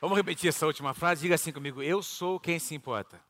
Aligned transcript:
Vamos 0.00 0.16
repetir 0.16 0.48
essa 0.48 0.64
última 0.64 0.94
frase? 0.94 1.20
Diga 1.20 1.34
assim 1.34 1.52
comigo: 1.52 1.82
Eu 1.82 2.02
sou 2.02 2.40
quem 2.40 2.58
se 2.58 2.74
importa. 2.74 3.22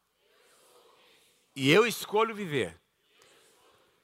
E 1.57 1.69
eu 1.69 1.85
escolho 1.85 2.33
viver 2.33 2.81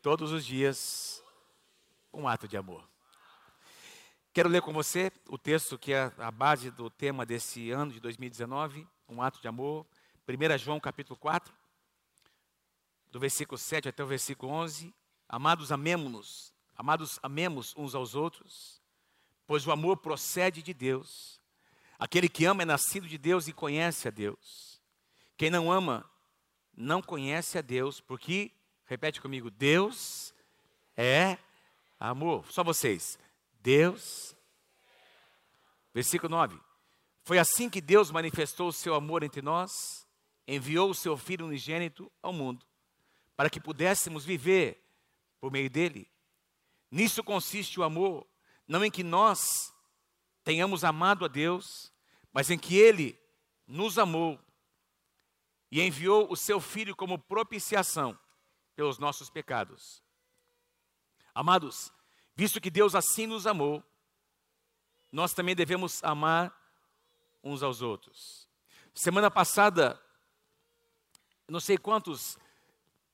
todos 0.02 0.32
os 0.32 0.44
dias 0.44 1.22
um 2.12 2.26
ato 2.26 2.48
de 2.48 2.56
amor. 2.56 2.84
Quero 4.32 4.48
ler 4.48 4.62
com 4.62 4.72
você 4.72 5.12
o 5.28 5.38
texto 5.38 5.78
que 5.78 5.92
é 5.92 6.12
a 6.18 6.32
base 6.32 6.72
do 6.72 6.90
tema 6.90 7.24
desse 7.24 7.70
ano 7.70 7.92
de 7.92 8.00
2019, 8.00 8.84
um 9.08 9.22
ato 9.22 9.40
de 9.40 9.46
amor. 9.46 9.86
1 10.28 10.58
João 10.58 10.80
capítulo 10.80 11.16
4, 11.16 11.54
do 13.12 13.20
versículo 13.20 13.56
7 13.56 13.88
até 13.88 14.02
o 14.02 14.08
versículo 14.08 14.50
11. 14.50 14.92
Amados, 15.28 15.70
amemos-nos, 15.70 16.52
amados, 16.76 17.20
amemos 17.22 17.76
uns 17.76 17.94
aos 17.94 18.16
outros, 18.16 18.82
pois 19.46 19.64
o 19.64 19.70
amor 19.70 19.98
procede 19.98 20.64
de 20.64 20.74
Deus. 20.74 21.40
Aquele 21.98 22.28
que 22.28 22.44
ama 22.44 22.62
é 22.62 22.66
nascido 22.66 23.08
de 23.08 23.16
Deus 23.16 23.48
e 23.48 23.52
conhece 23.52 24.08
a 24.08 24.10
Deus. 24.10 24.80
Quem 25.36 25.50
não 25.50 25.70
ama 25.70 26.08
não 26.76 27.00
conhece 27.00 27.56
a 27.58 27.62
Deus, 27.62 28.00
porque, 28.00 28.52
repete 28.84 29.20
comigo, 29.20 29.50
Deus 29.50 30.34
é 30.96 31.38
amor. 31.98 32.44
Só 32.52 32.62
vocês. 32.62 33.18
Deus. 33.60 34.36
Versículo 35.94 36.30
9. 36.30 36.60
Foi 37.22 37.38
assim 37.38 37.68
que 37.68 37.80
Deus 37.80 38.10
manifestou 38.10 38.68
o 38.68 38.72
seu 38.72 38.94
amor 38.94 39.22
entre 39.22 39.42
nós, 39.42 40.06
enviou 40.46 40.90
o 40.90 40.94
seu 40.94 41.16
Filho 41.16 41.46
unigênito 41.46 42.12
ao 42.22 42.32
mundo, 42.32 42.64
para 43.34 43.50
que 43.50 43.58
pudéssemos 43.58 44.24
viver 44.24 44.80
por 45.40 45.50
meio 45.50 45.68
dele. 45.68 46.08
Nisso 46.90 47.24
consiste 47.24 47.80
o 47.80 47.82
amor, 47.82 48.26
não 48.68 48.84
em 48.84 48.90
que 48.90 49.02
nós 49.02 49.74
tenhamos 50.46 50.84
amado 50.84 51.24
a 51.24 51.28
Deus, 51.28 51.92
mas 52.32 52.50
em 52.50 52.56
que 52.56 52.76
ele 52.76 53.20
nos 53.66 53.98
amou 53.98 54.40
e 55.72 55.82
enviou 55.82 56.30
o 56.30 56.36
seu 56.36 56.60
Filho 56.60 56.94
como 56.94 57.18
propiciação 57.18 58.16
pelos 58.76 58.96
nossos 58.96 59.28
pecados. 59.28 60.00
Amados, 61.34 61.90
visto 62.36 62.60
que 62.60 62.70
Deus 62.70 62.94
assim 62.94 63.26
nos 63.26 63.44
amou, 63.44 63.82
nós 65.10 65.34
também 65.34 65.56
devemos 65.56 66.00
amar 66.04 66.56
uns 67.42 67.60
aos 67.64 67.82
outros. 67.82 68.48
Semana 68.94 69.32
passada, 69.32 70.00
não 71.48 71.58
sei 71.58 71.76
quantos, 71.76 72.38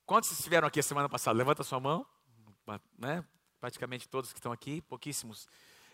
quantos 0.04 0.30
estiveram 0.32 0.68
aqui 0.68 0.80
a 0.80 0.82
semana 0.82 1.08
passada? 1.08 1.38
Levanta 1.38 1.64
sua 1.64 1.80
mão, 1.80 2.06
né? 2.98 3.26
Praticamente 3.58 4.06
todos 4.06 4.34
que 4.34 4.38
estão 4.38 4.52
aqui, 4.52 4.82
pouquíssimos. 4.82 5.48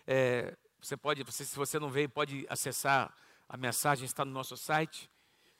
É, 0.05 0.57
você 0.81 0.95
pode, 0.95 1.23
você, 1.23 1.43
se 1.45 1.55
você 1.55 1.79
não 1.79 1.89
veio, 1.89 2.09
pode 2.09 2.45
acessar 2.49 3.13
a 3.47 3.57
mensagem, 3.57 4.05
está 4.05 4.23
no 4.23 4.31
nosso 4.31 4.55
site 4.55 5.09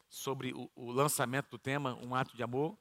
sobre 0.07 0.53
o, 0.53 0.69
o 0.75 0.91
lançamento 0.91 1.49
do 1.51 1.57
tema, 1.57 1.97
um 2.01 2.15
ato 2.15 2.35
de 2.35 2.43
amor. 2.43 2.77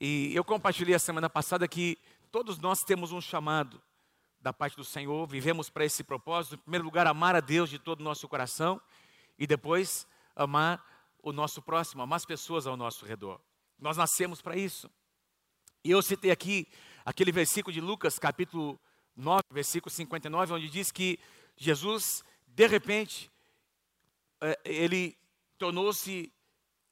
E 0.00 0.34
eu 0.34 0.44
compartilhei 0.44 0.94
a 0.94 0.98
semana 0.98 1.30
passada 1.30 1.66
que 1.66 1.98
todos 2.30 2.58
nós 2.58 2.80
temos 2.80 3.10
um 3.10 3.20
chamado 3.20 3.82
da 4.40 4.52
parte 4.52 4.76
do 4.76 4.84
Senhor, 4.84 5.26
vivemos 5.26 5.68
para 5.68 5.84
esse 5.84 6.04
propósito. 6.04 6.54
Em 6.54 6.58
primeiro 6.58 6.84
lugar, 6.84 7.06
amar 7.06 7.34
a 7.34 7.40
Deus 7.40 7.70
de 7.70 7.78
todo 7.78 8.00
o 8.00 8.04
nosso 8.04 8.28
coração 8.28 8.80
e 9.38 9.46
depois 9.46 10.06
amar 10.36 10.84
o 11.22 11.32
nosso 11.32 11.60
próximo, 11.60 12.02
amar 12.02 12.16
as 12.16 12.24
pessoas 12.24 12.66
ao 12.66 12.76
nosso 12.76 13.04
redor. 13.04 13.40
Nós 13.78 13.96
nascemos 13.96 14.40
para 14.40 14.56
isso. 14.56 14.90
E 15.84 15.90
eu 15.90 16.02
citei 16.02 16.30
aqui 16.30 16.68
aquele 17.04 17.32
versículo 17.32 17.72
de 17.72 17.80
Lucas, 17.80 18.18
capítulo 18.18 18.78
9, 19.16 19.42
versículo 19.50 19.90
59, 19.90 20.52
onde 20.52 20.68
diz 20.68 20.92
que 20.92 21.18
Jesus, 21.58 22.22
de 22.46 22.66
repente, 22.68 23.30
eh, 24.40 24.58
ele 24.64 25.18
tornou-se 25.58 26.32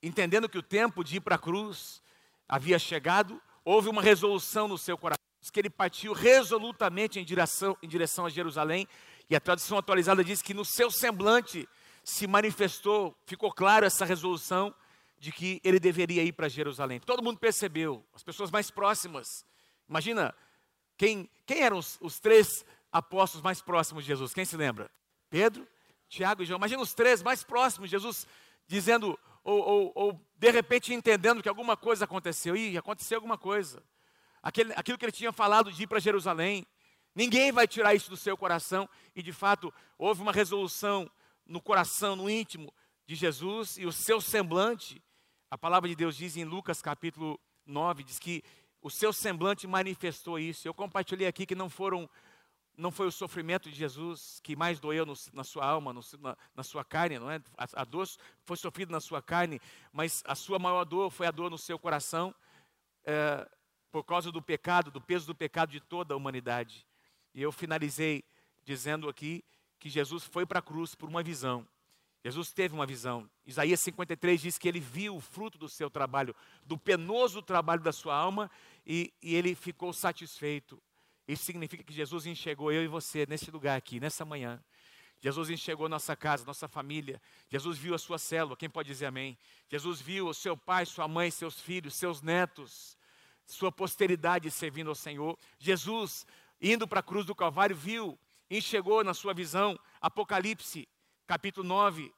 entendendo 0.03 0.49
que 0.49 0.59
o 0.59 0.63
tempo 0.63 1.05
de 1.05 1.17
ir 1.17 1.21
para 1.21 1.37
a 1.37 1.39
cruz 1.39 2.03
havia 2.49 2.79
chegado, 2.79 3.41
houve 3.65 3.89
uma 3.89 4.03
resolução 4.03 4.67
no 4.67 4.77
seu 4.77 4.99
coração, 4.99 5.25
que 5.53 5.61
ele 5.61 5.71
partiu 5.71 6.13
resolutamente 6.13 7.21
em 7.21 7.25
direção, 7.25 7.79
em 7.81 7.87
direção 7.87 8.27
a 8.27 8.29
Jerusalém, 8.29 8.89
e 9.31 9.37
a 9.37 9.41
tradição 9.41 9.79
atualizada 9.79 10.25
diz 10.25 10.43
que 10.43 10.53
no 10.53 10.65
seu 10.65 10.91
semblante 10.91 11.69
se 12.03 12.27
manifestou, 12.27 13.17
ficou 13.25 13.53
claro 13.53 13.87
essa 13.87 14.05
resolução 14.05 14.75
de 15.19 15.31
que 15.31 15.61
ele 15.63 15.79
deveria 15.79 16.25
ir 16.25 16.33
para 16.33 16.49
Jerusalém. 16.49 16.99
Todo 16.99 17.23
mundo 17.23 17.39
percebeu, 17.39 18.05
as 18.13 18.25
pessoas 18.25 18.51
mais 18.51 18.71
próximas. 18.71 19.45
Imagina, 19.89 20.35
quem, 20.97 21.31
quem 21.47 21.63
eram 21.63 21.79
os, 21.79 21.97
os 22.01 22.19
três 22.19 22.65
apóstolos 22.91 23.43
mais 23.43 23.61
próximos 23.61 24.05
de 24.05 24.09
Jesus? 24.09 24.33
Quem 24.33 24.45
se 24.45 24.57
lembra? 24.57 24.91
Pedro, 25.31 25.67
Tiago 26.09 26.43
e 26.43 26.47
João. 26.47 26.59
Imagina 26.59 26.83
os 26.83 26.95
três 26.95 27.23
mais 27.23 27.43
próximos 27.43 27.91
de 27.91 27.97
Jesus 27.97 28.27
dizendo: 28.67 29.19
ou, 29.43 29.61
ou, 29.61 29.93
ou, 29.95 30.27
de 30.37 30.51
repente 30.51 30.93
entendendo 30.93 31.43
que 31.43 31.49
alguma 31.49 31.77
coisa 31.77 32.05
aconteceu. 32.05 32.57
Ih, 32.57 32.77
aconteceu 32.77 33.17
alguma 33.17 33.39
coisa. 33.39 33.83
Aquele, 34.43 34.73
aquilo 34.75 34.99
que 34.99 35.05
ele 35.05 35.13
tinha 35.13 35.33
falado 35.33 35.73
de 35.73 35.83
ir 35.83 35.87
para 35.87 35.99
Jerusalém. 35.99 36.67
Ninguém 37.15 37.51
vai 37.51 37.67
tirar 37.67 37.95
isso 37.95 38.11
do 38.11 38.17
seu 38.17 38.37
coração. 38.37 38.89
E 39.15 39.23
de 39.23 39.33
fato, 39.33 39.73
houve 39.97 40.21
uma 40.21 40.33
resolução 40.33 41.11
no 41.47 41.61
coração, 41.61 42.17
no 42.17 42.29
íntimo 42.29 42.73
de 43.07 43.15
Jesus 43.15 43.79
e 43.79 43.87
o 43.87 43.93
seu 43.93 44.21
semblante. 44.21 45.03
A 45.51 45.57
palavra 45.57 45.89
de 45.89 45.95
Deus 45.95 46.17
diz 46.17 46.37
em 46.37 46.45
Lucas 46.45 46.83
capítulo 46.83 47.41
9, 47.65 48.03
diz 48.03 48.19
que 48.19 48.43
o 48.83 48.91
seu 48.91 49.13
semblante 49.13 49.67
manifestou 49.67 50.39
isso. 50.39 50.67
Eu 50.67 50.75
compartilhei 50.75 51.27
aqui 51.27 51.47
que 51.47 51.55
não 51.55 51.71
foram 51.71 52.11
não 52.77 52.91
foi 52.91 53.07
o 53.07 53.13
sofrimento 53.13 53.71
de 53.71 53.77
Jesus 53.77 54.41
que 54.43 54.55
mais 54.55 54.79
doeu 54.79 55.07
no, 55.07 55.15
na 55.33 55.43
sua 55.43 55.65
alma, 55.65 55.93
no, 55.93 56.01
na, 56.21 56.37
na, 56.55 56.63
sua 56.63 56.85
carne, 56.85 57.19
não 57.19 57.31
é? 57.31 57.41
A, 57.57 57.83
a, 57.83 57.85
dor 57.85 58.07
foi 58.45 58.57
sofrida 58.57 58.93
na 58.93 59.01
sua 59.01 59.23
carne, 59.23 59.61
mas 59.93 60.23
a 60.27 60.35
sua 60.35 60.59
maior 60.59 60.85
dor 60.85 61.11
foi 61.11 61.27
a 61.27 61.31
dor 61.31 61.51
no 61.51 61.57
seu 61.57 61.79
coração, 61.79 62.35
é, 63.05 63.49
por 63.91 64.05
causa 64.05 64.31
do 64.31 64.43
pecado, 64.43 64.91
do 64.91 65.01
peso 65.01 65.27
do 65.27 65.35
pecado 65.35 65.71
de 65.71 65.81
toda 65.81 66.13
a 66.13 66.17
humanidade. 66.17 66.87
E 67.35 67.41
eu 67.41 67.51
finalizei 67.51 68.25
dizendo 68.65 69.09
aqui 69.09 69.43
que 69.79 69.89
Jesus 69.89 70.25
foi 70.25 70.45
para 70.45 70.59
a 70.59 70.63
cruz 70.63 70.95
por 70.95 71.09
uma 71.09 71.23
visão. 71.23 71.67
Jesus 72.25 72.53
teve 72.53 72.75
uma 72.75 72.85
visão. 72.85 73.31
Isaías 73.47 73.79
53 73.81 74.41
diz 74.41 74.59
que 74.59 74.67
ele 74.69 74.81
viu 74.81 75.15
o 75.15 75.21
fruto 75.21 75.57
do 75.57 75.69
seu 75.69 75.89
trabalho, 75.89 76.35
do 76.65 76.77
penoso 76.77 77.41
trabalho 77.41 77.83
da 77.83 77.93
sua 77.93 78.17
alma, 78.17 78.51
e, 78.85 79.15
e 79.23 79.35
ele 79.35 79.55
ficou 79.55 79.93
satisfeito. 79.93 80.83
Isso 81.27 81.45
significa 81.45 81.83
que 81.83 81.93
Jesus 81.93 82.25
enxergou 82.27 82.71
eu 82.71 82.85
e 82.85 82.89
você 82.89 83.27
nesse 83.27 83.51
lugar 83.51 83.77
aqui, 83.77 83.99
nessa 83.99 84.25
manhã. 84.25 84.63
Jesus 85.19 85.51
enxergou 85.51 85.89
nossa 85.89 86.15
casa, 86.15 86.45
nossa 86.45 86.69
família. 86.69 87.21
Jesus 87.49 87.79
viu 87.79 87.95
a 87.95 87.99
sua 87.99 88.19
célula. 88.19 88.57
Quem 88.57 88.71
pode 88.71 88.89
dizer 88.89 89.07
amém? 89.07 89.37
Jesus 89.69 90.01
viu 90.01 90.29
o 90.29 90.35
seu 90.35 90.57
pai, 90.57 90.87
sua 90.87 91.09
mãe, 91.09 91.31
seus 91.31 91.61
filhos, 91.61 91.95
seus 91.95 92.23
netos, 92.23 92.97
sua 93.45 93.73
posteridade 93.73 94.51
servindo 94.51 94.89
ao 94.89 94.95
Senhor. 94.95 95.37
Jesus, 95.59 96.27
indo 96.61 96.87
para 96.87 97.01
a 97.01 97.03
cruz 97.03 97.27
do 97.27 97.35
Calvário, 97.35 97.75
viu, 97.75 98.19
enxergou 98.51 99.03
na 99.03 99.15
sua 99.15 99.35
visão, 99.35 99.79
Apocalipse, 100.01 100.87
capítulo 101.27 101.67
9, 101.67 102.13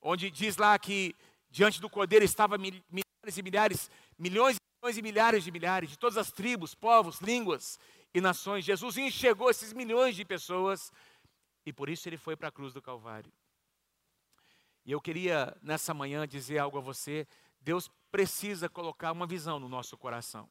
onde 0.00 0.30
diz 0.30 0.56
lá 0.56 0.78
que 0.78 1.16
diante 1.50 1.80
do 1.80 1.90
Cordeiro 1.90 2.24
estava 2.24 2.58
milhares 2.58 3.36
e 3.36 3.42
milhares, 3.42 3.90
milhões 4.16 4.56
e 4.56 4.60
milhões 4.84 4.98
e 4.98 5.02
milhares 5.02 5.44
de 5.44 5.50
milhares, 5.50 5.90
de 5.90 5.98
todas 5.98 6.18
as 6.18 6.30
tribos, 6.30 6.74
povos, 6.74 7.20
línguas 7.20 7.78
e 8.14 8.20
nações. 8.20 8.64
Jesus 8.64 8.96
enxergou 8.96 9.50
esses 9.50 9.72
milhões 9.72 10.14
de 10.14 10.24
pessoas 10.24 10.92
e 11.66 11.72
por 11.72 11.88
isso 11.88 12.08
ele 12.08 12.16
foi 12.16 12.36
para 12.36 12.48
a 12.48 12.52
cruz 12.52 12.72
do 12.72 12.80
Calvário. 12.80 13.32
E 14.86 14.92
eu 14.92 15.00
queria 15.00 15.56
nessa 15.60 15.92
manhã 15.92 16.26
dizer 16.26 16.58
algo 16.58 16.78
a 16.78 16.80
você: 16.80 17.26
Deus 17.60 17.90
precisa 18.10 18.68
colocar 18.68 19.10
uma 19.12 19.26
visão 19.26 19.58
no 19.58 19.68
nosso 19.68 19.96
coração. 19.98 20.48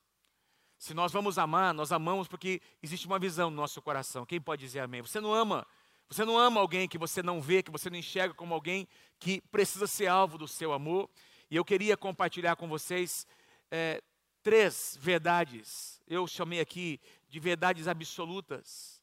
Se 0.77 0.93
nós 0.93 1.13
vamos 1.13 1.37
amar, 1.37 1.73
nós 1.73 1.93
amamos 1.93 2.27
porque 2.27 2.61
existe 2.81 3.07
uma 3.07 3.17
visão 3.17 3.49
no 3.49 3.55
nosso 3.55 3.81
coração. 3.81 4.25
Quem 4.25 4.41
pode 4.41 4.61
dizer 4.61 4.81
amém? 4.81 5.01
Você 5.01 5.21
não 5.21 5.33
ama, 5.33 5.65
você 6.09 6.25
não 6.25 6.37
ama 6.37 6.59
alguém 6.59 6.89
que 6.89 6.97
você 6.97 7.23
não 7.23 7.41
vê, 7.41 7.63
que 7.63 7.71
você 7.71 7.89
não 7.89 7.97
enxerga 7.97 8.33
como 8.33 8.53
alguém 8.53 8.85
que 9.17 9.39
precisa 9.49 9.87
ser 9.87 10.07
alvo 10.07 10.37
do 10.37 10.47
seu 10.47 10.73
amor. 10.73 11.09
E 11.49 11.55
eu 11.55 11.63
queria 11.63 11.95
compartilhar 11.95 12.55
com 12.55 12.67
vocês 12.67 13.25
é, 13.71 14.01
três 14.43 14.97
verdades. 14.99 16.01
Eu 16.07 16.27
chamei 16.27 16.59
aqui 16.59 16.99
de 17.29 17.39
verdades 17.39 17.87
absolutas. 17.87 19.01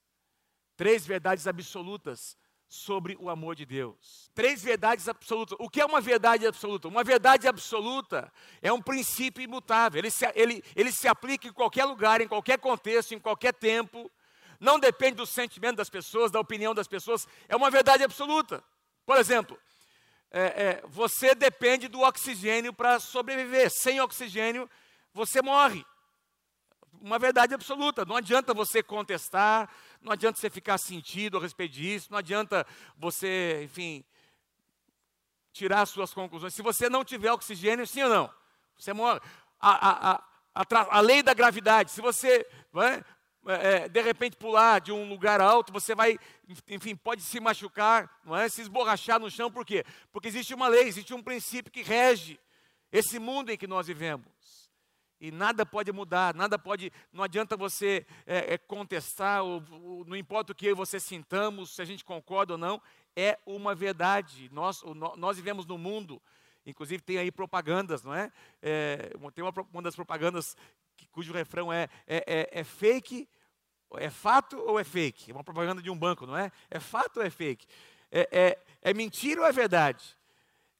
Três 0.77 1.07
verdades 1.07 1.47
absolutas 1.47 2.37
sobre 2.69 3.17
o 3.19 3.29
amor 3.29 3.57
de 3.57 3.67
Deus. 3.67 4.31
Três 4.33 4.63
verdades 4.63 5.09
absolutas. 5.09 5.57
O 5.59 5.69
que 5.69 5.81
é 5.81 5.85
uma 5.85 6.01
verdade 6.01 6.47
absoluta? 6.47 6.87
Uma 6.87 7.03
verdade 7.03 7.49
absoluta 7.49 8.33
é 8.63 8.73
um 8.73 8.81
princípio 8.81 9.43
imutável. 9.43 9.99
Ele 9.99 10.11
se, 10.11 10.25
ele, 10.37 10.63
ele 10.77 10.93
se 10.93 11.09
aplica 11.09 11.49
em 11.49 11.53
qualquer 11.53 11.85
lugar, 11.85 12.21
em 12.21 12.29
qualquer 12.29 12.59
contexto, 12.59 13.13
em 13.13 13.19
qualquer 13.19 13.53
tempo. 13.53 14.09
Não 14.61 14.79
depende 14.79 15.17
do 15.17 15.27
sentimento 15.27 15.77
das 15.77 15.91
pessoas, 15.91 16.31
da 16.31 16.39
opinião 16.39 16.73
das 16.73 16.87
pessoas. 16.87 17.27
É 17.49 17.57
uma 17.57 17.71
verdade 17.71 18.05
absoluta. 18.05 18.63
Por 19.05 19.17
exemplo, 19.17 19.59
é, 20.31 20.41
é, 20.41 20.83
você 20.87 21.35
depende 21.35 21.89
do 21.89 22.03
oxigênio 22.03 22.73
para 22.73 23.01
sobreviver. 23.01 23.69
Sem 23.69 24.01
oxigênio, 24.01 24.71
você 25.13 25.43
morre 25.43 25.85
uma 27.01 27.19
verdade 27.19 27.55
absoluta. 27.55 28.05
Não 28.05 28.17
adianta 28.17 28.53
você 28.53 28.83
contestar, 28.83 29.71
não 30.01 30.13
adianta 30.13 30.39
você 30.39 30.51
ficar 30.51 30.79
sentido 30.79 31.39
a 31.39 31.41
respeito 31.41 31.73
disso, 31.73 32.09
não 32.11 32.19
adianta 32.19 32.67
você, 32.97 33.63
enfim, 33.65 34.05
tirar 35.53 35.87
suas 35.87 36.13
conclusões. 36.13 36.55
Se 36.55 36.63
você 36.63 36.89
não 36.89 37.05
tiver 37.05 37.33
oxigênio, 37.33 37.87
sim 37.87 38.03
ou 38.03 38.11
não? 38.11 38.35
Você 38.77 38.93
morre. 38.93 39.21
A, 39.61 39.91
a, 39.91 40.23
a, 40.55 40.99
a, 40.99 41.01
lei 41.01 41.23
da 41.23 41.35
gravidade, 41.35 41.91
se 41.91 42.01
você 42.01 42.47
é, 43.47 43.85
é, 43.85 43.89
de 43.89 44.01
repente 44.01 44.37
pular 44.37 44.81
de 44.81 44.93
um 44.93 45.09
lugar 45.09 45.41
alto, 45.41 45.73
você 45.73 45.95
vai, 45.95 46.19
enfim, 46.69 46.97
pode 46.97 47.23
se 47.23 47.41
machucar, 47.41 48.11
não 48.25 48.37
é? 48.37 48.49
se 48.49 48.63
esborrachar 48.63 49.21
no 49.21 49.31
chão, 49.31 49.51
por 49.51 49.65
quê? 49.65 49.85
Porque 50.13 50.29
existe 50.29 50.55
uma 50.55 50.69
lei, 50.69 50.85
existe 50.85 51.13
um 51.13 51.23
princípio 51.23 51.73
que 51.73 51.83
rege 51.83 52.41
esse 52.91 53.19
mundo 53.19 53.51
em 53.51 53.57
que 53.57 53.67
nós 53.67 53.87
vivemos. 53.87 54.27
E 55.21 55.31
nada 55.31 55.67
pode 55.67 55.93
mudar, 55.93 56.35
nada 56.35 56.59
pode, 56.59 56.91
não 57.13 57.23
adianta 57.23 57.55
você 57.55 58.07
é, 58.27 58.55
é, 58.55 58.59
contestar, 58.59 59.43
ou, 59.43 59.63
ou, 59.71 60.05
não 60.07 60.17
importa 60.17 60.53
o 60.53 60.55
que 60.55 60.73
você 60.73 60.99
sintamos, 60.99 61.75
se 61.75 61.83
a 61.83 61.85
gente 61.85 62.03
concorda 62.03 62.55
ou 62.55 62.59
não, 62.59 62.81
é 63.15 63.39
uma 63.45 63.75
verdade. 63.75 64.49
Nós, 64.51 64.83
o, 64.83 64.95
nós 64.95 65.37
vivemos 65.37 65.67
no 65.67 65.77
mundo, 65.77 66.23
inclusive 66.65 67.03
tem 67.03 67.19
aí 67.19 67.31
propagandas, 67.31 68.03
não 68.03 68.15
é? 68.15 68.33
é 68.63 69.13
tem 69.35 69.45
uma, 69.45 69.53
uma, 69.71 69.83
das 69.83 69.95
propagandas 69.95 70.57
que, 70.97 71.07
cujo 71.09 71.35
refrão 71.35 71.71
é, 71.71 71.89
é, 72.07 72.25
é, 72.27 72.61
é 72.61 72.65
fake, 72.65 73.29
é 73.97 74.09
fato 74.09 74.57
ou 74.59 74.81
é 74.81 74.85
fake? 74.85 75.31
É 75.31 75.35
uma 75.35 75.45
propaganda 75.45 75.83
de 75.83 75.91
um 75.91 75.99
banco, 75.99 76.27
não 76.27 76.37
é? 76.37 76.51
É 76.71 76.81
fato 76.81 77.19
ou 77.19 77.23
é 77.23 77.29
fake? 77.29 77.67
É, 78.11 78.29
é, 78.33 78.59
é 78.81 78.95
mentira 78.95 79.43
ou 79.43 79.47
é 79.47 79.53
verdade? 79.53 80.17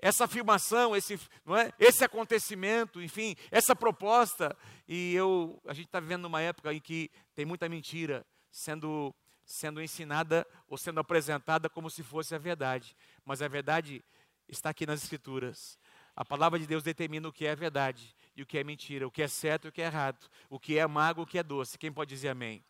Essa 0.01 0.25
afirmação, 0.25 0.97
esse, 0.97 1.21
não 1.45 1.57
é? 1.57 1.73
esse 1.79 2.03
acontecimento, 2.03 3.03
enfim, 3.03 3.37
essa 3.51 3.77
proposta. 3.77 4.57
E 4.89 5.15
eu, 5.15 5.61
a 5.67 5.75
gente 5.75 5.87
está 5.87 6.01
vivendo 6.01 6.23
numa 6.23 6.41
época 6.41 6.73
em 6.73 6.81
que 6.81 7.11
tem 7.35 7.45
muita 7.45 7.69
mentira 7.69 8.27
sendo, 8.51 9.15
sendo 9.45 9.83
ensinada 9.83 10.47
ou 10.67 10.79
sendo 10.79 11.01
apresentada 11.01 11.69
como 11.69 11.91
se 11.91 12.03
fosse 12.03 12.35
a 12.35 12.39
verdade. 12.39 12.97
Mas 13.25 13.43
a 13.43 13.49
verdade 13.49 14.03
está 14.49 14.71
aqui 14.71 14.87
nas 14.87 15.03
Escrituras. 15.03 15.79
A 16.17 16.25
palavra 16.25 16.59
de 16.59 16.67
Deus 16.67 16.83
determina 16.83 17.29
o 17.29 17.33
que 17.33 17.47
é 17.47 17.55
verdade 17.55 18.15
e 18.35 18.43
o 18.43 18.47
que 18.47 18.59
é 18.59 18.65
mentira, 18.65 19.07
o 19.07 19.11
que 19.11 19.23
é 19.23 19.29
certo 19.29 19.67
e 19.67 19.69
o 19.69 19.73
que 19.73 19.83
é 19.83 19.87
errado, 19.87 20.29
o 20.49 20.59
que 20.59 20.79
é 20.79 20.83
amargo 20.83 21.21
e 21.21 21.25
o 21.25 21.27
que 21.27 21.39
é 21.39 21.43
doce. 21.43 21.79
Quem 21.79 21.93
pode 21.93 22.09
dizer 22.09 22.31
amém? 22.31 22.65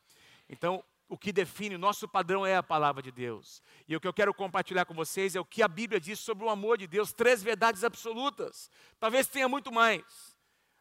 Então, 0.48 0.84
o 1.10 1.18
que 1.18 1.32
define, 1.32 1.74
o 1.74 1.78
nosso 1.78 2.06
padrão 2.06 2.46
é 2.46 2.56
a 2.56 2.62
palavra 2.62 3.02
de 3.02 3.10
Deus. 3.10 3.60
E 3.88 3.96
o 3.96 4.00
que 4.00 4.06
eu 4.06 4.12
quero 4.12 4.32
compartilhar 4.32 4.84
com 4.84 4.94
vocês 4.94 5.34
é 5.34 5.40
o 5.40 5.44
que 5.44 5.60
a 5.60 5.66
Bíblia 5.66 6.00
diz 6.00 6.20
sobre 6.20 6.44
o 6.44 6.48
amor 6.48 6.78
de 6.78 6.86
Deus, 6.86 7.12
três 7.12 7.42
verdades 7.42 7.82
absolutas. 7.82 8.70
Talvez 9.00 9.26
tenha 9.26 9.48
muito 9.48 9.72
mais. 9.72 10.04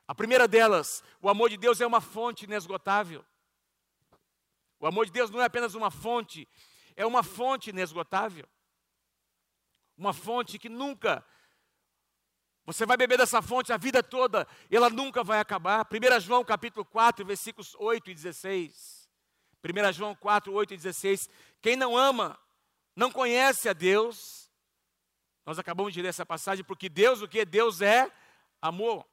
A 0.07 0.13
primeira 0.13 0.47
delas, 0.47 1.03
o 1.19 1.29
amor 1.29 1.49
de 1.49 1.57
Deus 1.57 1.81
é 1.81 1.87
uma 1.87 1.99
fonte 1.99 2.45
inesgotável. 2.45 3.25
O 4.79 4.85
amor 4.85 5.07
de 5.07 5.11
Deus 5.11 5.31
não 5.31 5.41
é 5.41 5.45
apenas 5.45 5.73
uma 5.73 5.89
fonte, 5.89 6.47
é 6.95 7.07
uma 7.07 7.23
fonte 7.23 7.71
inesgotável. 7.71 8.47
Uma 9.97 10.13
fonte 10.13 10.59
que 10.59 10.69
nunca 10.69 11.25
você 12.67 12.85
vai 12.85 12.95
beber 12.95 13.17
dessa 13.17 13.41
fonte 13.41 13.73
a 13.73 13.77
vida 13.77 14.03
toda, 14.03 14.47
ela 14.69 14.91
nunca 14.91 15.23
vai 15.23 15.39
acabar. 15.39 15.87
1 15.91 16.19
João 16.19 16.45
capítulo 16.45 16.85
4, 16.85 17.25
versículos 17.25 17.75
8 17.79 18.11
e 18.11 18.13
16. 18.13 18.98
1 19.63 19.93
João 19.93 20.15
4, 20.15 20.53
8 20.53 20.73
e 20.73 20.77
16. 20.77 21.29
Quem 21.61 21.75
não 21.75 21.97
ama, 21.97 22.39
não 22.95 23.11
conhece 23.11 23.67
a 23.67 23.73
Deus. 23.73 24.49
Nós 25.45 25.59
acabamos 25.59 25.93
de 25.93 26.01
ler 26.01 26.09
essa 26.09 26.25
passagem, 26.25 26.63
porque 26.63 26.87
Deus, 26.87 27.21
o 27.21 27.27
que? 27.27 27.43
Deus 27.43 27.81
é 27.81 28.09
amor. 28.61 29.05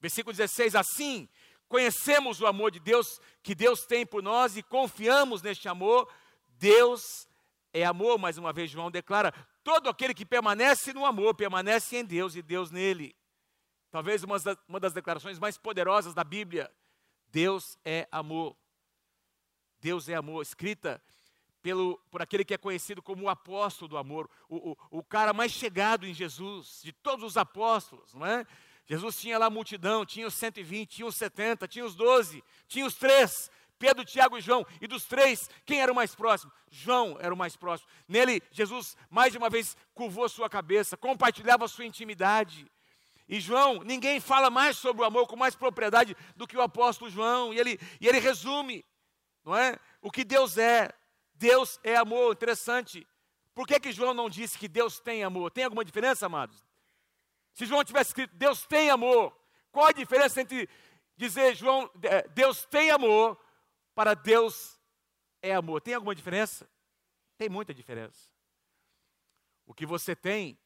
Versículo 0.00 0.34
16: 0.34 0.74
Assim, 0.74 1.28
conhecemos 1.68 2.40
o 2.40 2.46
amor 2.46 2.70
de 2.70 2.80
Deus 2.80 3.20
que 3.42 3.54
Deus 3.54 3.84
tem 3.86 4.04
por 4.04 4.22
nós 4.22 4.56
e 4.56 4.62
confiamos 4.62 5.42
neste 5.42 5.68
amor. 5.68 6.10
Deus 6.48 7.28
é 7.72 7.84
amor, 7.84 8.18
mais 8.18 8.38
uma 8.38 8.52
vez, 8.52 8.70
João 8.70 8.90
declara: 8.90 9.32
todo 9.62 9.88
aquele 9.88 10.14
que 10.14 10.26
permanece 10.26 10.92
no 10.92 11.04
amor, 11.04 11.34
permanece 11.34 11.96
em 11.96 12.04
Deus 12.04 12.34
e 12.36 12.42
Deus 12.42 12.70
nele. 12.70 13.14
Talvez 13.90 14.24
uma 14.24 14.38
das, 14.38 14.56
uma 14.68 14.80
das 14.80 14.92
declarações 14.92 15.38
mais 15.38 15.56
poderosas 15.56 16.14
da 16.14 16.24
Bíblia. 16.24 16.70
Deus 17.28 17.76
é 17.84 18.08
amor. 18.10 18.56
Deus 19.84 20.08
é 20.08 20.14
amor, 20.14 20.40
escrita 20.40 20.98
pelo, 21.60 22.00
por 22.10 22.22
aquele 22.22 22.42
que 22.42 22.54
é 22.54 22.56
conhecido 22.56 23.02
como 23.02 23.24
o 23.24 23.28
apóstolo 23.28 23.86
do 23.86 23.98
amor, 23.98 24.30
o, 24.48 24.70
o, 24.70 24.76
o 24.90 25.04
cara 25.04 25.34
mais 25.34 25.52
chegado 25.52 26.06
em 26.06 26.14
Jesus, 26.14 26.80
de 26.82 26.90
todos 26.90 27.22
os 27.22 27.36
apóstolos, 27.36 28.14
não 28.14 28.24
é? 28.24 28.46
Jesus 28.86 29.20
tinha 29.20 29.36
lá 29.36 29.44
a 29.44 29.50
multidão, 29.50 30.06
tinha 30.06 30.26
os 30.26 30.32
120, 30.32 30.88
tinha 30.88 31.06
os 31.06 31.14
70, 31.16 31.68
tinha 31.68 31.84
os 31.84 31.94
12, 31.94 32.42
tinha 32.66 32.86
os 32.86 32.94
três, 32.94 33.50
Pedro, 33.78 34.06
Tiago 34.06 34.38
e 34.38 34.40
João. 34.40 34.66
E 34.80 34.86
dos 34.86 35.04
três, 35.04 35.50
quem 35.66 35.82
era 35.82 35.92
o 35.92 35.94
mais 35.94 36.14
próximo? 36.14 36.50
João 36.70 37.18
era 37.20 37.34
o 37.34 37.36
mais 37.36 37.54
próximo. 37.54 37.90
Nele, 38.08 38.42
Jesus, 38.52 38.96
mais 39.10 39.32
de 39.32 39.38
uma 39.38 39.50
vez, 39.50 39.76
curvou 39.92 40.26
sua 40.30 40.48
cabeça, 40.48 40.96
compartilhava 40.96 41.68
sua 41.68 41.84
intimidade. 41.84 42.66
E 43.28 43.38
João, 43.38 43.82
ninguém 43.84 44.18
fala 44.18 44.48
mais 44.48 44.78
sobre 44.78 45.02
o 45.02 45.04
amor 45.04 45.26
com 45.26 45.36
mais 45.36 45.54
propriedade 45.54 46.16
do 46.34 46.46
que 46.46 46.56
o 46.56 46.62
apóstolo 46.62 47.10
João. 47.10 47.52
E 47.52 47.58
ele, 47.58 47.78
e 48.00 48.08
ele 48.08 48.18
resume 48.18 48.82
não 49.44 49.56
é? 49.56 49.78
O 50.00 50.10
que 50.10 50.24
Deus 50.24 50.56
é. 50.58 50.90
Deus 51.34 51.78
é 51.82 51.96
amor, 51.96 52.32
interessante. 52.32 53.06
Por 53.54 53.66
que, 53.66 53.78
que 53.78 53.92
João 53.92 54.14
não 54.14 54.30
disse 54.30 54.58
que 54.58 54.68
Deus 54.68 54.98
tem 55.00 55.22
amor? 55.22 55.50
Tem 55.50 55.64
alguma 55.64 55.84
diferença, 55.84 56.26
amados? 56.26 56.64
Se 57.52 57.66
João 57.66 57.84
tivesse 57.84 58.10
escrito 58.10 58.34
Deus 58.34 58.66
tem 58.66 58.90
amor, 58.90 59.36
qual 59.70 59.86
a 59.86 59.92
diferença 59.92 60.40
entre 60.40 60.68
dizer 61.16 61.54
João, 61.54 61.90
é, 62.02 62.26
Deus 62.28 62.64
tem 62.66 62.90
amor 62.90 63.38
para 63.94 64.14
Deus 64.14 64.80
é 65.42 65.54
amor? 65.54 65.80
Tem 65.80 65.94
alguma 65.94 66.14
diferença? 66.14 66.68
Tem 67.36 67.48
muita 67.48 67.74
diferença. 67.74 68.28
O 69.66 69.74
que 69.74 69.86
você 69.86 70.16
tem 70.16 70.58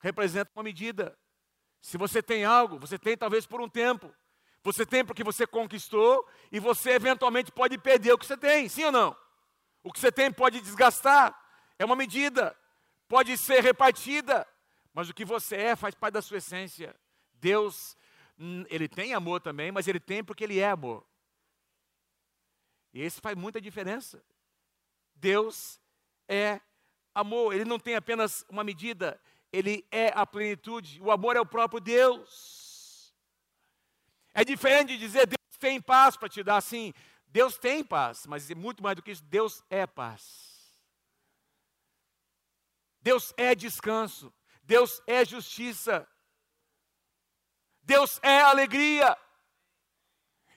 representa 0.00 0.50
uma 0.54 0.62
medida. 0.62 1.18
Se 1.80 1.96
você 1.96 2.22
tem 2.22 2.44
algo, 2.44 2.78
você 2.78 2.98
tem 2.98 3.16
talvez 3.16 3.46
por 3.46 3.60
um 3.60 3.68
tempo. 3.68 4.12
Você 4.66 4.84
tem 4.84 5.04
porque 5.04 5.22
você 5.22 5.46
conquistou 5.46 6.28
e 6.50 6.58
você 6.58 6.90
eventualmente 6.90 7.52
pode 7.52 7.78
perder 7.78 8.12
o 8.12 8.18
que 8.18 8.26
você 8.26 8.36
tem, 8.36 8.68
sim 8.68 8.82
ou 8.82 8.90
não? 8.90 9.16
O 9.84 9.92
que 9.92 10.00
você 10.00 10.10
tem 10.10 10.32
pode 10.32 10.60
desgastar, 10.60 11.40
é 11.78 11.84
uma 11.84 11.94
medida, 11.94 12.52
pode 13.06 13.38
ser 13.38 13.62
repartida, 13.62 14.44
mas 14.92 15.08
o 15.08 15.14
que 15.14 15.24
você 15.24 15.54
é 15.54 15.76
faz 15.76 15.94
parte 15.94 16.14
da 16.14 16.20
sua 16.20 16.38
essência. 16.38 16.96
Deus, 17.34 17.96
hum, 18.36 18.64
ele 18.68 18.88
tem 18.88 19.14
amor 19.14 19.40
também, 19.40 19.70
mas 19.70 19.86
ele 19.86 20.00
tem 20.00 20.24
porque 20.24 20.42
ele 20.42 20.58
é 20.58 20.68
amor. 20.68 21.06
E 22.92 23.06
isso 23.06 23.20
faz 23.20 23.36
muita 23.36 23.60
diferença. 23.60 24.20
Deus 25.14 25.80
é 26.26 26.60
amor, 27.14 27.54
ele 27.54 27.64
não 27.64 27.78
tem 27.78 27.94
apenas 27.94 28.44
uma 28.48 28.64
medida, 28.64 29.20
ele 29.52 29.86
é 29.92 30.08
a 30.12 30.26
plenitude. 30.26 31.00
O 31.00 31.12
amor 31.12 31.36
é 31.36 31.40
o 31.40 31.46
próprio 31.46 31.78
Deus. 31.78 32.65
É 34.36 34.44
diferente 34.44 34.88
de 34.88 34.98
dizer 34.98 35.26
Deus 35.26 35.56
tem 35.58 35.80
paz 35.80 36.14
para 36.14 36.28
te 36.28 36.42
dar 36.42 36.58
assim. 36.58 36.92
Deus 37.26 37.56
tem 37.56 37.82
paz, 37.82 38.26
mas 38.26 38.50
é 38.50 38.54
muito 38.54 38.82
mais 38.82 38.94
do 38.94 39.02
que 39.02 39.10
isso, 39.10 39.24
Deus 39.24 39.64
é 39.70 39.86
paz. 39.86 40.76
Deus 43.00 43.32
é 43.38 43.54
descanso. 43.54 44.30
Deus 44.62 45.00
é 45.06 45.24
justiça. 45.24 46.06
Deus 47.80 48.20
é 48.22 48.42
alegria. 48.42 49.16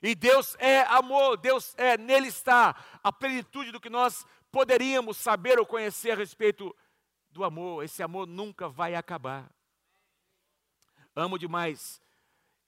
E 0.02 0.14
Deus 0.14 0.58
é 0.60 0.82
amor, 0.82 1.38
Deus 1.38 1.74
é, 1.78 1.98
nele 1.98 2.28
está 2.28 2.76
a 3.02 3.14
plenitude 3.14 3.72
do 3.72 3.80
que 3.80 3.90
nós 3.90 4.26
poderíamos 4.52 5.16
saber 5.16 5.58
ou 5.58 5.66
conhecer 5.66 6.12
a 6.12 6.16
respeito 6.16 6.76
do 7.30 7.46
amor. 7.46 7.86
Esse 7.86 8.04
amor 8.04 8.28
nunca 8.28 8.68
vai 8.68 8.94
acabar. 8.94 9.50
Amo 11.16 11.40
demais 11.40 12.02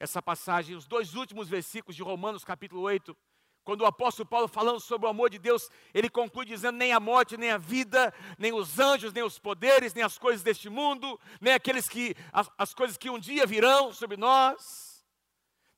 essa 0.02 0.20
passagem, 0.20 0.74
os 0.74 0.84
dois 0.84 1.14
últimos 1.14 1.48
versículos 1.48 1.94
de 1.94 2.02
Romanos 2.02 2.44
capítulo 2.44 2.82
8, 2.82 3.16
quando 3.62 3.82
o 3.82 3.86
apóstolo 3.86 4.28
Paulo 4.28 4.48
falando 4.48 4.80
sobre 4.80 5.06
o 5.06 5.10
amor 5.10 5.30
de 5.30 5.38
Deus, 5.38 5.70
ele 5.94 6.10
conclui 6.10 6.44
dizendo: 6.44 6.76
nem 6.76 6.92
a 6.92 6.98
morte, 6.98 7.36
nem 7.36 7.52
a 7.52 7.56
vida, 7.56 8.12
nem 8.36 8.52
os 8.52 8.80
anjos, 8.80 9.12
nem 9.12 9.22
os 9.22 9.38
poderes, 9.38 9.94
nem 9.94 10.02
as 10.02 10.18
coisas 10.18 10.42
deste 10.42 10.68
mundo, 10.68 11.20
nem 11.40 11.54
aqueles 11.54 11.88
que 11.88 12.16
as, 12.32 12.50
as 12.58 12.74
coisas 12.74 12.96
que 12.96 13.08
um 13.08 13.18
dia 13.18 13.46
virão 13.46 13.92
sobre 13.92 14.16
nós, 14.16 15.04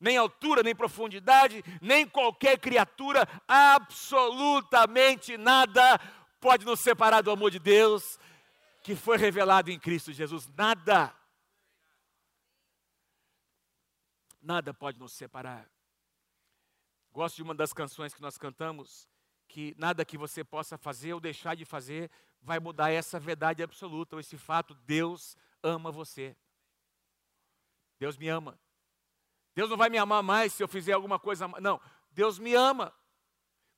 nem 0.00 0.16
altura, 0.16 0.62
nem 0.62 0.74
profundidade, 0.74 1.62
nem 1.82 2.08
qualquer 2.08 2.58
criatura, 2.58 3.28
absolutamente 3.46 5.36
nada 5.36 6.00
pode 6.40 6.64
nos 6.64 6.80
separar 6.80 7.20
do 7.20 7.30
amor 7.30 7.50
de 7.50 7.58
Deus 7.58 8.18
que 8.82 8.96
foi 8.96 9.18
revelado 9.18 9.70
em 9.70 9.78
Cristo 9.78 10.14
Jesus. 10.14 10.48
Nada. 10.56 11.14
Nada 14.44 14.74
pode 14.74 14.98
nos 14.98 15.14
separar. 15.14 15.66
Gosto 17.10 17.36
de 17.36 17.42
uma 17.42 17.54
das 17.54 17.72
canções 17.72 18.12
que 18.12 18.20
nós 18.20 18.36
cantamos, 18.36 19.08
que 19.48 19.74
nada 19.78 20.04
que 20.04 20.18
você 20.18 20.44
possa 20.44 20.76
fazer 20.76 21.14
ou 21.14 21.20
deixar 21.20 21.54
de 21.56 21.64
fazer 21.64 22.10
vai 22.42 22.60
mudar 22.60 22.90
essa 22.90 23.18
verdade 23.18 23.62
absoluta, 23.62 24.16
ou 24.16 24.20
esse 24.20 24.36
fato, 24.36 24.74
Deus 24.74 25.34
ama 25.62 25.90
você. 25.90 26.36
Deus 27.98 28.18
me 28.18 28.28
ama. 28.28 28.60
Deus 29.54 29.70
não 29.70 29.78
vai 29.78 29.88
me 29.88 29.96
amar 29.96 30.22
mais 30.22 30.52
se 30.52 30.62
eu 30.62 30.68
fizer 30.68 30.92
alguma 30.92 31.18
coisa. 31.18 31.48
Não, 31.62 31.80
Deus 32.10 32.38
me 32.38 32.54
ama. 32.54 32.92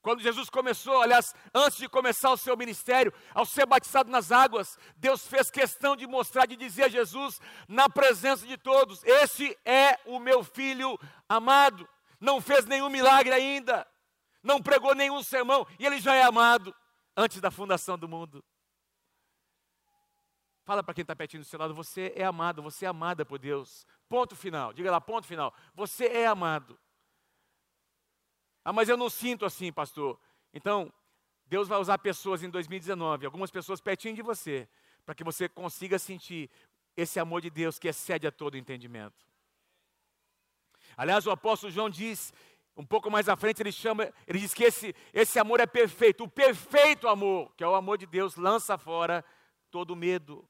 Quando 0.06 0.22
Jesus 0.22 0.48
começou, 0.48 1.02
aliás, 1.02 1.34
antes 1.52 1.78
de 1.78 1.88
começar 1.88 2.30
o 2.30 2.36
seu 2.36 2.56
ministério, 2.56 3.12
ao 3.34 3.44
ser 3.44 3.66
batizado 3.66 4.08
nas 4.08 4.30
águas, 4.30 4.78
Deus 4.96 5.26
fez 5.26 5.50
questão 5.50 5.96
de 5.96 6.06
mostrar, 6.06 6.46
de 6.46 6.54
dizer 6.54 6.84
a 6.84 6.88
Jesus, 6.88 7.40
na 7.66 7.88
presença 7.88 8.46
de 8.46 8.56
todos: 8.56 9.02
Este 9.02 9.58
é 9.64 9.98
o 10.06 10.20
meu 10.20 10.44
filho 10.44 10.96
amado. 11.28 11.88
Não 12.20 12.40
fez 12.40 12.66
nenhum 12.66 12.88
milagre 12.88 13.34
ainda, 13.34 13.84
não 14.44 14.62
pregou 14.62 14.94
nenhum 14.94 15.24
sermão, 15.24 15.66
e 15.76 15.84
ele 15.84 15.98
já 15.98 16.14
é 16.14 16.22
amado 16.22 16.72
antes 17.16 17.40
da 17.40 17.50
fundação 17.50 17.98
do 17.98 18.08
mundo. 18.08 18.44
Fala 20.62 20.84
para 20.84 20.94
quem 20.94 21.02
está 21.02 21.16
pertinho 21.16 21.42
do 21.42 21.48
seu 21.48 21.58
lado, 21.58 21.74
você 21.74 22.12
é 22.14 22.22
amado, 22.24 22.62
você 22.62 22.84
é 22.84 22.88
amada 22.88 23.26
por 23.26 23.40
Deus. 23.40 23.84
Ponto 24.08 24.36
final. 24.36 24.72
Diga 24.72 24.88
lá, 24.88 25.00
ponto 25.00 25.26
final. 25.26 25.52
Você 25.74 26.06
é 26.06 26.28
amado. 26.28 26.78
Ah, 28.66 28.72
mas 28.72 28.88
eu 28.88 28.96
não 28.96 29.08
sinto 29.08 29.44
assim, 29.44 29.72
pastor. 29.72 30.18
Então, 30.52 30.92
Deus 31.46 31.68
vai 31.68 31.78
usar 31.78 31.98
pessoas 31.98 32.42
em 32.42 32.50
2019, 32.50 33.24
algumas 33.24 33.48
pessoas 33.48 33.80
pertinho 33.80 34.16
de 34.16 34.22
você, 34.22 34.68
para 35.04 35.14
que 35.14 35.22
você 35.22 35.48
consiga 35.48 36.00
sentir 36.00 36.50
esse 36.96 37.20
amor 37.20 37.40
de 37.40 37.48
Deus 37.48 37.78
que 37.78 37.86
excede 37.86 38.26
a 38.26 38.32
todo 38.32 38.58
entendimento. 38.58 39.24
Aliás, 40.96 41.24
o 41.28 41.30
apóstolo 41.30 41.72
João 41.72 41.88
diz, 41.88 42.34
um 42.76 42.84
pouco 42.84 43.08
mais 43.08 43.28
à 43.28 43.36
frente, 43.36 43.62
ele 43.62 43.70
chama, 43.70 44.12
ele 44.26 44.40
diz 44.40 44.52
que 44.52 44.64
esse, 44.64 44.92
esse 45.14 45.38
amor 45.38 45.60
é 45.60 45.66
perfeito, 45.66 46.24
o 46.24 46.28
perfeito 46.28 47.06
amor, 47.06 47.54
que 47.54 47.62
é 47.62 47.68
o 47.68 47.76
amor 47.76 47.96
de 47.96 48.06
Deus, 48.06 48.34
lança 48.34 48.76
fora 48.76 49.24
todo 49.70 49.94
medo. 49.94 50.44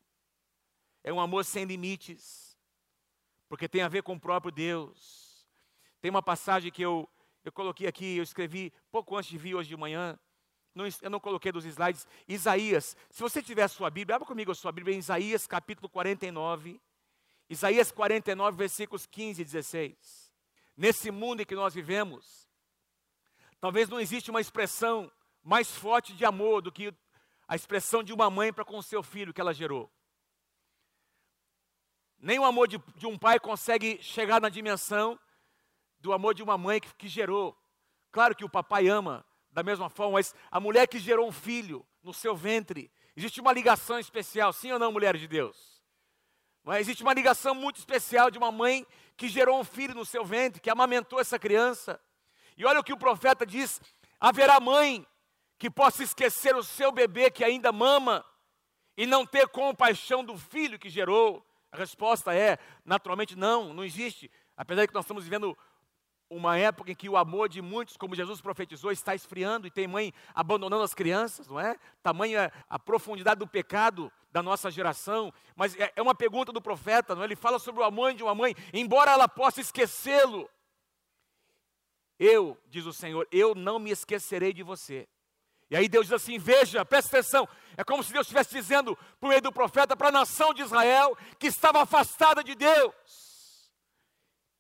É 1.05 1.13
um 1.13 1.21
amor 1.21 1.45
sem 1.45 1.67
limites, 1.67 2.57
porque 3.47 3.69
tem 3.69 3.83
a 3.83 3.89
ver 3.89 4.03
com 4.03 4.15
o 4.15 4.21
próprio 4.21 4.51
Deus. 4.51 5.47
Tem 6.01 6.11
uma 6.11 6.23
passagem 6.23 6.73
que 6.73 6.81
eu 6.81 7.07
eu 7.47 7.53
coloquei 7.53 7.87
aqui, 7.87 8.17
eu 8.17 8.25
escrevi 8.25 8.73
pouco 8.91 9.17
antes 9.17 9.31
de 9.31 9.39
vir 9.39 9.55
hoje 9.55 9.69
de 9.69 9.77
manhã. 9.77 10.19
Eu 11.01 11.09
não 11.09 11.21
coloquei 11.21 11.53
dos 11.53 11.65
slides. 11.65 12.05
Isaías. 12.27 12.97
Se 13.09 13.23
você 13.23 13.41
tiver 13.41 13.63
a 13.63 13.69
sua 13.69 13.89
Bíblia, 13.89 14.17
abra 14.17 14.27
comigo 14.27 14.51
a 14.51 14.55
sua 14.55 14.73
Bíblia 14.73 14.97
em 14.97 14.99
Isaías 14.99 15.47
capítulo 15.47 15.89
49. 15.89 16.81
Isaías 17.49 17.93
49, 17.93 18.57
versículos 18.57 19.07
15 19.07 19.41
e 19.41 19.45
16. 19.45 20.33
Nesse 20.77 21.13
mundo 21.13 21.43
em 21.43 21.47
que 21.47 21.55
nós 21.55 21.73
vivemos, 21.73 22.49
talvez 23.61 23.89
não 23.89 24.01
exista 24.01 24.33
uma 24.33 24.41
expressão 24.41 25.11
mais 25.41 25.71
forte 25.71 26.15
de 26.15 26.25
amor 26.25 26.61
do 26.61 26.73
que 26.73 26.93
a 27.47 27.55
expressão 27.55 28.03
de 28.03 28.13
uma 28.13 28.29
mãe 28.29 28.53
para 28.53 28.65
com 28.65 28.83
seu 28.83 29.05
filho 29.05 29.33
que 29.33 29.41
ela 29.41 29.55
gerou. 29.55 29.89
Nem 32.19 32.41
o 32.41 32.45
amor 32.45 32.67
de, 32.67 32.79
de 32.97 33.07
um 33.07 33.17
pai 33.17 33.39
consegue 33.39 34.03
chegar 34.03 34.41
na 34.41 34.49
dimensão 34.49 35.17
do 36.01 36.13
amor 36.13 36.35
de 36.35 36.43
uma 36.43 36.57
mãe 36.57 36.81
que, 36.81 36.95
que 36.95 37.09
gerou. 37.09 37.57
Claro 38.11 38.35
que 38.35 38.45
o 38.45 38.51
papai 38.51 38.89
ama 38.89 39.25
da 39.51 39.63
mesma 39.63 39.89
forma, 39.89 40.15
mas 40.15 40.35
a 40.51 40.61
mulher 40.61 40.87
que 40.87 40.99
gerou 40.99 41.27
um 41.27 41.33
filho 41.33 41.87
no 42.03 42.13
seu 42.13 42.37
ventre, 42.37 42.91
existe 43.17 43.41
uma 43.41 43.53
ligação 43.53 43.99
especial, 43.99 44.53
sim 44.53 44.71
ou 44.71 44.79
não, 44.79 44.93
mulher 44.93 45.17
de 45.17 45.27
Deus? 45.27 45.83
Mas 46.63 46.81
existe 46.81 47.03
uma 47.03 47.15
ligação 47.15 47.55
muito 47.55 47.79
especial 47.79 48.31
de 48.31 48.37
uma 48.37 48.53
mãe 48.53 48.87
que 49.17 49.29
gerou 49.29 49.59
um 49.59 49.65
filho 49.65 49.95
no 49.95 50.05
seu 50.05 50.25
ventre, 50.25 50.61
que 50.61 50.69
amamentou 50.69 51.21
essa 51.21 51.39
criança. 51.39 52.01
E 52.57 52.65
olha 52.65 52.81
o 52.81 52.85
que 52.85 52.93
o 52.93 52.99
profeta 52.99 53.47
diz: 53.47 53.81
haverá 54.21 54.61
mãe 54.61 55.07
que 55.59 55.71
possa 55.71 56.03
esquecer 56.03 56.55
o 56.55 56.63
seu 56.63 56.93
bebê 56.93 57.31
que 57.31 57.45
ainda 57.45 57.73
mama 57.73 58.25
e 58.97 59.07
não 59.07 59.25
ter 59.25 59.49
compaixão 59.49 60.25
do 60.25 60.37
filho 60.37 60.79
que 60.79 60.91
gerou? 60.91 61.47
A 61.71 61.77
resposta 61.77 62.35
é, 62.35 62.59
naturalmente, 62.85 63.37
não, 63.37 63.73
não 63.73 63.85
existe. 63.85 64.31
Apesar 64.57 64.83
de 64.83 64.89
que 64.89 64.95
nós 64.95 65.05
estamos 65.05 65.25
vivendo 65.25 65.57
uma 66.29 66.59
época 66.59 66.91
em 66.91 66.95
que 66.95 67.09
o 67.09 67.17
amor 67.17 67.49
de 67.49 67.63
muitos, 67.63 67.97
como 67.97 68.15
Jesus 68.15 68.41
profetizou, 68.41 68.91
está 68.91 69.15
esfriando 69.15 69.67
e 69.67 69.71
tem 69.71 69.87
mãe 69.87 70.13
abandonando 70.35 70.83
as 70.83 70.95
crianças, 70.95 71.47
não 71.47 71.59
é? 71.59 71.77
Tamanha 72.03 72.53
a 72.69 72.79
profundidade 72.79 73.39
do 73.39 73.47
pecado 73.47 74.13
da 74.33 74.43
nossa 74.43 74.71
geração. 74.71 75.33
Mas 75.55 75.79
é, 75.79 75.93
é 75.95 76.03
uma 76.03 76.15
pergunta 76.15 76.53
do 76.53 76.61
profeta, 76.61 77.15
não 77.15 77.23
é? 77.23 77.27
Ele 77.27 77.37
fala 77.37 77.59
sobre 77.59 77.81
o 77.81 77.85
amor 77.85 78.13
de 78.15 78.23
uma 78.23 78.35
mãe, 78.35 78.55
embora 78.73 79.13
ela 79.13 79.29
possa 79.29 79.61
esquecê-lo. 79.61 80.51
Eu, 82.19 82.59
diz 82.69 82.87
o 82.87 82.93
Senhor, 82.93 83.29
eu 83.31 83.55
não 83.55 83.79
me 83.79 83.91
esquecerei 83.91 84.53
de 84.53 84.63
você. 84.63 85.09
E 85.71 85.77
aí 85.77 85.89
Deus 85.89 86.07
diz 86.07 86.13
assim: 86.13 86.39
veja, 86.39 86.85
presta 86.85 87.19
atenção. 87.19 87.49
É 87.77 87.85
como 87.85 88.03
se 88.03 88.13
Deus 88.13 88.27
estivesse 88.27 88.55
dizendo 88.55 88.97
por 89.21 89.29
meio 89.29 89.43
do 89.43 89.53
profeta 89.53 89.97
para 89.97 90.09
a 90.09 90.13
nação 90.13 90.55
de 90.55 90.63
Israel 90.63 91.17
que 91.39 91.47
estava 91.47 91.83
afastada 91.83 92.43
de 92.43 92.55
Deus. 92.55 93.26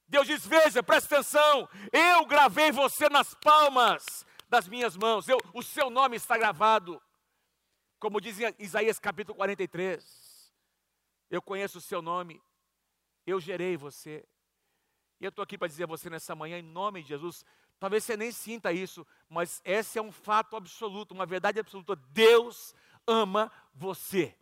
Deus 0.09 0.27
diz: 0.27 0.47
Veja, 0.47 0.83
presta 0.83 1.17
atenção, 1.17 1.69
eu 1.93 2.25
gravei 2.27 2.71
você 2.71 3.09
nas 3.09 3.35
palmas 3.35 4.27
das 4.49 4.69
minhas 4.69 4.97
mãos, 4.97 5.29
eu, 5.29 5.39
o 5.53 5.63
seu 5.63 5.91
nome 5.91 6.17
está 6.17 6.37
gravado. 6.39 7.03
Como 7.99 8.21
diz 8.21 8.39
Isaías 8.59 8.99
capítulo 8.99 9.37
43, 9.37 10.53
eu 11.31 11.43
conheço 11.43 11.79
o 11.79 11.81
seu 11.81 12.01
nome, 12.01 12.41
eu 13.27 13.41
gerei 13.41 13.77
você. 13.77 14.25
E 15.19 15.25
eu 15.25 15.31
estou 15.31 15.43
aqui 15.43 15.57
para 15.57 15.69
dizer 15.69 15.85
a 15.85 15.89
você 15.89 16.11
nessa 16.11 16.35
manhã, 16.35 16.59
em 16.59 16.63
nome 16.63 17.03
de 17.03 17.09
Jesus, 17.09 17.45
talvez 17.81 18.05
você 18.05 18.17
nem 18.17 18.31
sinta 18.31 18.73
isso, 18.73 19.07
mas 19.29 19.63
esse 19.65 19.99
é 19.99 20.03
um 20.03 20.13
fato 20.13 20.57
absoluto, 20.57 21.13
uma 21.13 21.27
verdade 21.27 21.59
absoluta. 21.59 21.97
Deus 21.97 22.75
ama 23.07 23.51
você. 23.75 24.37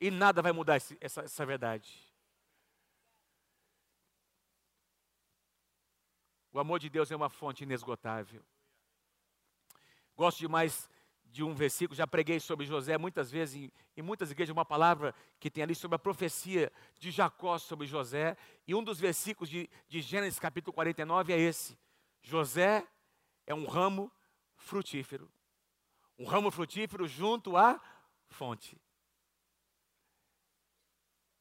E 0.00 0.10
nada 0.10 0.40
vai 0.40 0.50
mudar 0.50 0.78
esse, 0.78 0.96
essa, 0.98 1.20
essa 1.22 1.44
verdade. 1.44 2.09
O 6.52 6.58
amor 6.58 6.78
de 6.78 6.88
Deus 6.88 7.10
é 7.10 7.16
uma 7.16 7.28
fonte 7.28 7.62
inesgotável. 7.62 8.44
Gosto 10.16 10.38
demais 10.38 10.90
de 11.24 11.44
um 11.44 11.54
versículo, 11.54 11.96
já 11.96 12.06
preguei 12.06 12.40
sobre 12.40 12.66
José 12.66 12.98
muitas 12.98 13.30
vezes, 13.30 13.54
em, 13.54 13.72
em, 13.96 14.02
muitas 14.02 14.32
igrejas, 14.32 14.52
uma 14.52 14.64
palavra 14.64 15.14
que 15.38 15.48
tem 15.48 15.62
ali 15.62 15.76
sobre 15.76 15.94
a 15.94 15.98
profecia 15.98 16.72
de 16.98 17.12
Jacó 17.12 17.56
sobre 17.56 17.86
José, 17.86 18.36
e 18.66 18.74
um 18.74 18.82
dos 18.82 18.98
versículos 18.98 19.48
de, 19.48 19.70
de 19.86 20.00
Gênesis 20.00 20.40
capítulo 20.40 20.72
49 20.72 21.32
é 21.32 21.38
esse: 21.38 21.78
José 22.20 22.84
é 23.46 23.54
um 23.54 23.64
ramo 23.64 24.12
frutífero, 24.56 25.32
um 26.18 26.24
ramo 26.24 26.50
frutífero 26.50 27.06
junto 27.06 27.56
à 27.56 27.80
fonte. 28.26 28.76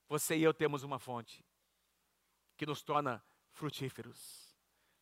Você 0.08 0.38
e 0.38 0.44
eu 0.44 0.54
temos 0.54 0.84
uma 0.84 1.00
fonte 1.00 1.44
que 2.56 2.66
nos 2.66 2.84
torna 2.84 3.24
frutíferos 3.52 4.49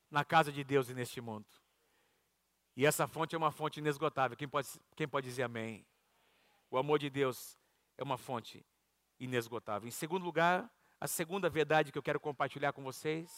na 0.10 0.24
casa 0.24 0.52
de 0.52 0.64
Deus 0.64 0.90
e 0.90 0.94
neste 0.94 1.22
mundo. 1.22 1.48
E 2.76 2.86
essa 2.86 3.08
fonte 3.08 3.36
é 3.36 3.38
uma 3.38 3.52
fonte 3.52 3.80
inesgotável. 3.80 4.38
Quem 4.38 4.48
pode, 4.48 4.68
quem 4.96 5.08
pode 5.08 5.28
dizer 5.28 5.44
amém? 5.44 5.86
O 6.70 6.78
amor 6.78 7.00
de 7.00 7.10
Deus 7.10 7.58
é 7.98 8.04
uma 8.04 8.18
fonte 8.18 8.66
inesgotável. 9.20 9.88
Em 9.88 9.92
segundo 9.92 10.24
lugar, 10.24 10.72
a 11.00 11.08
segunda 11.08 11.50
verdade 11.50 11.92
que 11.92 11.98
eu 11.98 12.04
quero 12.04 12.20
compartilhar 12.20 12.74
com 12.74 12.84
vocês: 12.84 13.32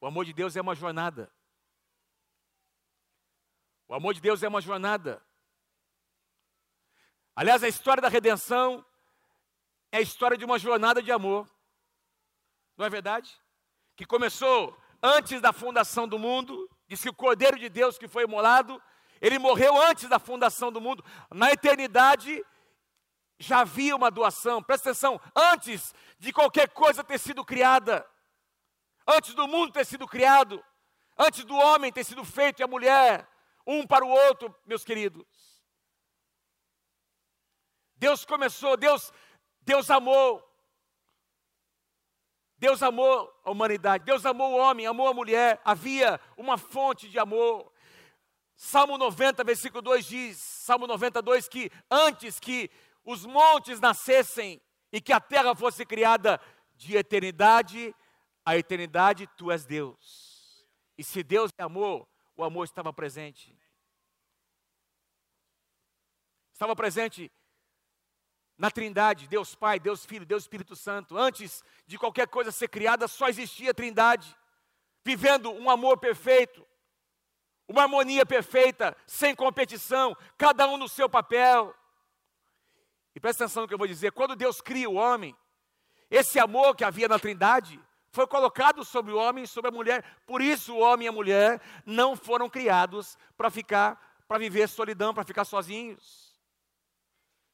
o 0.00 0.06
amor 0.06 0.24
de 0.24 0.32
Deus 0.32 0.56
é 0.56 0.60
uma 0.60 0.74
jornada. 0.74 1.32
O 3.88 3.94
amor 3.94 4.14
de 4.14 4.20
Deus 4.20 4.42
é 4.42 4.48
uma 4.48 4.60
jornada. 4.60 5.24
Aliás, 7.34 7.62
a 7.62 7.68
história 7.68 8.00
da 8.00 8.08
redenção 8.08 8.84
é 9.92 9.98
a 9.98 10.00
história 10.00 10.36
de 10.36 10.44
uma 10.44 10.58
jornada 10.58 11.02
de 11.02 11.12
amor. 11.12 11.48
Não 12.76 12.86
é 12.86 12.90
verdade? 12.90 13.30
Que 13.94 14.04
começou 14.04 14.76
antes 15.06 15.40
da 15.40 15.52
fundação 15.52 16.08
do 16.08 16.18
mundo, 16.18 16.68
diz 16.88 17.00
que 17.00 17.08
o 17.08 17.14
Cordeiro 17.14 17.56
de 17.58 17.68
Deus 17.68 17.96
que 17.96 18.08
foi 18.08 18.24
imolado, 18.24 18.82
ele 19.20 19.38
morreu 19.38 19.80
antes 19.80 20.08
da 20.08 20.18
fundação 20.18 20.72
do 20.72 20.80
mundo. 20.80 21.04
Na 21.30 21.52
eternidade 21.52 22.44
já 23.38 23.60
havia 23.60 23.94
uma 23.94 24.10
doação, 24.10 24.62
presta 24.62 24.90
atenção, 24.90 25.20
antes 25.34 25.94
de 26.18 26.32
qualquer 26.32 26.70
coisa 26.70 27.04
ter 27.04 27.18
sido 27.18 27.44
criada, 27.44 28.04
antes 29.06 29.32
do 29.34 29.46
mundo 29.46 29.72
ter 29.72 29.84
sido 29.86 30.06
criado, 30.08 30.62
antes 31.16 31.44
do 31.44 31.54
homem 31.54 31.92
ter 31.92 32.04
sido 32.04 32.24
feito 32.24 32.60
e 32.60 32.64
a 32.64 32.68
mulher, 32.68 33.28
um 33.66 33.86
para 33.86 34.04
o 34.04 34.08
outro, 34.08 34.54
meus 34.64 34.84
queridos. 34.84 35.24
Deus 37.96 38.24
começou, 38.24 38.76
Deus, 38.76 39.12
Deus 39.62 39.88
amou, 39.90 40.42
Deus 42.58 42.82
amou 42.82 43.32
a 43.44 43.50
humanidade, 43.50 44.04
Deus 44.04 44.24
amou 44.24 44.52
o 44.52 44.56
homem, 44.56 44.86
amou 44.86 45.08
a 45.08 45.14
mulher, 45.14 45.60
havia 45.64 46.18
uma 46.36 46.56
fonte 46.56 47.08
de 47.08 47.18
amor. 47.18 47.70
Salmo 48.54 48.96
90, 48.96 49.44
versículo 49.44 49.82
2 49.82 50.06
diz, 50.06 50.38
Salmo 50.38 50.86
92, 50.86 51.48
que 51.48 51.70
antes 51.90 52.40
que 52.40 52.70
os 53.04 53.26
montes 53.26 53.78
nascessem 53.78 54.60
e 54.90 55.00
que 55.00 55.12
a 55.12 55.20
terra 55.20 55.54
fosse 55.54 55.84
criada 55.84 56.40
de 56.74 56.96
eternidade 56.96 57.94
a 58.46 58.56
eternidade, 58.56 59.26
tu 59.36 59.50
és 59.50 59.66
Deus. 59.66 60.64
E 60.96 61.02
se 61.02 61.24
Deus 61.24 61.50
é 61.58 61.64
amor, 61.64 62.08
o 62.36 62.44
amor 62.44 62.62
estava 62.62 62.92
presente. 62.92 63.58
Estava 66.52 66.76
presente 66.76 67.30
na 68.58 68.70
Trindade, 68.70 69.28
Deus 69.28 69.54
Pai, 69.54 69.78
Deus 69.78 70.04
Filho, 70.04 70.24
Deus 70.24 70.44
Espírito 70.44 70.74
Santo. 70.74 71.16
Antes 71.16 71.62
de 71.86 71.98
qualquer 71.98 72.28
coisa 72.28 72.50
ser 72.50 72.68
criada, 72.68 73.06
só 73.06 73.28
existia 73.28 73.70
a 73.70 73.74
Trindade, 73.74 74.36
vivendo 75.04 75.50
um 75.50 75.68
amor 75.70 75.98
perfeito. 75.98 76.66
uma 77.68 77.82
harmonia 77.82 78.24
perfeita, 78.24 78.96
sem 79.06 79.34
competição, 79.34 80.16
cada 80.38 80.68
um 80.68 80.76
no 80.76 80.88
seu 80.88 81.08
papel. 81.08 81.74
E 83.14 83.18
presta 83.18 83.44
atenção 83.44 83.62
no 83.62 83.68
que 83.68 83.74
eu 83.74 83.78
vou 83.78 83.88
dizer: 83.88 84.12
quando 84.12 84.36
Deus 84.36 84.60
cria 84.60 84.88
o 84.88 84.94
homem, 84.94 85.36
esse 86.10 86.38
amor 86.38 86.76
que 86.76 86.84
havia 86.84 87.08
na 87.08 87.18
Trindade 87.18 87.80
foi 88.12 88.26
colocado 88.26 88.84
sobre 88.84 89.12
o 89.12 89.18
homem 89.18 89.44
e 89.44 89.48
sobre 89.48 89.68
a 89.68 89.74
mulher. 89.74 90.04
Por 90.26 90.40
isso 90.40 90.74
o 90.74 90.78
homem 90.78 91.06
e 91.06 91.08
a 91.08 91.12
mulher 91.12 91.60
não 91.84 92.16
foram 92.16 92.48
criados 92.48 93.18
para 93.36 93.50
ficar, 93.50 94.22
para 94.28 94.38
viver 94.38 94.68
solidão, 94.68 95.12
para 95.12 95.24
ficar 95.24 95.44
sozinhos. 95.44 96.25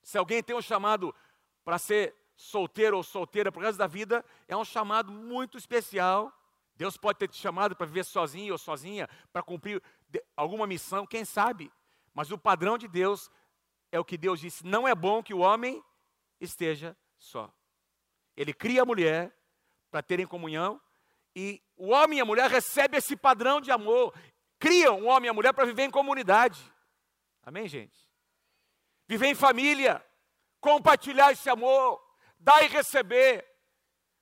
Se 0.02 0.18
alguém 0.18 0.42
tem 0.42 0.56
um 0.56 0.62
chamado 0.62 1.14
para 1.64 1.78
ser 1.78 2.14
solteiro 2.34 2.96
ou 2.96 3.02
solteira 3.02 3.52
por 3.52 3.62
resto 3.62 3.78
da 3.78 3.86
vida, 3.86 4.24
é 4.48 4.56
um 4.56 4.64
chamado 4.64 5.12
muito 5.12 5.56
especial. 5.56 6.32
Deus 6.74 6.96
pode 6.96 7.18
ter 7.18 7.28
te 7.28 7.36
chamado 7.36 7.76
para 7.76 7.86
viver 7.86 8.04
sozinho 8.04 8.52
ou 8.52 8.58
sozinha, 8.58 9.08
para 9.32 9.42
cumprir 9.42 9.82
alguma 10.36 10.66
missão, 10.66 11.06
quem 11.06 11.24
sabe? 11.24 11.70
Mas 12.14 12.30
o 12.30 12.38
padrão 12.38 12.76
de 12.76 12.88
Deus 12.88 13.30
é 13.90 14.00
o 14.00 14.04
que 14.04 14.18
Deus 14.18 14.40
disse: 14.40 14.66
não 14.66 14.88
é 14.88 14.94
bom 14.94 15.22
que 15.22 15.34
o 15.34 15.38
homem 15.38 15.82
esteja 16.40 16.96
só. 17.18 17.52
Ele 18.36 18.52
cria 18.52 18.82
a 18.82 18.86
mulher 18.86 19.32
para 19.90 20.02
terem 20.02 20.26
comunhão 20.26 20.80
e 21.36 21.62
o 21.76 21.88
homem 21.90 22.18
e 22.18 22.22
a 22.22 22.24
mulher 22.24 22.50
recebem 22.50 22.98
esse 22.98 23.16
padrão 23.16 23.60
de 23.60 23.70
amor, 23.70 24.14
criam 24.58 25.02
o 25.02 25.04
homem 25.04 25.28
e 25.28 25.30
a 25.30 25.34
mulher 25.34 25.52
para 25.52 25.64
viver 25.64 25.84
em 25.84 25.90
comunidade. 25.90 26.60
Amém, 27.42 27.68
gente? 27.68 28.01
Viver 29.08 29.26
em 29.26 29.34
família, 29.34 30.04
compartilhar 30.60 31.32
esse 31.32 31.48
amor, 31.50 32.00
dar 32.38 32.62
e 32.62 32.68
receber, 32.68 33.46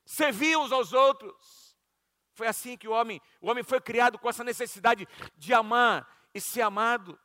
servir 0.05 0.57
uns 0.57 0.73
aos 0.73 0.93
outros. 0.93 1.77
Foi 2.33 2.47
assim 2.47 2.77
que 2.77 2.89
o 2.89 2.93
homem, 2.93 3.21
o 3.41 3.51
homem 3.51 3.63
foi 3.63 3.81
criado 3.81 4.19
com 4.19 4.29
essa 4.29 4.43
necessidade 4.43 5.07
de 5.37 5.53
amar 5.53 6.09
e 6.35 6.41
ser 6.41 6.63
amado. 6.63 7.19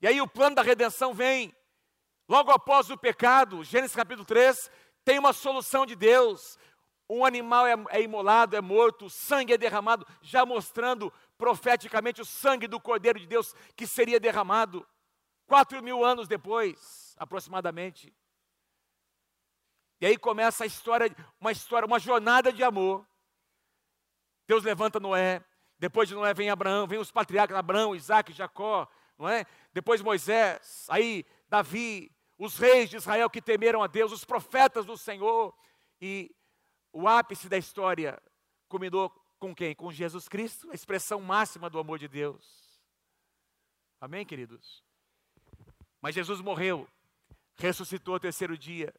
E 0.00 0.06
aí 0.06 0.20
o 0.20 0.28
plano 0.28 0.56
da 0.56 0.62
redenção 0.62 1.14
vem. 1.14 1.54
Logo 2.28 2.50
após 2.50 2.88
o 2.90 2.96
pecado, 2.96 3.62
Gênesis 3.62 3.94
capítulo 3.94 4.24
3, 4.24 4.70
tem 5.04 5.18
uma 5.18 5.32
solução 5.32 5.84
de 5.84 5.94
Deus. 5.94 6.58
Um 7.08 7.24
animal 7.24 7.66
é, 7.66 7.74
é 7.90 8.00
imolado, 8.00 8.56
é 8.56 8.60
morto, 8.60 9.10
sangue 9.10 9.52
é 9.52 9.58
derramado, 9.58 10.06
já 10.22 10.46
mostrando 10.46 11.12
profeticamente 11.36 12.22
o 12.22 12.24
sangue 12.24 12.66
do 12.66 12.80
Cordeiro 12.80 13.20
de 13.20 13.26
Deus 13.26 13.54
que 13.76 13.86
seria 13.86 14.18
derramado. 14.18 14.86
Quatro 15.46 15.82
mil 15.82 16.04
anos 16.04 16.26
depois, 16.26 17.14
aproximadamente. 17.18 18.14
E 20.00 20.06
aí 20.06 20.16
começa 20.16 20.64
a 20.64 20.66
história, 20.66 21.14
uma 21.40 21.52
história, 21.52 21.86
uma 21.86 21.98
jornada 21.98 22.52
de 22.52 22.62
amor. 22.62 23.06
Deus 24.46 24.62
levanta 24.62 25.00
Noé, 25.00 25.44
depois 25.78 26.08
de 26.08 26.14
Noé 26.14 26.34
vem 26.34 26.50
Abraão, 26.50 26.86
vem 26.86 26.98
os 26.98 27.10
patriarcas 27.10 27.56
Abraão, 27.56 27.94
Isaac, 27.94 28.32
Jacó, 28.32 28.88
não 29.18 29.28
é? 29.28 29.46
Depois 29.72 30.02
Moisés, 30.02 30.86
aí 30.88 31.24
Davi, 31.48 32.10
os 32.38 32.58
reis 32.58 32.90
de 32.90 32.96
Israel 32.96 33.30
que 33.30 33.40
temeram 33.40 33.82
a 33.82 33.86
Deus, 33.86 34.12
os 34.12 34.24
profetas 34.24 34.84
do 34.84 34.96
Senhor. 34.96 35.54
E 36.00 36.34
o 36.92 37.08
ápice 37.08 37.48
da 37.48 37.56
história 37.56 38.20
culminou 38.68 39.10
com 39.38 39.54
quem? 39.54 39.74
Com 39.74 39.92
Jesus 39.92 40.28
Cristo, 40.28 40.70
a 40.70 40.74
expressão 40.74 41.20
máxima 41.20 41.68
do 41.68 41.78
amor 41.78 41.98
de 41.98 42.08
Deus. 42.08 42.82
Amém, 44.00 44.24
queridos? 44.24 44.82
Mas 46.04 46.14
Jesus 46.14 46.42
morreu, 46.42 46.86
ressuscitou 47.54 48.12
ao 48.12 48.20
terceiro 48.20 48.58
dia 48.58 48.94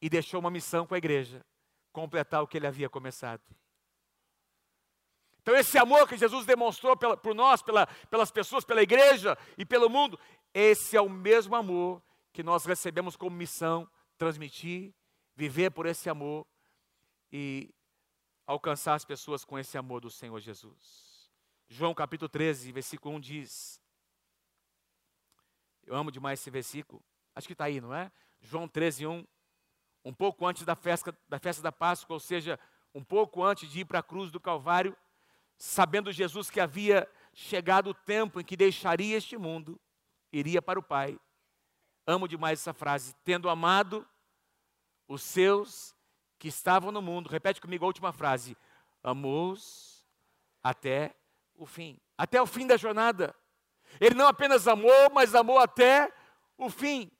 e 0.00 0.10
deixou 0.10 0.40
uma 0.40 0.50
missão 0.50 0.84
com 0.84 0.92
a 0.92 0.98
igreja: 0.98 1.40
completar 1.92 2.42
o 2.42 2.48
que 2.48 2.56
ele 2.56 2.66
havia 2.66 2.88
começado. 2.88 3.40
Então, 5.40 5.54
esse 5.54 5.78
amor 5.78 6.08
que 6.08 6.16
Jesus 6.16 6.44
demonstrou 6.44 6.96
pela, 6.96 7.16
por 7.16 7.32
nós, 7.32 7.62
pela, 7.62 7.86
pelas 7.86 8.32
pessoas, 8.32 8.64
pela 8.64 8.82
igreja 8.82 9.38
e 9.56 9.64
pelo 9.64 9.88
mundo, 9.88 10.18
esse 10.52 10.96
é 10.96 11.00
o 11.00 11.08
mesmo 11.08 11.54
amor 11.54 12.02
que 12.32 12.42
nós 12.42 12.64
recebemos 12.64 13.14
como 13.14 13.36
missão 13.36 13.88
transmitir, 14.18 14.92
viver 15.36 15.70
por 15.70 15.86
esse 15.86 16.10
amor 16.10 16.44
e 17.30 17.72
alcançar 18.48 18.94
as 18.94 19.04
pessoas 19.04 19.44
com 19.44 19.56
esse 19.60 19.78
amor 19.78 20.00
do 20.00 20.10
Senhor 20.10 20.40
Jesus. 20.40 21.30
João 21.68 21.94
capítulo 21.94 22.28
13, 22.28 22.72
versículo 22.72 23.14
1 23.14 23.20
diz: 23.20 23.81
Eu 25.86 25.94
amo 25.94 26.10
demais 26.10 26.40
esse 26.40 26.50
versículo, 26.50 27.02
acho 27.34 27.46
que 27.46 27.52
está 27.52 27.64
aí, 27.64 27.80
não 27.80 27.94
é? 27.94 28.10
João 28.40 28.68
13, 28.68 29.06
1. 29.06 29.26
Um 30.04 30.12
pouco 30.12 30.46
antes 30.46 30.64
da 30.64 30.74
festa, 30.74 31.16
da 31.28 31.38
festa 31.38 31.62
da 31.62 31.70
Páscoa, 31.70 32.14
ou 32.14 32.20
seja, 32.20 32.58
um 32.94 33.02
pouco 33.02 33.44
antes 33.44 33.70
de 33.70 33.80
ir 33.80 33.84
para 33.84 34.00
a 34.00 34.02
cruz 34.02 34.30
do 34.30 34.40
Calvário, 34.40 34.96
sabendo 35.56 36.10
Jesus 36.10 36.50
que 36.50 36.60
havia 36.60 37.08
chegado 37.32 37.90
o 37.90 37.94
tempo 37.94 38.40
em 38.40 38.44
que 38.44 38.56
deixaria 38.56 39.16
este 39.16 39.36
mundo, 39.36 39.80
iria 40.32 40.60
para 40.60 40.78
o 40.78 40.82
Pai. 40.82 41.18
Amo 42.06 42.26
demais 42.26 42.58
essa 42.58 42.72
frase. 42.72 43.14
Tendo 43.24 43.48
amado 43.48 44.06
os 45.06 45.22
seus 45.22 45.94
que 46.38 46.48
estavam 46.48 46.90
no 46.90 47.00
mundo. 47.00 47.28
Repete 47.28 47.60
comigo 47.60 47.84
a 47.84 47.86
última 47.86 48.12
frase. 48.12 48.56
Amou-os 49.02 50.04
até 50.62 51.14
o 51.54 51.66
fim. 51.66 52.00
Até 52.18 52.42
o 52.42 52.46
fim 52.46 52.66
da 52.66 52.76
jornada. 52.76 53.34
Ele 54.00 54.14
não 54.14 54.26
apenas 54.26 54.66
amou, 54.66 55.10
mas 55.12 55.34
amou 55.34 55.58
até 55.58 56.12
o 56.56 56.68
fim. 56.68 57.10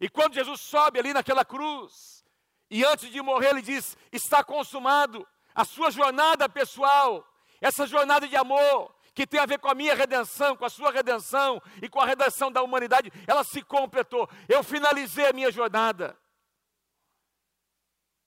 E 0.00 0.08
quando 0.08 0.34
Jesus 0.34 0.60
sobe 0.60 0.98
ali 0.98 1.12
naquela 1.12 1.44
cruz, 1.44 2.24
e 2.70 2.84
antes 2.84 3.10
de 3.10 3.20
morrer, 3.22 3.50
ele 3.50 3.62
diz: 3.62 3.96
Está 4.10 4.42
consumado. 4.42 5.26
A 5.54 5.64
sua 5.64 5.88
jornada 5.88 6.48
pessoal 6.48 7.24
essa 7.64 7.86
jornada 7.86 8.28
de 8.28 8.36
amor, 8.36 8.94
que 9.14 9.26
tem 9.26 9.40
a 9.40 9.46
ver 9.46 9.58
com 9.58 9.68
a 9.68 9.74
minha 9.74 9.94
redenção, 9.94 10.54
com 10.54 10.66
a 10.66 10.68
sua 10.68 10.90
redenção 10.90 11.58
e 11.80 11.88
com 11.88 11.98
a 11.98 12.04
redenção 12.04 12.52
da 12.52 12.62
humanidade, 12.62 13.10
ela 13.26 13.42
se 13.42 13.62
completou. 13.62 14.28
Eu 14.46 14.62
finalizei 14.62 15.28
a 15.28 15.32
minha 15.32 15.50
jornada. 15.50 16.14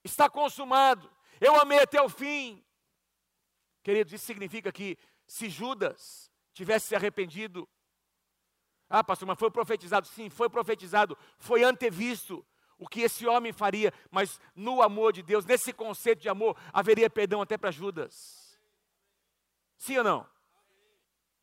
Está 0.04 0.28
consumado. 0.28 1.08
Eu 1.40 1.60
amei 1.62 1.80
até 1.80 2.02
o 2.02 2.10
fim. 2.10 2.66
Queridos, 3.84 4.12
isso 4.14 4.26
significa 4.26 4.72
que 4.72 4.98
se 5.28 5.50
Judas 5.50 6.27
tivesse 6.58 6.88
se 6.88 6.96
arrependido, 6.96 7.68
ah, 8.90 9.04
pastor, 9.04 9.28
mas 9.28 9.38
foi 9.38 9.52
profetizado. 9.52 10.08
Sim, 10.08 10.30
foi 10.30 10.50
profetizado, 10.50 11.18
foi 11.38 11.64
antevisto 11.64 12.46
o 12.78 12.88
que 12.88 13.02
esse 13.02 13.26
homem 13.26 13.52
faria, 13.52 13.92
mas 14.12 14.40
no 14.56 14.82
amor 14.82 15.12
de 15.12 15.24
Deus, 15.24 15.46
nesse 15.46 15.74
conceito 15.74 16.22
de 16.22 16.30
amor, 16.30 16.58
haveria 16.72 17.10
perdão 17.10 17.42
até 17.42 17.58
para 17.58 17.72
Judas. 17.72 18.58
Sim 19.78 19.98
ou 19.98 20.04
não? 20.04 20.30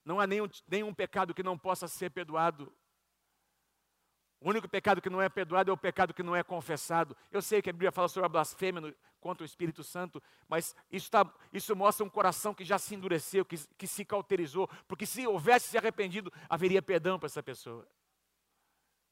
Não 0.04 0.20
há 0.20 0.26
nenhum, 0.26 0.48
nenhum 0.68 0.94
pecado 0.94 1.34
que 1.34 1.42
não 1.42 1.58
possa 1.58 1.88
ser 1.88 2.10
perdoado. 2.10 2.72
O 4.44 4.50
único 4.50 4.68
pecado 4.68 5.00
que 5.00 5.08
não 5.08 5.22
é 5.22 5.28
perdoado 5.30 5.70
é 5.70 5.72
o 5.72 5.76
pecado 5.76 6.12
que 6.12 6.22
não 6.22 6.36
é 6.36 6.42
confessado. 6.42 7.16
Eu 7.32 7.40
sei 7.40 7.62
que 7.62 7.70
a 7.70 7.72
Bíblia 7.72 7.90
fala 7.90 8.08
sobre 8.08 8.26
a 8.26 8.28
blasfêmia 8.28 8.94
contra 9.18 9.42
o 9.42 9.46
Espírito 9.46 9.82
Santo, 9.82 10.22
mas 10.46 10.76
isso, 10.92 11.10
tá, 11.10 11.26
isso 11.50 11.74
mostra 11.74 12.04
um 12.04 12.10
coração 12.10 12.52
que 12.52 12.62
já 12.62 12.78
se 12.78 12.94
endureceu, 12.94 13.42
que, 13.42 13.56
que 13.78 13.86
se 13.86 14.04
cauterizou, 14.04 14.68
porque 14.86 15.06
se 15.06 15.26
houvesse 15.26 15.68
se 15.68 15.78
arrependido, 15.78 16.30
haveria 16.46 16.82
perdão 16.82 17.18
para 17.18 17.24
essa 17.24 17.42
pessoa. 17.42 17.88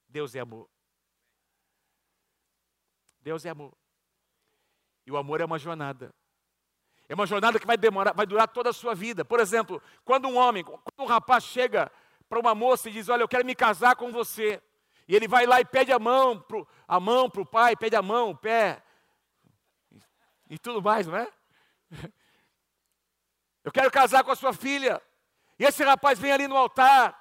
Deus 0.07 0.35
é 0.35 0.41
amor. 0.41 0.69
Deus 3.23 3.47
é 3.47 3.49
amor. 3.49 3.73
E 5.07 5.11
o 5.11 5.17
amor 5.17 5.41
é 5.41 5.47
uma 5.47 5.59
jornada. 5.59 6.15
É 7.09 7.15
uma 7.15 7.27
jornada 7.27 7.59
que 7.59 7.67
vai 7.67 7.79
demorar, 7.79 8.13
vai 8.13 8.27
durar 8.27 8.49
toda 8.49 8.69
a 8.69 8.75
sua 8.75 8.95
vida. 8.95 9.25
Por 9.25 9.41
exemplo, 9.41 9.83
quando 10.05 10.29
um 10.29 10.37
homem, 10.37 10.63
quando 10.63 10.83
um 10.99 11.07
rapaz 11.07 11.43
chega 11.45 11.91
para 12.29 12.39
uma 12.39 12.55
moça 12.55 12.91
e 12.91 12.93
diz: 12.93 13.09
Olha, 13.09 13.23
eu 13.23 13.29
quero 13.29 13.47
me 13.47 13.55
casar 13.55 13.97
com 13.97 14.13
você. 14.13 14.63
E 15.09 15.17
ele 15.17 15.29
vai 15.29 15.47
lá 15.47 15.61
e 15.61 15.65
pede 15.65 15.93
a 15.93 15.99
mão 15.99 16.41
pro, 16.41 16.67
a 16.87 17.01
mão 17.01 17.29
para 17.29 17.43
o 17.43 17.47
pai, 17.47 17.77
pede 17.77 17.97
a 17.97 18.03
mão, 18.03 18.31
o 18.31 18.37
pé, 18.37 18.83
e, 20.49 20.59
tudo 20.59 20.83
mais, 20.83 21.07
não 21.07 21.17
é? 21.17 21.29
Eu 23.65 23.73
quero 23.73 23.91
casar 23.91 24.23
com 24.25 24.31
a 24.31 24.37
sua 24.37 24.53
filha. 24.53 25.01
E 25.59 25.65
esse 25.65 25.83
rapaz 25.85 26.19
vem 26.19 26.33
ali 26.33 26.49
no 26.49 26.57
altar, 26.57 27.19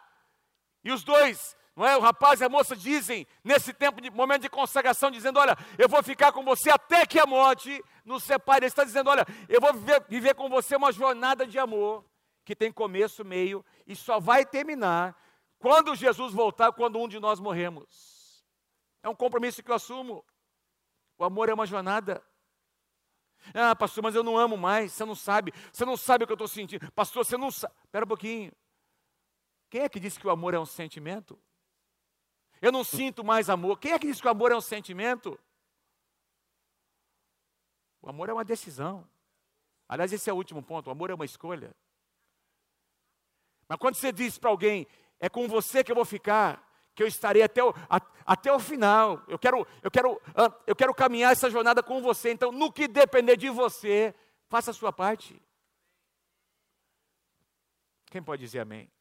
e 0.83 0.91
os 0.91 1.03
dois 1.03 1.55
não 1.75 1.87
é? 1.87 1.95
O 1.95 2.01
rapaz 2.01 2.41
e 2.41 2.43
a 2.43 2.49
moça 2.49 2.75
dizem, 2.75 3.25
nesse 3.43 3.73
tempo 3.73 4.01
de 4.01 4.11
momento 4.11 4.41
de 4.41 4.49
consagração, 4.49 5.09
dizendo: 5.09 5.39
Olha, 5.39 5.57
eu 5.77 5.87
vou 5.87 6.03
ficar 6.03 6.31
com 6.31 6.43
você 6.43 6.69
até 6.69 7.05
que 7.05 7.19
a 7.19 7.25
morte 7.25 7.83
nos 8.03 8.23
separe. 8.23 8.59
Ele 8.59 8.67
está 8.67 8.83
dizendo: 8.83 9.09
Olha, 9.09 9.25
eu 9.47 9.61
vou 9.61 9.73
viver, 9.73 10.05
viver 10.09 10.35
com 10.35 10.49
você 10.49 10.75
uma 10.75 10.91
jornada 10.91 11.47
de 11.47 11.57
amor 11.57 12.03
que 12.43 12.55
tem 12.55 12.71
começo, 12.71 13.23
meio 13.23 13.63
e 13.87 13.95
só 13.95 14.19
vai 14.19 14.45
terminar 14.45 15.15
quando 15.61 15.95
Jesus 15.95 16.33
voltar, 16.33 16.71
quando 16.73 16.99
um 16.99 17.07
de 17.07 17.19
nós 17.19 17.39
morremos. 17.39 18.43
É 19.03 19.07
um 19.07 19.15
compromisso 19.15 19.61
que 19.61 19.69
eu 19.69 19.75
assumo. 19.75 20.25
O 21.19 21.23
amor 21.23 21.49
é 21.49 21.53
uma 21.53 21.67
jornada. 21.67 22.25
Ah, 23.53 23.75
pastor, 23.75 24.03
mas 24.03 24.15
eu 24.15 24.23
não 24.23 24.37
amo 24.37 24.57
mais. 24.57 24.91
Você 24.91 25.05
não 25.05 25.13
sabe. 25.13 25.53
Você 25.71 25.85
não 25.85 25.95
sabe 25.95 26.23
o 26.23 26.27
que 26.27 26.33
eu 26.33 26.35
estou 26.35 26.47
sentindo. 26.47 26.91
Pastor, 26.93 27.23
você 27.23 27.37
não 27.37 27.51
sabe. 27.51 27.73
Espera 27.85 28.05
um 28.05 28.07
pouquinho. 28.07 28.51
Quem 29.69 29.81
é 29.81 29.89
que 29.89 29.99
disse 29.99 30.19
que 30.19 30.25
o 30.25 30.31
amor 30.31 30.55
é 30.55 30.59
um 30.59 30.65
sentimento? 30.65 31.39
Eu 32.59 32.71
não 32.71 32.83
sinto 32.83 33.23
mais 33.23 33.47
amor. 33.47 33.79
Quem 33.79 33.91
é 33.91 33.99
que 33.99 34.07
diz 34.07 34.19
que 34.19 34.27
o 34.27 34.31
amor 34.31 34.51
é 34.51 34.55
um 34.55 34.61
sentimento? 34.61 35.39
O 38.01 38.09
amor 38.09 38.29
é 38.29 38.33
uma 38.33 38.43
decisão. 38.43 39.07
Aliás, 39.87 40.11
esse 40.11 40.27
é 40.27 40.33
o 40.33 40.37
último 40.37 40.63
ponto. 40.63 40.87
O 40.87 40.91
amor 40.91 41.11
é 41.11 41.13
uma 41.13 41.25
escolha. 41.25 41.75
Mas 43.67 43.77
quando 43.77 43.95
você 43.95 44.11
diz 44.11 44.37
para 44.37 44.49
alguém, 44.49 44.87
é 45.21 45.29
com 45.29 45.47
você 45.47 45.83
que 45.83 45.91
eu 45.91 45.95
vou 45.95 46.03
ficar, 46.03 46.67
que 46.95 47.03
eu 47.03 47.07
estarei 47.07 47.43
até 47.43 47.63
o, 47.63 47.69
a, 47.87 48.01
até 48.25 48.51
o 48.51 48.59
final. 48.59 49.23
Eu 49.27 49.37
quero, 49.37 49.65
eu, 49.83 49.91
quero, 49.91 50.19
ah, 50.35 50.51
eu 50.65 50.75
quero 50.75 50.93
caminhar 50.95 51.31
essa 51.31 51.49
jornada 51.49 51.83
com 51.83 52.01
você. 52.01 52.31
Então, 52.31 52.51
no 52.51 52.73
que 52.73 52.87
depender 52.87 53.37
de 53.37 53.47
você, 53.49 54.15
faça 54.49 54.71
a 54.71 54.73
sua 54.73 54.91
parte. 54.91 55.39
Quem 58.07 58.21
pode 58.21 58.41
dizer 58.41 58.59
amém? 58.59 58.91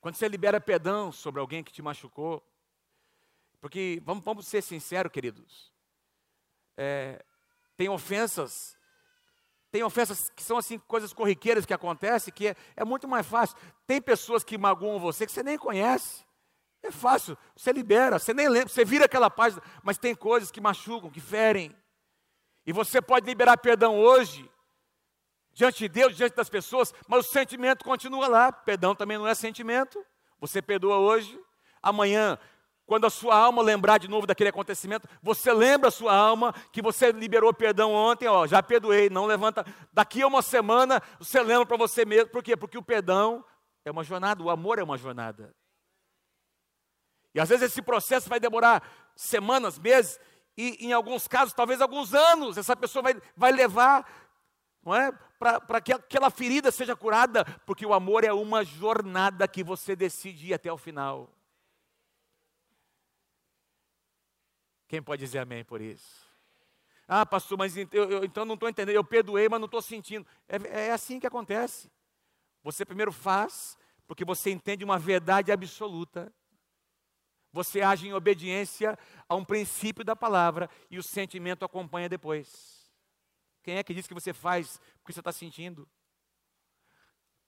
Quando 0.00 0.14
você 0.14 0.28
libera 0.28 0.60
perdão 0.60 1.10
sobre 1.10 1.40
alguém 1.40 1.64
que 1.64 1.72
te 1.72 1.82
machucou, 1.82 2.46
porque 3.58 4.00
vamos, 4.04 4.22
vamos 4.22 4.46
ser 4.46 4.62
sinceros, 4.62 5.10
queridos, 5.10 5.72
é, 6.76 7.24
tem 7.74 7.88
ofensas 7.88 8.77
tem 9.70 9.82
ofensas 9.82 10.30
que 10.34 10.42
são 10.42 10.56
assim, 10.56 10.78
coisas 10.78 11.12
corriqueiras 11.12 11.66
que 11.66 11.74
acontecem, 11.74 12.32
que 12.32 12.48
é, 12.48 12.56
é 12.76 12.84
muito 12.84 13.06
mais 13.06 13.26
fácil. 13.26 13.56
Tem 13.86 14.00
pessoas 14.00 14.42
que 14.42 14.56
magoam 14.56 14.98
você 14.98 15.26
que 15.26 15.32
você 15.32 15.42
nem 15.42 15.58
conhece. 15.58 16.26
É 16.82 16.90
fácil, 16.90 17.36
você 17.56 17.72
libera, 17.72 18.18
você 18.18 18.32
nem 18.32 18.48
lembra, 18.48 18.68
você 18.68 18.84
vira 18.84 19.04
aquela 19.04 19.28
página, 19.28 19.60
mas 19.82 19.98
tem 19.98 20.14
coisas 20.14 20.50
que 20.50 20.60
machucam, 20.60 21.10
que 21.10 21.20
ferem. 21.20 21.74
E 22.64 22.72
você 22.72 23.02
pode 23.02 23.26
liberar 23.26 23.56
perdão 23.58 23.98
hoje, 23.98 24.48
diante 25.52 25.78
de 25.78 25.88
Deus, 25.88 26.16
diante 26.16 26.36
das 26.36 26.48
pessoas, 26.48 26.94
mas 27.08 27.26
o 27.26 27.30
sentimento 27.30 27.84
continua 27.84 28.28
lá. 28.28 28.52
Perdão 28.52 28.94
também 28.94 29.18
não 29.18 29.26
é 29.26 29.34
sentimento. 29.34 30.02
Você 30.40 30.62
perdoa 30.62 30.98
hoje, 30.98 31.38
amanhã 31.82 32.38
quando 32.88 33.06
a 33.06 33.10
sua 33.10 33.36
alma 33.36 33.60
lembrar 33.60 33.98
de 33.98 34.08
novo 34.08 34.26
daquele 34.26 34.48
acontecimento, 34.48 35.06
você 35.22 35.52
lembra 35.52 35.88
a 35.88 35.92
sua 35.92 36.16
alma 36.16 36.54
que 36.72 36.80
você 36.80 37.12
liberou 37.12 37.52
perdão 37.52 37.92
ontem, 37.92 38.26
ó, 38.26 38.46
já 38.46 38.62
perdoei, 38.62 39.10
não 39.10 39.26
levanta. 39.26 39.62
Daqui 39.92 40.22
a 40.22 40.26
uma 40.26 40.40
semana, 40.40 41.02
você 41.18 41.42
lembra 41.42 41.66
para 41.66 41.76
você 41.76 42.06
mesmo. 42.06 42.30
Por 42.30 42.42
quê? 42.42 42.56
Porque 42.56 42.78
o 42.78 42.82
perdão 42.82 43.44
é 43.84 43.90
uma 43.90 44.02
jornada, 44.02 44.42
o 44.42 44.48
amor 44.48 44.78
é 44.78 44.82
uma 44.82 44.96
jornada. 44.96 45.54
E 47.34 47.38
às 47.38 47.50
vezes 47.50 47.70
esse 47.70 47.82
processo 47.82 48.26
vai 48.26 48.40
demorar 48.40 48.82
semanas, 49.14 49.78
meses, 49.78 50.18
e 50.56 50.86
em 50.86 50.94
alguns 50.94 51.28
casos, 51.28 51.52
talvez 51.52 51.82
alguns 51.82 52.14
anos, 52.14 52.56
essa 52.56 52.74
pessoa 52.74 53.02
vai, 53.02 53.20
vai 53.36 53.52
levar 53.52 54.10
não 54.82 54.94
é? 54.94 55.12
para 55.38 55.80
que 55.82 55.92
aquela 55.92 56.30
ferida 56.30 56.72
seja 56.72 56.96
curada, 56.96 57.44
porque 57.66 57.84
o 57.84 57.92
amor 57.92 58.24
é 58.24 58.32
uma 58.32 58.64
jornada 58.64 59.46
que 59.46 59.62
você 59.62 59.94
decide 59.94 60.48
ir 60.48 60.54
até 60.54 60.72
o 60.72 60.78
final. 60.78 61.37
Quem 64.88 65.02
pode 65.02 65.20
dizer 65.20 65.38
amém 65.38 65.62
por 65.62 65.80
isso? 65.80 66.26
Ah, 67.06 67.24
pastor, 67.24 67.56
mas 67.56 67.76
eu, 67.76 67.88
eu, 67.92 68.24
então 68.24 68.44
não 68.44 68.54
estou 68.54 68.68
entendendo. 68.68 68.96
Eu 68.96 69.04
perdoei, 69.04 69.48
mas 69.48 69.60
não 69.60 69.66
estou 69.66 69.82
sentindo. 69.82 70.26
É, 70.48 70.86
é 70.86 70.90
assim 70.90 71.20
que 71.20 71.26
acontece. 71.26 71.90
Você 72.62 72.84
primeiro 72.84 73.12
faz, 73.12 73.78
porque 74.06 74.24
você 74.24 74.50
entende 74.50 74.84
uma 74.84 74.98
verdade 74.98 75.52
absoluta. 75.52 76.32
Você 77.52 77.80
age 77.80 78.08
em 78.08 78.12
obediência 78.12 78.98
a 79.28 79.34
um 79.34 79.44
princípio 79.44 80.04
da 80.04 80.16
palavra 80.16 80.68
e 80.90 80.98
o 80.98 81.02
sentimento 81.02 81.64
acompanha 81.64 82.08
depois. 82.08 82.90
Quem 83.62 83.76
é 83.76 83.82
que 83.82 83.94
diz 83.94 84.06
que 84.06 84.14
você 84.14 84.32
faz 84.32 84.80
porque 85.00 85.12
você 85.12 85.20
está 85.20 85.32
sentindo? 85.32 85.88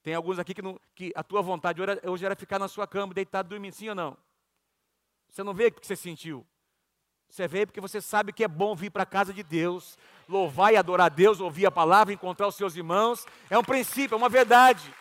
Tem 0.03 0.15
alguns 0.15 0.39
aqui 0.39 0.55
que, 0.55 0.63
não, 0.63 0.81
que, 0.95 1.13
a 1.15 1.23
tua 1.23 1.43
vontade 1.43 1.81
hoje 2.05 2.25
era 2.25 2.35
ficar 2.35 2.59
na 2.59 2.69
sua 2.69 2.87
cama, 2.87 3.13
deitado, 3.13 3.51
dormindo, 3.51 3.75
sim 3.75 3.91
ou 3.91 3.95
não? 3.95 4.17
Você 5.29 5.43
não 5.43 5.53
vê 5.53 5.71
porque 5.71 5.87
você 5.87 5.97
sentiu. 5.97 6.47
Você 7.31 7.47
veio 7.47 7.67
porque 7.67 7.81
você 7.81 8.01
sabe 8.01 8.33
que 8.33 8.43
é 8.43 8.49
bom 8.49 8.75
vir 8.75 8.91
para 8.91 9.05
a 9.05 9.07
casa 9.07 9.33
de 9.33 9.45
Deus, 9.45 9.97
louvar 10.29 10.73
e 10.73 10.77
adorar 10.77 11.07
a 11.07 11.09
Deus, 11.09 11.39
ouvir 11.39 11.65
a 11.65 11.71
palavra, 11.71 12.13
encontrar 12.13 12.49
os 12.49 12.57
seus 12.57 12.75
irmãos. 12.75 13.25
É 13.49 13.57
um 13.57 13.63
princípio, 13.63 14.17
é 14.17 14.19
uma 14.19 14.29
verdade. 14.29 14.93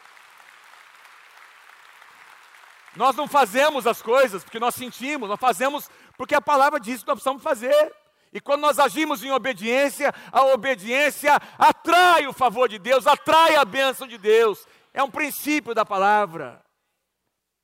Nós 2.96 3.15
não 3.15 3.28
fazemos 3.28 3.88
as 3.88 4.00
coisas 4.00 4.44
porque 4.44 4.60
nós 4.60 4.76
sentimos, 4.76 5.28
nós 5.28 5.39
fazemos 5.39 5.89
porque 6.15 6.36
a 6.36 6.42
palavra 6.42 6.80
diz 6.80 7.02
que 7.02 7.08
nós 7.08 7.15
precisamos 7.15 7.42
fazer. 7.42 7.96
E 8.32 8.39
quando 8.39 8.62
nós 8.62 8.78
agimos 8.78 9.24
em 9.24 9.32
obediência, 9.32 10.13
a 10.32 10.46
obediência 10.46 11.36
atrai 11.58 12.28
o 12.28 12.34
favor 12.34 12.70
de 12.70 12.78
Deus, 12.78 13.08
atrai 13.08 13.56
a 13.56 13.65
bênção 13.65 14.08
de 14.08 14.20
Deus. 14.20 14.68
É 14.94 15.02
um 15.02 15.10
princípio 15.10 15.74
da 15.74 15.84
palavra. 15.84 16.63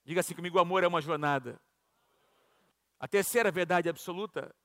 Diga 0.04 0.22
assim 0.22 0.34
comigo: 0.34 0.58
o 0.58 0.62
amor 0.62 0.84
é 0.84 0.88
uma 0.88 1.02
jornada. 1.02 1.60
A 3.00 3.08
terceira 3.08 3.52
verdade 3.52 3.90
absoluta, 3.90 4.56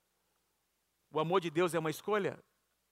o 1.11 1.19
amor 1.19 1.41
de 1.41 1.51
Deus 1.51 1.75
é 1.75 1.79
uma 1.79 1.91
escolha. 1.91 2.43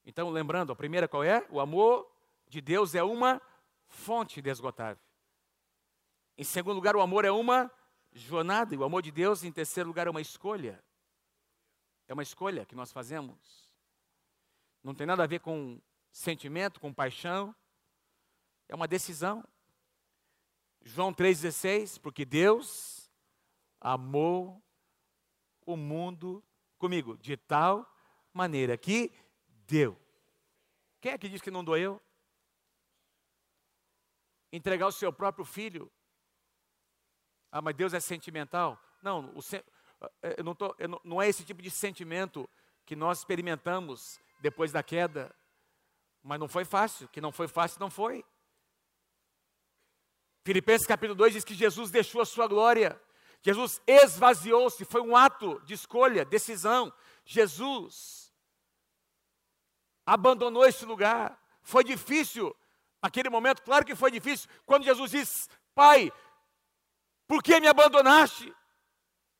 Então, 0.04 0.30
lembrando, 0.30 0.72
a 0.72 0.76
primeira 0.76 1.06
qual 1.06 1.22
é? 1.22 1.46
O 1.50 1.60
amor 1.60 2.10
de 2.48 2.60
Deus 2.60 2.94
é 2.94 3.02
uma 3.02 3.40
fonte 3.86 4.40
inesgotável. 4.40 5.02
Em 6.36 6.44
segundo 6.44 6.76
lugar, 6.76 6.96
o 6.96 7.00
amor 7.00 7.24
é 7.24 7.30
uma 7.30 7.70
jornada, 8.12 8.74
e 8.74 8.78
o 8.78 8.84
amor 8.84 9.02
de 9.02 9.10
Deus, 9.10 9.44
em 9.44 9.52
terceiro 9.52 9.88
lugar, 9.88 10.06
é 10.06 10.10
uma 10.10 10.20
escolha. 10.20 10.82
É 12.06 12.14
uma 12.14 12.22
escolha 12.22 12.64
que 12.64 12.74
nós 12.74 12.90
fazemos. 12.90 13.70
Não 14.82 14.94
tem 14.94 15.06
nada 15.06 15.24
a 15.24 15.26
ver 15.26 15.40
com 15.40 15.80
sentimento, 16.10 16.80
com 16.80 16.92
paixão. 16.92 17.54
É 18.68 18.74
uma 18.74 18.88
decisão. 18.88 19.44
João 20.82 21.12
3,16, 21.12 22.00
porque 22.00 22.24
Deus 22.24 23.10
amou 23.80 24.62
o 25.68 25.76
mundo 25.76 26.42
comigo, 26.78 27.18
de 27.18 27.36
tal 27.36 27.86
maneira 28.32 28.78
que 28.78 29.12
deu. 29.66 30.00
Quem 30.98 31.12
é 31.12 31.18
que 31.18 31.28
diz 31.28 31.42
que 31.42 31.50
não 31.50 31.62
doeu? 31.62 32.00
Entregar 34.50 34.86
o 34.86 34.92
seu 34.92 35.12
próprio 35.12 35.44
filho. 35.44 35.92
Ah, 37.52 37.60
mas 37.60 37.76
Deus 37.76 37.92
é 37.92 38.00
sentimental. 38.00 38.82
Não, 39.02 39.30
o, 39.34 39.40
eh, 39.52 40.36
eu 40.38 40.44
não, 40.44 40.54
tô, 40.54 40.74
eu 40.78 40.88
não, 40.88 41.00
não 41.04 41.20
é 41.20 41.28
esse 41.28 41.44
tipo 41.44 41.60
de 41.60 41.70
sentimento 41.70 42.48
que 42.86 42.96
nós 42.96 43.18
experimentamos 43.18 44.18
depois 44.40 44.72
da 44.72 44.82
queda. 44.82 45.34
Mas 46.22 46.40
não 46.40 46.48
foi 46.48 46.64
fácil, 46.64 47.08
que 47.08 47.20
não 47.20 47.30
foi 47.30 47.46
fácil, 47.46 47.78
não 47.78 47.90
foi. 47.90 48.24
Filipenses 50.46 50.86
capítulo 50.86 51.14
2 51.14 51.34
diz 51.34 51.44
que 51.44 51.52
Jesus 51.52 51.90
deixou 51.90 52.22
a 52.22 52.26
sua 52.26 52.46
glória 52.48 52.98
Jesus 53.42 53.80
esvaziou-se, 53.86 54.84
foi 54.84 55.00
um 55.00 55.16
ato 55.16 55.60
de 55.64 55.74
escolha, 55.74 56.24
decisão. 56.24 56.92
Jesus 57.24 58.32
abandonou 60.04 60.64
esse 60.66 60.84
lugar. 60.84 61.40
Foi 61.62 61.84
difícil 61.84 62.54
naquele 63.02 63.28
momento, 63.28 63.62
claro 63.62 63.84
que 63.84 63.94
foi 63.94 64.10
difícil. 64.10 64.48
Quando 64.66 64.84
Jesus 64.84 65.10
disse: 65.10 65.48
Pai, 65.74 66.12
por 67.26 67.42
que 67.42 67.60
me 67.60 67.68
abandonaste? 67.68 68.52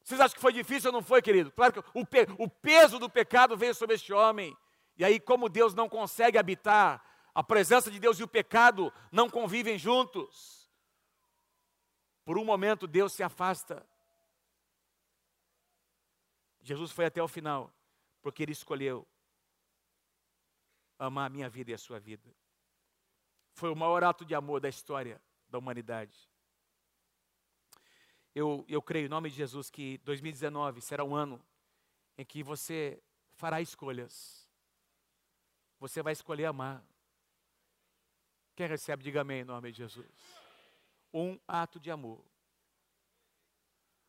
Vocês 0.04 0.20
acham 0.20 0.34
que 0.34 0.40
foi 0.40 0.52
difícil 0.52 0.88
ou 0.88 0.92
não 0.92 1.02
foi, 1.02 1.20
querido? 1.20 1.52
Claro 1.52 1.72
que 1.72 1.90
o, 1.92 2.06
pe 2.06 2.26
o 2.38 2.48
peso 2.48 2.98
do 2.98 3.10
pecado 3.10 3.56
veio 3.56 3.74
sobre 3.74 3.96
este 3.96 4.12
homem. 4.12 4.56
E 4.96 5.04
aí, 5.04 5.20
como 5.20 5.48
Deus 5.48 5.74
não 5.74 5.88
consegue 5.88 6.38
habitar, 6.38 7.04
a 7.34 7.42
presença 7.42 7.90
de 7.90 8.00
Deus 8.00 8.18
e 8.18 8.22
o 8.22 8.28
pecado 8.28 8.92
não 9.12 9.28
convivem 9.28 9.78
juntos. 9.78 10.57
Por 12.28 12.36
um 12.36 12.44
momento 12.44 12.86
Deus 12.86 13.14
se 13.14 13.22
afasta. 13.22 13.82
Jesus 16.60 16.92
foi 16.92 17.06
até 17.06 17.22
o 17.22 17.26
final, 17.26 17.72
porque 18.20 18.42
ele 18.42 18.52
escolheu 18.52 19.08
amar 20.98 21.24
a 21.24 21.30
minha 21.30 21.48
vida 21.48 21.70
e 21.70 21.74
a 21.74 21.78
sua 21.78 21.98
vida. 21.98 22.30
Foi 23.54 23.70
o 23.70 23.74
maior 23.74 24.04
ato 24.04 24.26
de 24.26 24.34
amor 24.34 24.60
da 24.60 24.68
história 24.68 25.18
da 25.48 25.56
humanidade. 25.56 26.28
Eu, 28.34 28.62
eu 28.68 28.82
creio, 28.82 29.06
em 29.06 29.08
nome 29.08 29.30
de 29.30 29.36
Jesus, 29.36 29.70
que 29.70 29.96
2019 30.04 30.82
será 30.82 31.02
um 31.04 31.16
ano 31.16 31.42
em 32.18 32.26
que 32.26 32.42
você 32.42 33.02
fará 33.36 33.62
escolhas. 33.62 34.46
Você 35.80 36.02
vai 36.02 36.12
escolher 36.12 36.44
amar. 36.44 36.84
Quem 38.54 38.66
recebe, 38.66 39.02
diga 39.02 39.22
amém 39.22 39.40
em 39.40 39.44
nome 39.44 39.72
de 39.72 39.78
Jesus 39.78 40.37
um 41.12 41.38
ato 41.46 41.80
de 41.80 41.90
amor. 41.90 42.24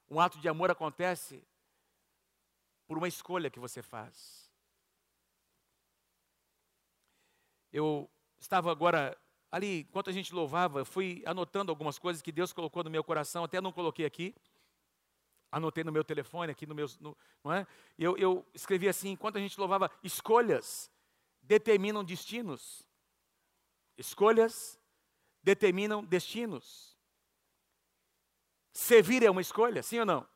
Um 0.10 0.20
ato 0.20 0.40
de 0.40 0.50
amor 0.50 0.72
acontece 0.72 1.44
por 2.88 2.98
uma 2.98 3.08
escolha 3.08 3.50
que 3.50 3.60
você 3.60 3.82
faz. 3.82 4.52
Eu 7.72 8.10
estava 8.40 8.72
agora 8.72 9.16
ali, 9.52 9.82
enquanto 9.82 10.10
a 10.10 10.14
gente 10.14 10.34
louvava, 10.34 10.84
fui 10.84 11.22
anotando 11.26 11.72
algumas 11.72 12.00
coisas 12.00 12.22
que 12.22 12.32
Deus 12.32 12.52
colocou 12.52 12.84
no 12.84 12.90
meu 12.90 13.04
coração, 13.04 13.44
até 13.44 13.62
não 13.62 13.72
coloquei 13.72 14.06
aqui. 14.06 14.36
Anotei 15.52 15.84
no 15.84 15.92
meu 15.92 16.04
telefone, 16.04 16.52
aqui 16.52 16.66
no 16.66 16.76
meu. 16.76 16.88
No, 17.00 17.18
não 17.44 17.52
é? 17.52 17.66
eu, 17.98 18.16
eu 18.18 18.46
escrevi 18.54 18.88
assim: 18.88 19.10
enquanto 19.10 19.38
a 19.38 19.40
gente 19.40 19.60
louvava, 19.60 19.90
escolhas 20.04 20.92
determinam 21.42 22.04
destinos. 22.04 22.84
Escolhas 23.98 24.79
determinam 25.44 26.04
destinos. 26.04 26.98
Servir 28.72 29.24
é 29.24 29.30
uma 29.30 29.42
escolha, 29.42 29.82
sim 29.84 30.00
ou 30.00 30.06
não? 30.06 30.28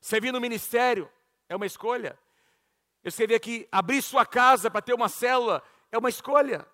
Servir 0.00 0.32
no 0.32 0.40
ministério 0.40 1.10
é 1.48 1.56
uma 1.56 1.66
escolha. 1.66 2.18
Eu 3.02 3.08
escrevi 3.08 3.34
aqui, 3.34 3.68
abrir 3.70 4.02
sua 4.02 4.26
casa 4.26 4.70
para 4.70 4.82
ter 4.82 4.94
uma 4.94 5.08
célula 5.08 5.62
é 5.90 5.98
uma 5.98 6.08
escolha. 6.08 6.66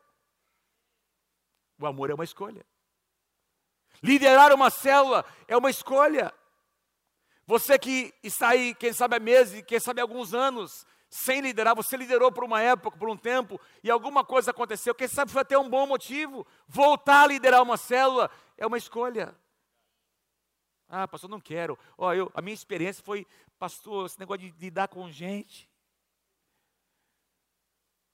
O 1.79 1.87
amor 1.87 2.11
é 2.11 2.15
uma 2.15 2.25
escolha. 2.25 2.65
Liderar 4.03 4.53
uma 4.53 4.71
célula 4.71 5.25
é 5.47 5.57
uma 5.57 5.71
escolha. 5.71 6.33
Você 7.47 7.79
que 7.79 8.13
está 8.23 8.51
aí, 8.51 8.75
quem 8.75 8.93
sabe 8.93 9.17
há 9.17 9.21
meses, 9.21 9.63
quem 9.63 9.79
sabe 9.79 10.01
há 10.01 10.05
alguns 10.05 10.35
anos, 10.35 10.85
sem 11.09 11.41
liderar, 11.41 11.75
você 11.75 11.97
liderou 11.97 12.33
por 12.33 12.45
uma 12.45 12.61
época, 12.61 12.97
por 12.99 13.09
um 13.09 13.17
tempo, 13.17 13.61
e 13.83 13.91
alguma 13.91 14.25
coisa 14.25 14.51
aconteceu, 14.51 14.95
quem 14.95 15.09
sabe 15.09 15.31
foi 15.31 15.43
até 15.43 15.57
um 15.59 15.69
bom 15.69 15.87
motivo. 15.87 16.47
Voltar 16.67 17.25
a 17.25 17.27
liderar 17.27 17.63
uma 17.63 17.77
célula 17.77 18.31
é 18.57 18.67
uma 18.67 18.77
escolha. 18.77 19.35
Ah, 20.89 21.07
pastor, 21.07 21.29
não 21.31 21.41
quero. 21.41 21.79
Ó, 21.97 22.13
eu, 22.13 22.31
a 22.35 22.41
minha 22.41 22.55
experiência 22.55 23.03
foi, 23.03 23.27
pastor, 23.59 24.07
esse 24.07 24.19
negócio 24.19 24.51
de 24.51 24.59
lidar 24.59 24.89
com 24.89 25.11
gente. 25.11 25.69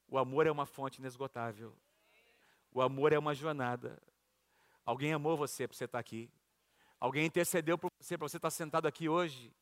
O 0.08 0.18
amor 0.18 0.46
é 0.46 0.50
uma 0.50 0.66
fonte 0.66 0.98
inesgotável. 0.98 1.74
O 2.70 2.80
amor 2.80 3.12
é 3.12 3.18
uma 3.18 3.34
jornada. 3.34 4.02
Alguém 4.84 5.12
amou 5.12 5.36
você 5.36 5.66
para 5.66 5.76
você 5.76 5.84
estar 5.84 5.98
aqui. 5.98 6.30
Alguém 6.98 7.26
intercedeu 7.26 7.76
por 7.76 7.90
você 8.00 8.16
para 8.16 8.28
você 8.28 8.36
estar 8.36 8.50
sentado 8.50 8.86
aqui 8.86 9.08
hoje. 9.08 9.52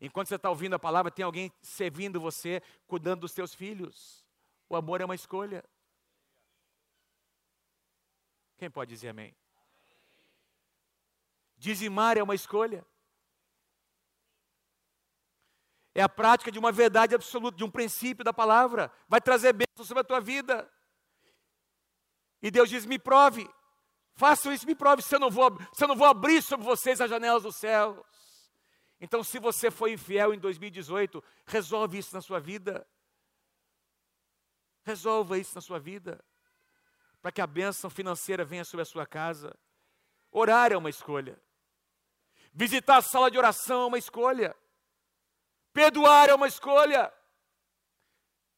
Enquanto 0.00 0.28
você 0.28 0.36
está 0.36 0.50
ouvindo 0.50 0.74
a 0.74 0.78
palavra, 0.78 1.10
tem 1.10 1.24
alguém 1.24 1.50
servindo 1.62 2.20
você, 2.20 2.62
cuidando 2.86 3.20
dos 3.20 3.32
seus 3.32 3.54
filhos. 3.54 4.24
O 4.68 4.76
amor 4.76 5.00
é 5.00 5.04
uma 5.04 5.14
escolha. 5.14 5.64
Quem 8.58 8.70
pode 8.70 8.90
dizer 8.90 9.08
amém? 9.08 9.34
Dizimar 11.56 12.18
é 12.18 12.22
uma 12.22 12.34
escolha. 12.34 12.86
É 15.94 16.02
a 16.02 16.08
prática 16.08 16.52
de 16.52 16.58
uma 16.58 16.70
verdade 16.70 17.14
absoluta, 17.14 17.56
de 17.56 17.64
um 17.64 17.70
princípio 17.70 18.22
da 18.22 18.32
palavra. 18.32 18.92
Vai 19.08 19.20
trazer 19.20 19.54
bênção 19.54 19.84
sobre 19.84 20.02
a 20.02 20.04
tua 20.04 20.20
vida. 20.20 20.70
E 22.42 22.50
Deus 22.50 22.68
diz: 22.68 22.84
me 22.84 22.98
prove. 22.98 23.48
Façam 24.14 24.52
isso, 24.52 24.66
me 24.66 24.74
prove 24.74 25.02
se 25.02 25.14
eu 25.14 25.20
não 25.20 25.30
vou, 25.30 25.58
se 25.72 25.84
eu 25.84 25.88
não 25.88 25.96
vou 25.96 26.06
abrir 26.06 26.42
sobre 26.42 26.66
vocês 26.66 27.00
as 27.00 27.08
janelas 27.08 27.42
dos 27.42 27.56
céus. 27.56 27.98
Então, 29.00 29.22
se 29.22 29.38
você 29.38 29.70
foi 29.70 29.92
infiel 29.92 30.32
em 30.32 30.38
2018, 30.38 31.22
resolve 31.46 31.98
isso 31.98 32.14
na 32.14 32.22
sua 32.22 32.40
vida. 32.40 32.86
Resolva 34.84 35.38
isso 35.38 35.54
na 35.54 35.60
sua 35.60 35.78
vida. 35.78 36.24
Para 37.20 37.32
que 37.32 37.40
a 37.40 37.46
bênção 37.46 37.90
financeira 37.90 38.44
venha 38.44 38.64
sobre 38.64 38.82
a 38.82 38.86
sua 38.86 39.06
casa. 39.06 39.56
Orar 40.30 40.72
é 40.72 40.76
uma 40.76 40.90
escolha. 40.90 41.40
Visitar 42.52 42.96
a 42.96 43.02
sala 43.02 43.30
de 43.30 43.36
oração 43.36 43.82
é 43.82 43.86
uma 43.86 43.98
escolha. 43.98 44.56
Perdoar 45.72 46.30
é 46.30 46.34
uma 46.34 46.46
escolha. 46.46 47.12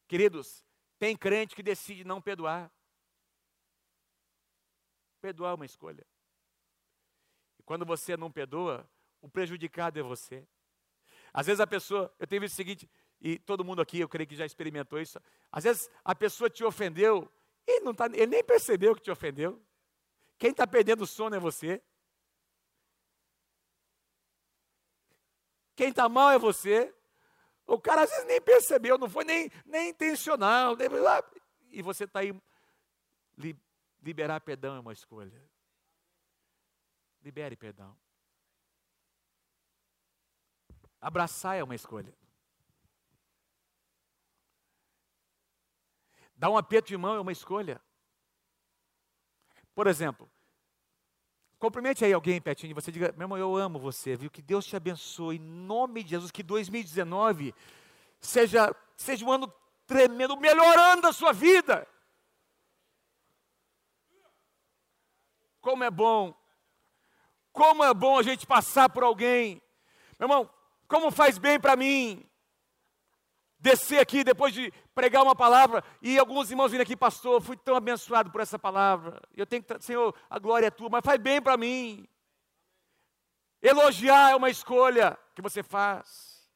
Queridos, 0.07 0.65
tem 0.97 1.17
crente 1.17 1.55
que 1.55 1.61
decide 1.61 2.05
não 2.05 2.21
perdoar. 2.21 2.71
Perdoar 5.19 5.51
é 5.51 5.55
uma 5.55 5.65
escolha. 5.65 6.05
E 7.59 7.63
quando 7.63 7.85
você 7.85 8.15
não 8.15 8.31
perdoa, 8.31 8.89
o 9.21 9.29
prejudicado 9.29 9.99
é 9.99 10.03
você. 10.03 10.47
Às 11.33 11.47
vezes 11.47 11.59
a 11.59 11.67
pessoa, 11.67 12.13
eu 12.19 12.27
tenho 12.27 12.41
visto 12.41 12.53
o 12.53 12.57
seguinte, 12.57 12.89
e 13.21 13.37
todo 13.37 13.63
mundo 13.63 13.81
aqui, 13.81 13.99
eu 13.99 14.09
creio 14.09 14.27
que 14.27 14.35
já 14.35 14.45
experimentou 14.45 14.99
isso. 14.99 15.19
Às 15.51 15.63
vezes 15.63 15.89
a 16.03 16.15
pessoa 16.15 16.49
te 16.49 16.63
ofendeu, 16.63 17.31
e 17.67 17.81
não 17.81 17.93
tá, 17.93 18.05
ele 18.07 18.27
nem 18.27 18.43
percebeu 18.43 18.95
que 18.95 19.01
te 19.01 19.11
ofendeu. 19.11 19.61
Quem 20.37 20.51
está 20.51 20.65
perdendo 20.65 21.03
o 21.03 21.07
sono 21.07 21.35
é 21.35 21.39
você. 21.39 21.81
Quem 25.75 25.89
está 25.89 26.09
mal 26.09 26.31
é 26.31 26.39
você. 26.39 26.93
O 27.67 27.79
cara 27.79 28.03
às 28.03 28.09
vezes 28.09 28.25
nem 28.25 28.41
percebeu, 28.41 28.97
não 28.97 29.09
foi 29.09 29.23
nem, 29.23 29.51
nem 29.65 29.89
intencional. 29.89 30.75
Nem, 30.75 30.89
e 31.69 31.81
você 31.81 32.05
está 32.05 32.21
aí 32.21 32.33
Liberar 34.01 34.39
perdão 34.41 34.75
é 34.75 34.79
uma 34.79 34.93
escolha. 34.93 35.43
Libere 37.21 37.55
perdão. 37.55 37.97
Abraçar 41.01 41.57
é 41.57 41.63
uma 41.63 41.75
escolha. 41.75 42.13
Dar 46.35 46.49
um 46.49 46.57
aperto 46.57 46.87
de 46.87 46.97
mão 46.97 47.15
é 47.15 47.19
uma 47.19 47.31
escolha. 47.31 47.81
Por 49.75 49.87
exemplo, 49.87 50.29
cumprimente 51.57 52.03
aí 52.03 52.13
alguém 52.13 52.41
pertinho 52.41 52.69
de 52.69 52.73
você, 52.73 52.91
diga, 52.91 53.13
meu 53.17 53.25
irmão, 53.25 53.37
eu 53.37 53.55
amo 53.55 53.79
você, 53.79 54.15
viu? 54.15 54.29
Que 54.31 54.41
Deus 54.41 54.65
te 54.65 54.75
abençoe, 54.75 55.35
em 55.35 55.39
nome 55.39 56.03
de 56.03 56.11
Jesus, 56.11 56.31
que 56.31 56.43
2019 56.43 57.53
seja, 58.19 58.75
seja 58.95 59.25
um 59.25 59.31
ano 59.31 59.53
tremendo, 59.85 60.37
melhorando 60.37 61.07
a 61.07 61.13
sua 61.13 61.33
vida. 61.33 61.87
Como 65.61 65.83
é 65.83 65.91
bom, 65.91 66.33
como 67.51 67.83
é 67.83 67.93
bom 67.93 68.17
a 68.17 68.23
gente 68.23 68.47
passar 68.47 68.89
por 68.89 69.03
alguém. 69.03 69.61
Meu 70.17 70.27
irmão, 70.27 70.49
como 70.89 71.09
faz 71.09 71.37
bem 71.37 71.57
para 71.57 71.77
mim 71.77 72.29
descer 73.59 73.99
aqui 73.99 74.23
depois 74.23 74.53
de 74.53 74.71
pregar 74.95 75.21
uma 75.21 75.35
palavra 75.35 75.83
e 76.01 76.17
alguns 76.17 76.49
irmãos 76.49 76.71
vindo 76.71 76.81
aqui, 76.81 76.95
pastor, 76.95 77.41
fui 77.41 77.57
tão 77.57 77.75
abençoado 77.75 78.31
por 78.31 78.41
essa 78.41 78.57
palavra. 78.57 79.21
Eu 79.35 79.45
tenho 79.45 79.61
que, 79.61 79.81
Senhor, 79.81 80.15
a 80.29 80.39
glória 80.39 80.67
é 80.67 80.71
tua, 80.71 80.89
mas 80.89 81.03
faz 81.03 81.19
bem 81.19 81.41
para 81.41 81.57
mim. 81.57 82.07
Elogiar 83.61 84.31
é 84.31 84.35
uma 84.35 84.49
escolha 84.49 85.17
que 85.35 85.41
você 85.41 85.61
faz. 85.61 86.49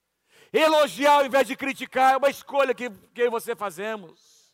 Elogiar 0.52 1.16
ao 1.16 1.26
invés 1.26 1.48
de 1.48 1.56
criticar 1.56 2.14
é 2.14 2.18
uma 2.18 2.30
escolha 2.30 2.74
que, 2.74 2.90
que 2.90 3.30
você 3.30 3.56
fazemos. 3.56 4.54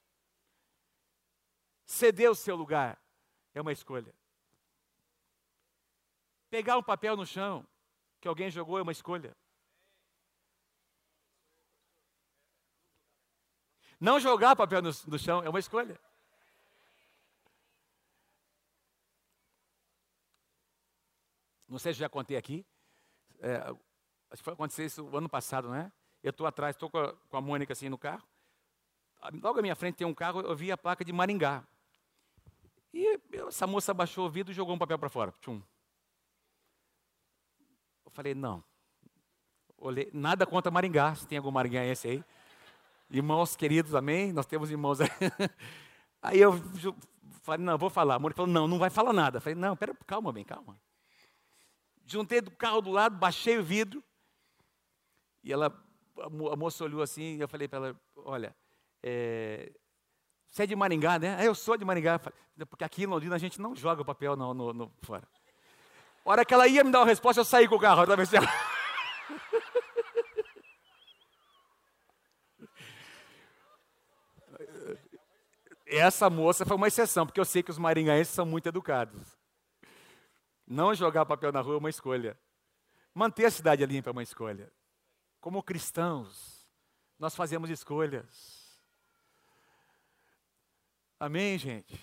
Ceder 1.86 2.32
o 2.32 2.36
seu 2.36 2.56
lugar 2.56 3.00
é 3.54 3.62
uma 3.62 3.72
escolha. 3.72 4.14
Pegar 6.50 6.78
um 6.78 6.84
papel 6.84 7.16
no 7.16 7.26
chão 7.26 7.66
que 8.20 8.28
alguém 8.28 8.50
jogou 8.50 8.80
é 8.80 8.82
uma 8.82 8.92
escolha. 8.92 9.36
Não 14.00 14.20
jogar 14.20 14.56
papel 14.56 14.82
no, 14.82 14.92
no 15.08 15.20
chão 15.20 15.44
é 15.44 15.50
uma 15.50 15.60
escolha. 15.60 16.00
Não 21.68 21.78
sei 21.78 21.94
se 21.94 22.00
já 22.00 22.10
contei 22.10 22.38
aqui. 22.38 22.66
É, 23.40 23.58
acho 24.32 24.38
que 24.38 24.44
foi 24.44 24.54
acontecer 24.54 24.86
isso 24.86 25.16
ano 25.16 25.30
passado, 25.30 25.70
né? 25.70 25.92
Eu 26.24 26.32
estou 26.32 26.48
atrás, 26.48 26.76
estou 26.76 26.90
com, 26.90 27.14
com, 27.30 27.38
a 27.38 27.42
Mônica 27.42 27.74
assim 27.74 27.90
no 27.90 27.98
carro. 27.98 28.28
Logo 29.42 29.60
à 29.60 29.62
minha 29.62 29.76
frente 29.76 29.96
tem 29.96 30.08
um 30.08 30.14
carro, 30.14 30.42
eu 30.42 30.56
vi 30.56 30.72
a 30.72 30.78
placa 30.78 31.04
de 31.04 31.14
Maringá. 31.14 31.64
E 32.94 33.20
essa 33.48 33.68
moça 33.68 33.94
baixou 33.94 34.26
o 34.26 34.30
vidro 34.30 34.52
e 34.52 34.56
jogou 34.56 34.74
um 34.74 34.80
papel 34.80 34.98
para 34.98 35.10
fora. 35.10 35.32
Tchum. 35.42 35.62
Eu 38.04 38.12
falei, 38.12 38.34
não. 38.34 38.64
Olhei, 39.78 40.10
nada 40.14 40.46
contra 40.46 40.72
Maringá, 40.72 41.16
se 41.16 41.28
tem 41.28 41.38
algum 41.38 41.52
maringaense 41.52 42.08
aí. 42.08 42.24
Irmãos 43.10 43.56
queridos, 43.56 43.96
amém? 43.96 44.32
Nós 44.32 44.46
temos 44.46 44.70
irmãos 44.70 45.02
aí. 45.02 45.10
Aí 46.22 46.40
eu 46.40 46.62
falei, 47.42 47.66
não, 47.66 47.78
vou 47.78 47.90
falar. 47.90 48.16
A 48.16 48.20
Mônica 48.20 48.36
falou, 48.36 48.52
não, 48.52 48.68
não 48.68 48.78
vai 48.78 48.90
falar 48.90 49.14
nada. 49.14 49.38
Eu 49.38 49.42
falei, 49.42 49.56
não, 49.56 49.76
pera, 49.76 49.96
calma, 50.06 50.32
bem, 50.32 50.44
calma. 50.44 50.80
Juntei 52.06 52.42
do 52.42 52.52
carro 52.52 52.82
do 52.82 52.92
lado, 52.92 53.16
baixei 53.16 53.58
o 53.58 53.64
vidro. 53.64 54.04
E 55.44 55.52
ela, 55.52 55.74
a 56.18 56.56
moça 56.56 56.84
olhou 56.84 57.02
assim, 57.02 57.38
e 57.38 57.40
eu 57.40 57.48
falei 57.48 57.68
para 57.68 57.78
ela, 57.78 58.02
olha, 58.18 58.56
é, 59.02 59.72
você 60.46 60.64
é 60.64 60.68
de 60.68 60.76
Maringá, 60.76 61.18
né? 61.18 61.38
Ah, 61.40 61.46
eu 61.46 61.56
sou 61.56 61.78
de 61.78 61.86
Maringá. 61.86 62.20
Falei, 62.20 62.38
porque 62.70 62.84
aqui 62.84 63.04
em 63.04 63.08
Londrina 63.08 63.36
a 63.36 63.40
gente 63.40 63.62
não 63.62 63.76
joga 63.76 64.02
o 64.02 64.06
papel 64.06 64.36
no, 64.36 64.54
no, 64.54 64.74
no 64.74 64.92
fora. 65.04 65.28
A 66.26 66.30
hora 66.30 66.46
que 66.46 66.54
ela 66.54 66.68
ia 66.68 66.84
me 66.84 66.92
dar 66.92 67.00
uma 67.00 67.06
resposta, 67.06 67.40
eu 67.40 67.46
saí 67.46 67.68
com 67.68 67.76
o 67.76 67.80
carro. 67.80 68.02
Outra 68.02 68.18
Essa 75.90 76.30
moça 76.30 76.66
foi 76.66 76.76
uma 76.76 76.88
exceção, 76.88 77.26
porque 77.26 77.40
eu 77.40 77.46
sei 77.46 77.64
que 77.64 77.72
os 77.72 77.80
maringaenses 77.80 78.34
são 78.34 78.46
muito 78.46 78.70
educados. 78.70 79.36
Não 80.68 80.94
jogar 80.94 81.26
papel 81.26 81.52
na 81.52 81.62
rua 81.62 81.76
é 81.76 81.78
uma 81.80 81.90
escolha. 81.90 82.40
Manter 83.12 83.46
a 83.46 83.52
cidade 83.52 83.84
limpa 83.88 84.12
é 84.12 84.14
uma 84.14 84.22
escolha. 84.22 84.72
Como 85.42 85.64
cristãos, 85.64 86.70
nós 87.18 87.36
fazemos 87.36 87.72
escolhas. 87.72 88.80
Amém, 91.20 91.58
gente? 91.58 92.00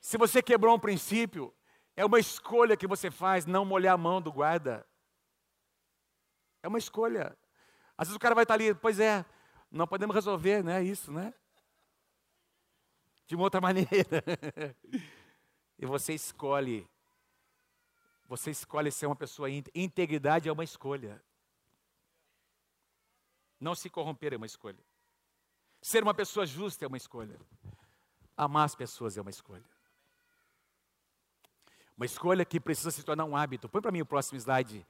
Se 0.00 0.18
você 0.18 0.42
quebrou 0.42 0.74
um 0.74 0.80
princípio, 0.80 1.54
é 1.96 2.04
uma 2.04 2.18
escolha 2.18 2.76
que 2.76 2.88
você 2.88 3.08
faz 3.08 3.46
não 3.46 3.64
molhar 3.64 3.94
a 3.94 3.98
mão 3.98 4.20
do 4.20 4.32
guarda. 4.32 4.84
É 6.60 6.66
uma 6.66 6.78
escolha. 6.78 7.38
Às 7.96 8.08
vezes 8.08 8.16
o 8.16 8.20
cara 8.20 8.34
vai 8.34 8.42
estar 8.42 8.54
ali, 8.54 8.74
pois 8.74 8.98
é, 8.98 9.24
não 9.70 9.86
podemos 9.86 10.14
resolver, 10.14 10.64
né? 10.64 10.82
Isso, 10.82 11.12
né? 11.12 11.32
De 13.32 13.36
uma 13.36 13.44
outra 13.44 13.62
maneira. 13.62 14.76
e 15.78 15.86
você 15.86 16.12
escolhe. 16.12 16.86
Você 18.28 18.50
escolhe 18.50 18.92
ser 18.92 19.06
uma 19.06 19.16
pessoa 19.16 19.48
íntegra. 19.48 19.80
Integridade 19.82 20.50
é 20.50 20.52
uma 20.52 20.62
escolha. 20.62 21.18
Não 23.58 23.74
se 23.74 23.88
corromper 23.88 24.34
é 24.34 24.36
uma 24.36 24.44
escolha. 24.44 24.84
Ser 25.80 26.02
uma 26.02 26.12
pessoa 26.12 26.44
justa 26.44 26.84
é 26.84 26.88
uma 26.88 26.98
escolha. 26.98 27.40
Amar 28.36 28.66
as 28.66 28.74
pessoas 28.74 29.16
é 29.16 29.22
uma 29.22 29.30
escolha. 29.30 29.64
Uma 31.96 32.04
escolha 32.04 32.44
que 32.44 32.60
precisa 32.60 32.90
se 32.90 33.02
tornar 33.02 33.24
um 33.24 33.34
hábito. 33.34 33.66
Põe 33.66 33.80
para 33.80 33.92
mim 33.92 34.02
o 34.02 34.06
próximo 34.06 34.38
slide. 34.38 34.86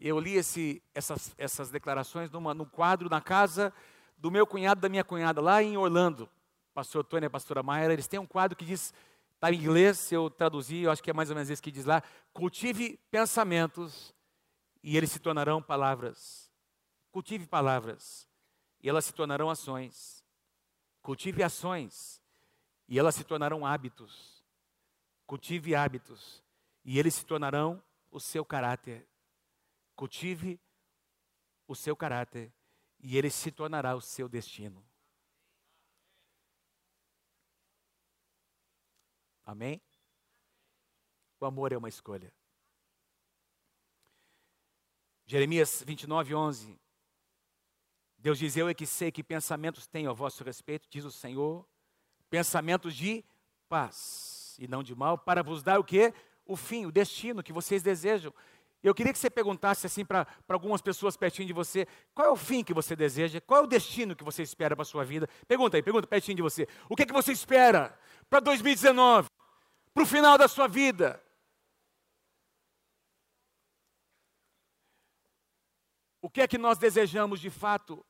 Eu 0.00 0.18
li 0.18 0.36
esse, 0.36 0.82
essas, 0.94 1.34
essas 1.36 1.68
declarações 1.68 2.30
numa, 2.30 2.54
num 2.54 2.64
quadro 2.64 3.10
na 3.10 3.20
casa 3.20 3.74
do 4.16 4.30
meu 4.30 4.46
cunhado 4.46 4.80
da 4.80 4.88
minha 4.88 5.04
cunhada, 5.04 5.42
lá 5.42 5.62
em 5.62 5.76
Orlando. 5.76 6.30
Pastor 6.74 7.04
Tony 7.04 7.24
e 7.24 7.28
a 7.28 7.30
pastora 7.30 7.62
Mayra, 7.62 7.92
eles 7.92 8.08
têm 8.08 8.18
um 8.18 8.26
quadro 8.26 8.56
que 8.56 8.64
diz, 8.64 8.92
está 9.34 9.52
em 9.52 9.54
inglês, 9.54 9.96
se 9.96 10.14
eu 10.14 10.28
traduzir, 10.28 10.82
eu 10.82 10.90
acho 10.90 11.02
que 11.02 11.10
é 11.10 11.14
mais 11.14 11.30
ou 11.30 11.36
menos 11.36 11.48
isso 11.48 11.62
que 11.62 11.70
diz 11.70 11.84
lá, 11.84 12.02
cultive 12.32 12.98
pensamentos 13.10 14.12
e 14.82 14.96
eles 14.96 15.12
se 15.12 15.20
tornarão 15.20 15.62
palavras. 15.62 16.50
Cultive 17.12 17.46
palavras 17.46 18.28
e 18.82 18.88
elas 18.88 19.04
se 19.04 19.14
tornarão 19.14 19.48
ações. 19.48 20.24
Cultive 21.00 21.42
ações 21.42 22.20
e 22.88 22.98
elas 22.98 23.14
se 23.14 23.22
tornarão 23.22 23.64
hábitos. 23.64 24.44
Cultive 25.26 25.76
hábitos 25.76 26.42
e 26.84 26.98
eles 26.98 27.14
se 27.14 27.24
tornarão 27.24 27.82
o 28.10 28.18
seu 28.18 28.44
caráter. 28.44 29.06
Cultive 29.94 30.60
o 31.68 31.74
seu 31.76 31.94
caráter 31.94 32.52
e 32.98 33.16
ele 33.16 33.30
se 33.30 33.50
tornará 33.52 33.94
o 33.94 34.00
seu 34.00 34.28
destino. 34.28 34.84
Amém? 39.44 39.80
O 41.40 41.44
amor 41.44 41.72
é 41.72 41.76
uma 41.76 41.88
escolha. 41.88 42.32
Jeremias 45.26 45.82
29, 45.86 46.34
11. 46.34 46.80
Deus 48.18 48.38
diz: 48.38 48.56
Eu 48.56 48.68
é 48.68 48.74
que 48.74 48.86
sei 48.86 49.12
que 49.12 49.22
pensamentos 49.22 49.86
tenho 49.86 50.10
a 50.10 50.14
vosso 50.14 50.42
respeito, 50.44 50.88
diz 50.88 51.04
o 51.04 51.10
Senhor, 51.10 51.66
pensamentos 52.30 52.94
de 52.94 53.24
paz 53.68 54.56
e 54.58 54.66
não 54.66 54.82
de 54.82 54.94
mal, 54.94 55.18
para 55.18 55.42
vos 55.42 55.62
dar 55.62 55.78
o 55.78 55.84
que? 55.84 56.12
O 56.46 56.56
fim, 56.56 56.86
o 56.86 56.92
destino 56.92 57.42
que 57.42 57.52
vocês 57.52 57.82
desejam. 57.82 58.32
Eu 58.82 58.94
queria 58.94 59.14
que 59.14 59.18
você 59.18 59.30
perguntasse 59.30 59.86
assim 59.86 60.04
para 60.04 60.26
algumas 60.48 60.82
pessoas 60.82 61.16
pertinho 61.16 61.46
de 61.46 61.54
você: 61.54 61.86
qual 62.14 62.28
é 62.28 62.30
o 62.30 62.36
fim 62.36 62.62
que 62.62 62.74
você 62.74 62.94
deseja? 62.94 63.40
Qual 63.40 63.60
é 63.60 63.64
o 63.64 63.66
destino 63.66 64.14
que 64.14 64.22
você 64.22 64.42
espera 64.42 64.76
para 64.76 64.82
a 64.82 64.86
sua 64.86 65.04
vida? 65.04 65.28
Pergunta 65.48 65.76
aí, 65.76 65.82
pergunta 65.82 66.06
pertinho 66.06 66.36
de 66.36 66.42
você: 66.42 66.68
o 66.88 66.94
que, 66.94 67.02
é 67.02 67.06
que 67.06 67.12
você 67.12 67.32
espera 67.32 67.98
para 68.28 68.40
2019? 68.40 69.28
Para 69.94 70.02
o 70.02 70.06
final 70.06 70.36
da 70.36 70.48
sua 70.48 70.68
vida? 70.68 71.24
O 76.20 76.28
que 76.28 76.42
é 76.42 76.48
que 76.48 76.58
nós 76.58 76.76
desejamos 76.76 77.40
de 77.40 77.48
fato? 77.48 78.04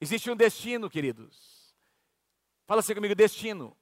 Existe 0.00 0.30
um 0.30 0.36
destino, 0.36 0.90
queridos. 0.90 1.74
Fala 2.66 2.80
assim 2.80 2.94
comigo: 2.94 3.14
destino. 3.14 3.74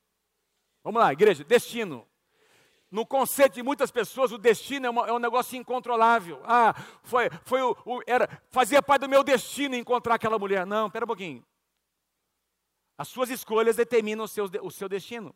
Vamos 0.85 1.01
lá, 1.01 1.13
igreja, 1.13 1.43
destino 1.43 2.07
no 2.91 3.07
conceito 3.07 3.55
de 3.55 3.63
muitas 3.63 3.91
pessoas, 3.91 4.33
o 4.33 4.39
destino 4.39 4.87
é, 4.87 4.91
uma, 4.91 5.07
é 5.07 5.13
um 5.13 5.19
negócio 5.19 5.57
incontrolável. 5.57 6.43
Ah, 6.45 6.75
foi, 7.05 7.31
foi 7.45 7.63
o, 7.63 7.77
o, 7.85 8.03
era, 8.07 8.29
fazia 8.49 8.83
parte 8.83 9.03
do 9.03 9.09
meu 9.09 9.23
destino 9.23 9.77
encontrar 9.77 10.17
aquela 10.17 10.39
mulher. 10.39 10.67
Não, 10.67 10.89
espera 10.89 11.05
um 11.05 11.07
pouquinho. 11.07 11.47
As 12.99 13.09
suas 13.09 13.31
escolhas 13.31 13.77
determinam 13.77 14.25
o 14.25 14.29
seu, 14.29 14.47
o 14.63 14.71
seu 14.71 14.89
destino. 14.89 15.35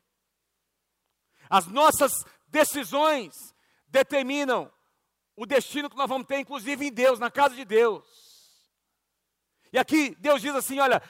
As 1.48 1.66
nossas 1.66 2.12
decisões 2.48 3.35
determinam 3.88 4.70
o 5.37 5.46
destino 5.46 5.90
que 5.90 5.96
nós 5.96 6.09
vamos 6.09 6.26
ter, 6.26 6.38
inclusive 6.38 6.87
em 6.87 6.92
Deus, 6.92 7.18
na 7.18 7.30
casa 7.30 7.54
de 7.54 7.64
Deus. 7.64 8.04
E 9.72 9.78
aqui 9.78 10.14
Deus 10.20 10.40
diz 10.40 10.54
assim: 10.54 10.78
olha, 10.78 11.02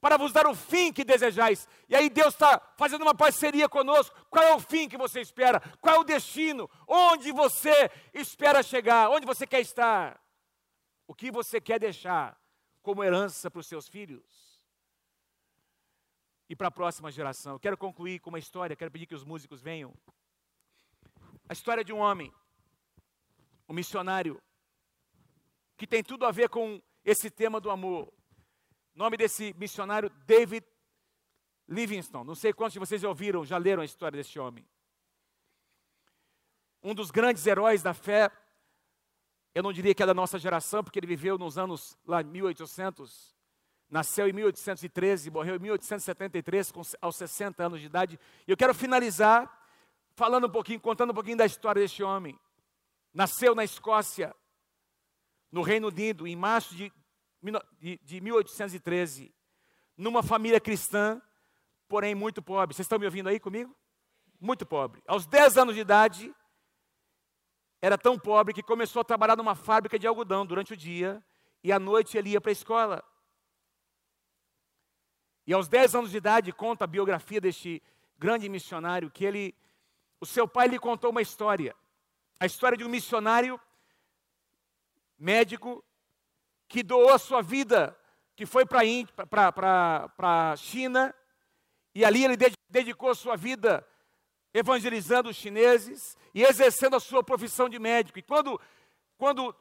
para 0.00 0.16
vos 0.16 0.32
dar 0.32 0.46
o 0.46 0.54
fim 0.54 0.92
que 0.92 1.04
desejais. 1.04 1.66
E 1.88 1.96
aí 1.96 2.08
Deus 2.08 2.34
está 2.34 2.60
fazendo 2.76 3.02
uma 3.02 3.14
parceria 3.14 3.68
conosco. 3.68 4.14
Qual 4.30 4.44
é 4.44 4.54
o 4.54 4.60
fim 4.60 4.88
que 4.88 4.96
você 4.96 5.20
espera? 5.20 5.60
Qual 5.80 5.96
é 5.96 5.98
o 5.98 6.04
destino? 6.04 6.70
Onde 6.86 7.32
você 7.32 7.90
espera 8.12 8.62
chegar? 8.62 9.10
Onde 9.10 9.26
você 9.26 9.46
quer 9.46 9.60
estar? 9.60 10.20
O 11.08 11.14
que 11.14 11.30
você 11.30 11.60
quer 11.60 11.80
deixar 11.80 12.38
como 12.82 13.02
herança 13.02 13.50
para 13.50 13.60
os 13.60 13.66
seus 13.66 13.88
filhos? 13.88 14.45
E 16.48 16.54
para 16.54 16.68
a 16.68 16.70
próxima 16.70 17.10
geração. 17.10 17.54
Eu 17.54 17.60
quero 17.60 17.76
concluir 17.76 18.20
com 18.20 18.30
uma 18.30 18.38
história, 18.38 18.76
quero 18.76 18.90
pedir 18.90 19.06
que 19.06 19.14
os 19.14 19.24
músicos 19.24 19.60
venham. 19.60 19.94
A 21.48 21.52
história 21.52 21.84
de 21.84 21.92
um 21.92 21.98
homem, 21.98 22.32
um 23.68 23.74
missionário, 23.74 24.40
que 25.76 25.86
tem 25.86 26.02
tudo 26.02 26.24
a 26.24 26.30
ver 26.30 26.48
com 26.48 26.80
esse 27.04 27.30
tema 27.30 27.60
do 27.60 27.70
amor. 27.70 28.12
Nome 28.94 29.16
desse 29.16 29.54
missionário, 29.58 30.08
David 30.26 30.66
Livingstone. 31.68 32.26
Não 32.26 32.34
sei 32.34 32.52
quantos 32.52 32.72
de 32.72 32.78
vocês 32.78 33.02
já 33.02 33.08
ouviram, 33.08 33.44
já 33.44 33.58
leram 33.58 33.82
a 33.82 33.84
história 33.84 34.16
desse 34.16 34.38
homem. 34.38 34.66
Um 36.82 36.94
dos 36.94 37.10
grandes 37.10 37.46
heróis 37.46 37.82
da 37.82 37.92
fé. 37.92 38.30
Eu 39.54 39.62
não 39.62 39.72
diria 39.72 39.94
que 39.94 40.02
é 40.02 40.06
da 40.06 40.14
nossa 40.14 40.38
geração, 40.38 40.82
porque 40.82 40.98
ele 40.98 41.06
viveu 41.06 41.36
nos 41.36 41.58
anos 41.58 41.98
lá 42.06 42.22
1800. 42.22 43.35
Nasceu 43.88 44.28
em 44.28 44.32
1813, 44.32 45.30
morreu 45.30 45.56
em 45.56 45.60
1873, 45.60 46.72
com, 46.72 46.82
aos 47.00 47.16
60 47.16 47.64
anos 47.64 47.80
de 47.80 47.86
idade. 47.86 48.18
E 48.46 48.50
eu 48.50 48.56
quero 48.56 48.74
finalizar 48.74 49.50
falando 50.14 50.46
um 50.46 50.50
pouquinho, 50.50 50.80
contando 50.80 51.10
um 51.10 51.14
pouquinho 51.14 51.36
da 51.36 51.46
história 51.46 51.80
deste 51.80 52.02
homem. 52.02 52.38
Nasceu 53.12 53.54
na 53.54 53.64
Escócia, 53.64 54.34
no 55.50 55.62
Reino 55.62 55.88
Unido, 55.88 56.26
em 56.26 56.34
março 56.36 56.74
de 56.74 56.92
de 57.80 58.20
1813, 58.20 59.32
numa 59.96 60.22
família 60.22 60.60
cristã, 60.60 61.20
porém 61.88 62.14
muito 62.14 62.42
pobre. 62.42 62.74
Vocês 62.74 62.84
estão 62.84 62.98
me 62.98 63.06
ouvindo 63.06 63.28
aí 63.28 63.38
comigo? 63.38 63.74
Muito 64.40 64.66
pobre. 64.66 65.02
Aos 65.06 65.26
10 65.26 65.56
anos 65.58 65.74
de 65.74 65.80
idade, 65.80 66.34
era 67.80 67.96
tão 67.96 68.18
pobre 68.18 68.52
que 68.52 68.62
começou 68.62 69.00
a 69.00 69.04
trabalhar 69.04 69.36
numa 69.36 69.54
fábrica 69.54 69.98
de 69.98 70.06
algodão 70.06 70.44
durante 70.44 70.72
o 70.72 70.76
dia 70.76 71.22
e 71.62 71.72
à 71.72 71.78
noite 71.78 72.18
ele 72.18 72.30
ia 72.30 72.40
para 72.40 72.50
a 72.50 72.52
escola. 72.52 73.04
E 75.46 75.52
aos 75.52 75.68
10 75.68 75.94
anos 75.94 76.10
de 76.10 76.16
idade, 76.16 76.52
conta 76.52 76.84
a 76.84 76.88
biografia 76.88 77.40
deste 77.40 77.82
grande 78.18 78.48
missionário, 78.48 79.10
que 79.10 79.24
ele, 79.24 79.54
o 80.20 80.26
seu 80.26 80.48
pai 80.48 80.66
lhe 80.68 80.78
contou 80.78 81.10
uma 81.10 81.22
história. 81.22 81.74
A 82.40 82.46
história 82.46 82.76
de 82.76 82.84
um 82.84 82.88
missionário 82.88 83.60
médico 85.18 85.84
que 86.68 86.82
doou 86.82 87.10
a 87.10 87.18
sua 87.18 87.42
vida, 87.42 87.96
que 88.34 88.44
foi 88.44 88.66
para 88.66 90.10
a 90.18 90.56
China, 90.56 91.14
e 91.94 92.04
ali 92.04 92.24
ele 92.24 92.36
dedicou 92.68 93.10
a 93.10 93.14
sua 93.14 93.36
vida 93.36 93.86
evangelizando 94.52 95.28
os 95.28 95.36
chineses 95.36 96.16
e 96.34 96.42
exercendo 96.42 96.96
a 96.96 97.00
sua 97.00 97.22
profissão 97.22 97.68
de 97.68 97.78
médico. 97.78 98.18
E 98.18 98.22
quando, 98.22 98.60
quando 99.16 99.54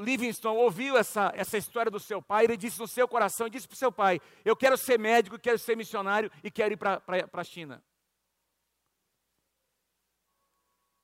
Livingstone 0.00 0.56
ouviu 0.56 0.96
essa, 0.96 1.32
essa 1.34 1.58
história 1.58 1.90
do 1.90 1.98
seu 1.98 2.22
pai, 2.22 2.44
ele 2.44 2.56
disse 2.56 2.78
no 2.78 2.86
seu 2.86 3.08
coração, 3.08 3.48
disse 3.48 3.66
para 3.66 3.74
o 3.74 3.78
seu 3.78 3.90
pai, 3.90 4.20
eu 4.44 4.54
quero 4.54 4.76
ser 4.76 4.98
médico, 4.98 5.38
quero 5.38 5.58
ser 5.58 5.76
missionário 5.76 6.30
e 6.42 6.50
quero 6.50 6.74
ir 6.74 6.76
para 6.76 7.02
a 7.32 7.44
China. 7.44 7.82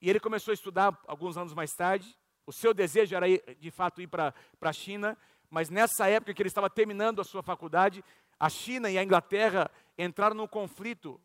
E 0.01 0.09
ele 0.09 0.21
começou 0.21 0.53
a 0.53 0.55
estudar 0.55 0.99
alguns 1.07 1.37
anos 1.37 1.53
mais 1.53 1.75
tarde. 1.75 2.17
O 2.47 2.53
seu 2.53 2.73
desejo 2.73 3.15
era, 3.15 3.29
ir, 3.29 3.43
de 3.59 3.71
fato, 3.71 4.01
ir 4.01 4.07
para 4.07 4.33
a 4.61 4.73
China 4.73 5.19
mas 5.51 5.69
nessa 5.69 6.09
época 6.09 6.33
que 6.33 6.41
ele 6.41 6.49
estava 6.49 6.71
terminando 6.71 7.21
a 7.21 7.25
sua 7.25 7.43
faculdade, 7.43 8.05
a 8.39 8.49
China 8.49 8.89
e 8.89 8.97
a 8.97 9.03
Inglaterra 9.03 9.69
entraram 9.99 10.37
num 10.37 10.47
conflito, 10.47 11.21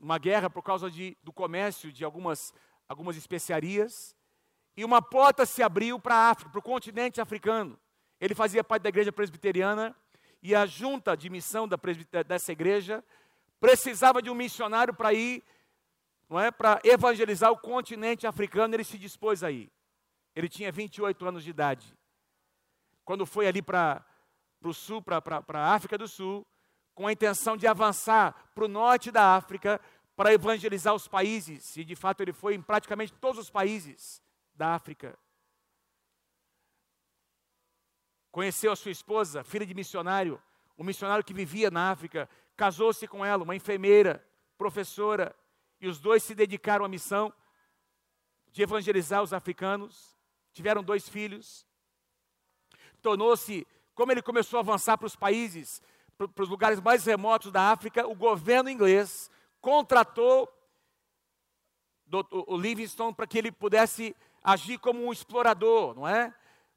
uma 0.00 0.18
guerra 0.18 0.48
por 0.48 0.62
causa 0.62 0.90
de, 0.90 1.16
do 1.22 1.32
comércio 1.32 1.92
de 1.92 2.02
algumas, 2.02 2.52
algumas 2.88 3.16
especiarias, 3.16 4.16
e 4.78 4.84
uma 4.84 5.02
porta 5.02 5.44
se 5.44 5.60
abriu 5.60 5.98
para 5.98 6.14
a 6.14 6.30
África, 6.30 6.52
para 6.52 6.60
o 6.60 6.62
continente 6.62 7.20
africano. 7.20 7.76
Ele 8.20 8.32
fazia 8.32 8.62
parte 8.62 8.84
da 8.84 8.88
igreja 8.88 9.10
presbiteriana, 9.10 9.92
e 10.40 10.54
a 10.54 10.66
junta 10.66 11.16
de 11.16 11.28
missão 11.28 11.66
dessa 12.24 12.52
igreja 12.52 13.02
precisava 13.58 14.22
de 14.22 14.30
um 14.30 14.36
missionário 14.36 14.94
para 14.94 15.12
ir, 15.12 15.42
não 16.28 16.38
é, 16.38 16.52
para 16.52 16.80
evangelizar 16.84 17.50
o 17.50 17.58
continente 17.58 18.24
africano, 18.24 18.72
ele 18.72 18.84
se 18.84 18.96
dispôs 18.96 19.42
a 19.42 19.50
ir. 19.50 19.68
Ele 20.32 20.48
tinha 20.48 20.70
28 20.70 21.26
anos 21.26 21.42
de 21.42 21.50
idade 21.50 21.92
quando 23.04 23.26
foi 23.26 23.48
ali 23.48 23.60
para 23.60 24.06
o 24.62 24.72
sul, 24.72 25.02
para 25.02 25.42
a 25.54 25.74
África 25.74 25.98
do 25.98 26.06
Sul, 26.06 26.46
com 26.94 27.08
a 27.08 27.12
intenção 27.12 27.56
de 27.56 27.66
avançar 27.66 28.48
para 28.54 28.64
o 28.64 28.68
norte 28.68 29.10
da 29.10 29.34
África 29.34 29.80
para 30.14 30.32
evangelizar 30.32 30.94
os 30.94 31.08
países, 31.08 31.76
e 31.76 31.82
de 31.82 31.96
fato 31.96 32.20
ele 32.20 32.32
foi 32.32 32.54
em 32.54 32.62
praticamente 32.62 33.12
todos 33.14 33.40
os 33.40 33.50
países 33.50 34.22
da 34.58 34.74
África. 34.74 35.18
Conheceu 38.30 38.70
a 38.70 38.76
sua 38.76 38.90
esposa, 38.90 39.42
filha 39.42 39.64
de 39.64 39.72
missionário, 39.72 40.40
um 40.76 40.84
missionário 40.84 41.24
que 41.24 41.32
vivia 41.32 41.70
na 41.70 41.90
África, 41.90 42.28
casou-se 42.56 43.08
com 43.08 43.24
ela, 43.24 43.42
uma 43.42 43.56
enfermeira, 43.56 44.22
professora, 44.58 45.34
e 45.80 45.88
os 45.88 45.98
dois 45.98 46.22
se 46.22 46.34
dedicaram 46.34 46.84
à 46.84 46.88
missão 46.88 47.32
de 48.52 48.62
evangelizar 48.62 49.22
os 49.22 49.32
africanos. 49.32 50.14
Tiveram 50.52 50.82
dois 50.82 51.08
filhos 51.08 51.66
tornou-se, 53.00 53.66
como 53.94 54.12
ele 54.12 54.22
começou 54.22 54.58
a 54.58 54.60
avançar 54.60 54.96
para 54.98 55.06
os 55.06 55.16
países, 55.16 55.82
para 56.16 56.42
os 56.42 56.48
lugares 56.48 56.80
mais 56.80 57.04
remotos 57.04 57.52
da 57.52 57.70
África, 57.70 58.06
o 58.06 58.14
governo 58.14 58.68
inglês 58.68 59.30
contratou 59.60 60.52
o 62.30 62.56
Livingstone 62.56 63.14
para 63.14 63.26
que 63.26 63.38
ele 63.38 63.52
pudesse 63.52 64.16
agir 64.52 64.78
como 64.78 65.04
um 65.04 65.12
explorador, 65.12 65.94
não 65.94 66.08
é? 66.08 66.34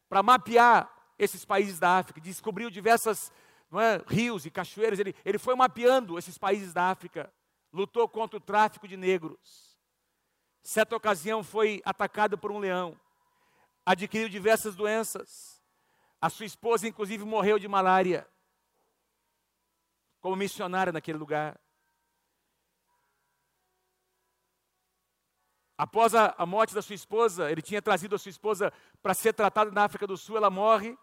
Para 0.10 0.22
mapear 0.22 0.92
esses 1.18 1.46
países 1.46 1.80
da 1.80 2.00
África, 2.00 2.20
descobriu 2.20 2.70
diversas 2.70 3.32
é, 3.74 4.04
rios 4.08 4.46
e 4.46 4.52
cachoeiras, 4.52 5.00
ele, 5.00 5.16
ele 5.24 5.38
foi 5.38 5.56
mapeando 5.56 6.20
esses 6.20 6.38
países 6.38 6.74
da 6.74 6.90
África, 6.90 7.32
lutou 7.72 8.10
contra 8.10 8.36
o 8.36 8.42
tráfico 8.42 8.88
de 8.88 8.98
negros. 8.98 9.78
Certa 10.62 10.98
ocasião 10.98 11.44
foi 11.44 11.82
atacado 11.86 12.38
por 12.38 12.52
um 12.52 12.60
leão, 12.60 13.00
adquiriu 13.86 14.28
diversas 14.28 14.76
doenças. 14.76 15.62
A 16.20 16.30
sua 16.30 16.46
esposa, 16.46 16.88
inclusive, 16.88 17.24
morreu 17.24 17.58
de 17.58 17.70
malária, 17.70 18.28
como 20.20 20.36
missionária 20.36 20.92
naquele 20.92 21.18
lugar. 21.18 21.58
Após 25.82 26.14
a, 26.14 26.36
a, 26.38 26.46
morte 26.46 26.76
da 26.76 26.82
sua 26.84 26.94
esposa, 26.94 27.50
ele 27.52 27.60
tinha 27.60 27.82
trazido 27.82 28.14
a 28.14 28.20
sua 28.20 28.30
esposa 28.30 28.72
para 29.02 29.16
ser 29.16 29.34
tratada 29.34 29.72
na 29.72 29.84
África 29.84 30.06
do 30.06 30.16
Sul, 30.16 30.38
ela 30.38 30.52
morre. 30.52 30.96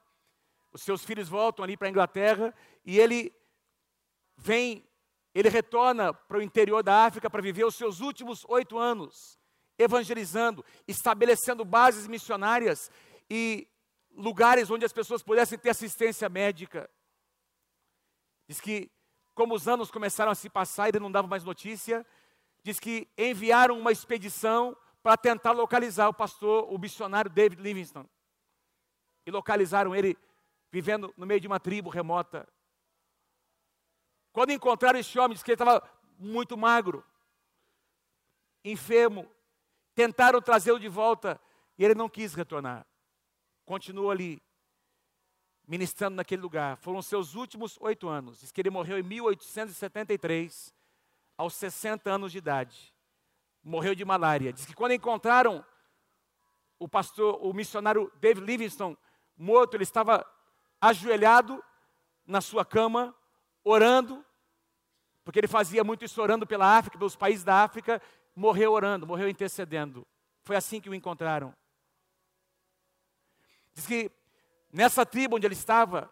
Os 0.72 0.83
seus 0.83 1.05
filhos 1.05 1.29
voltam 1.29 1.64
ali 1.64 1.76
para 1.76 1.89
a 1.89 1.91
Inglaterra 1.91 2.55
e 2.85 2.97
ele 2.97 3.35
vem, 4.37 4.89
ele 5.35 5.49
retorna 5.49 6.14
para 6.14 6.39
o 6.39 6.43
interior 6.43 6.85
da 6.85 7.05
África 7.07 7.29
para 7.29 7.43
viver 7.43 7.64
os 7.64 7.74
seus 7.74 7.99
últimos 7.99 8.45
oito 8.45 8.79
anos 8.79 9.37
evangelizando, 9.76 10.64
estabelecendo 10.87 11.64
bases 11.64 12.07
missionárias 12.07 12.89
e 13.29 13.66
lugares 14.12 14.70
onde 14.70 14.85
as 14.85 14.93
pessoas 14.93 15.24
pudessem 15.24 15.59
ter 15.59 15.70
assistência 15.70 16.29
médica. 16.29 16.89
Diz 18.47 18.61
que, 18.61 18.89
como 19.35 19.57
os 19.57 19.66
anos 19.66 19.91
começaram 19.91 20.31
a 20.31 20.37
se 20.37 20.49
passar 20.49 20.89
ele 20.89 21.01
não 21.01 21.11
dava 21.11 21.26
mais 21.26 21.43
notícia, 21.43 22.07
diz 22.69 22.79
que 22.79 23.09
enviaram 23.16 23.79
uma 23.79 23.91
expedição 23.91 24.77
para 25.03 25.16
tentar 25.16 25.53
localizar 25.53 26.07
o 26.07 26.12
pastor, 26.12 26.71
o 26.71 26.77
missionário 26.77 27.31
David 27.31 27.62
Livingstone. 27.62 28.07
E 29.25 29.31
localizaram 29.31 29.97
ele 29.97 30.19
vivendo 30.71 31.12
no 31.16 31.25
meio 31.25 31.41
de 31.41 31.47
uma 31.47 31.59
tribo 31.59 31.89
remota. 31.89 32.47
Quando 34.35 34.53
encontraram 34.53 34.99
esse 34.99 35.19
homem, 35.19 35.35
diz 35.35 35.43
que 35.43 35.51
ele 35.51 35.55
estava 35.55 35.83
muito 36.19 36.59
magro, 36.59 37.03
enfermo. 38.62 39.27
Tentaram 39.95 40.43
trazê-lo 40.43 40.79
de 40.79 40.89
volta 40.89 41.41
e 41.79 41.85
ele 41.85 41.95
não 41.95 42.09
quis 42.09 42.35
retornar. 42.35 42.87
Continuou 43.64 44.11
ali, 44.11 44.43
ministrando 45.66 46.16
naquele 46.16 46.43
lugar. 46.43 46.77
Foram 46.77 47.01
seus 47.01 47.35
últimos 47.35 47.79
oito 47.81 48.09
anos. 48.09 48.41
Diz 48.41 48.53
que 48.53 48.61
ele 48.61 48.69
morreu 48.69 48.99
em 48.99 49.03
1873 49.03 50.78
aos 51.39 51.55
60 51.55 52.11
anos 52.11 52.32
de 52.32 52.39
idade. 52.39 52.93
Morreu 53.62 53.95
de 53.95 54.05
malária. 54.05 54.53
Diz 54.53 54.66
que 54.66 54.74
quando 54.74 54.93
encontraram 54.93 55.64
o 56.78 56.89
pastor, 56.89 57.39
o 57.41 57.53
missionário 57.55 58.12
David 58.20 58.45
Livingstone 58.45 58.99
morto, 59.36 59.74
ele 59.74 59.84
estava 59.84 60.26
ajoelhado 60.80 61.62
na 62.26 62.41
sua 62.41 62.64
cama, 62.64 63.14
orando, 63.64 64.24
porque 65.24 65.39
ele 65.39 65.49
fazia 65.49 65.84
muito 65.84 66.05
isso 66.05 66.20
orando 66.20 66.47
pela 66.47 66.76
África, 66.76 66.99
pelos 66.99 67.16
países 67.16 67.45
da 67.45 67.62
África, 67.62 68.03
morreu 68.34 68.72
orando, 68.72 69.07
morreu 69.07 69.28
intercedendo. 69.28 70.07
Foi 70.43 70.57
assim 70.57 70.80
que 70.80 70.91
o 70.91 70.95
encontraram. 70.95 71.55
Diz 73.74 73.86
que 73.86 74.11
nessa 74.72 75.07
tribo 75.07 75.36
onde 75.36 75.47
ele 75.47 75.55
estava, 75.55 76.11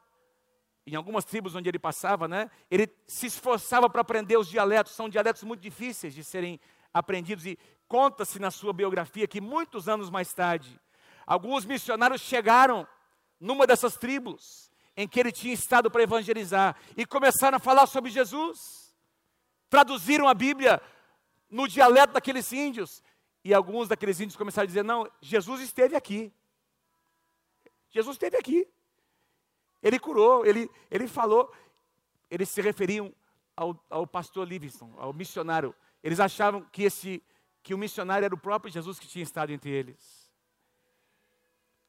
em 0.87 0.95
algumas 0.95 1.24
tribos 1.24 1.55
onde 1.55 1.68
ele 1.68 1.78
passava, 1.78 2.28
né, 2.28 2.49
ele 2.70 2.89
se 3.09 3.26
esforçava 3.26 3.91
para 3.91 4.03
aprender 4.03 4.37
os 4.37 4.49
dialetos, 4.49 4.93
são 4.93 5.09
dialetos 5.09 5.43
muito 5.43 5.61
difíceis 5.61 6.14
de 6.14 6.22
serem 6.22 6.61
aprendidos 6.95 7.45
e 7.45 7.59
conta-se 7.89 8.39
na 8.39 8.51
sua 8.51 8.72
biografia 8.72 9.26
que 9.26 9.41
muitos 9.41 9.89
anos 9.89 10.09
mais 10.11 10.32
tarde, 10.32 10.80
alguns 11.26 11.64
missionários 11.64 12.20
chegaram 12.20 12.87
numa 13.41 13.66
dessas 13.66 13.97
tribos 13.97 14.70
em 14.97 15.07
que 15.07 15.20
ele 15.20 15.32
tinha 15.32 15.53
estado 15.53 15.91
para 15.91 16.03
evangelizar 16.03 16.76
e 16.97 17.05
começaram 17.05 17.57
a 17.57 17.61
falar 17.61 17.87
sobre 17.87 18.11
Jesus. 18.11 18.95
Traduziram 19.68 20.26
a 20.26 20.32
Bíblia 20.32 20.80
no 21.51 21.68
dialeto 21.68 22.14
daqueles 22.14 22.51
índios 22.53 23.03
e 23.45 23.53
alguns 23.53 23.89
daqueles 23.89 24.20
índios 24.20 24.37
começaram 24.37 24.64
a 24.64 24.66
dizer: 24.66 24.82
"Não, 24.82 25.07
Jesus 25.20 25.61
esteve 25.61 25.95
aqui. 25.97 26.32
Jesus 27.91 28.14
esteve 28.14 28.37
aqui. 28.37 28.66
Ele 29.87 30.01
curou, 30.01 30.45
ele, 30.45 30.68
ele 30.91 31.07
falou. 31.07 31.49
Eles 32.28 32.49
se 32.49 32.61
referiam 32.61 33.14
ao, 33.57 33.80
ao 33.89 34.05
pastor 34.05 34.45
Livingston, 34.45 34.93
ao 34.99 35.12
missionário. 35.12 35.72
Eles 36.03 36.18
achavam 36.18 36.62
que, 36.72 36.82
esse, 36.82 37.22
que 37.62 37.72
o 37.72 37.78
missionário 37.78 38.24
era 38.24 38.34
o 38.34 38.39
próprio 38.39 38.72
Jesus 38.72 38.99
que 38.99 39.07
tinha 39.07 39.22
estado 39.22 39.53
entre 39.53 39.70
eles. 39.70 40.28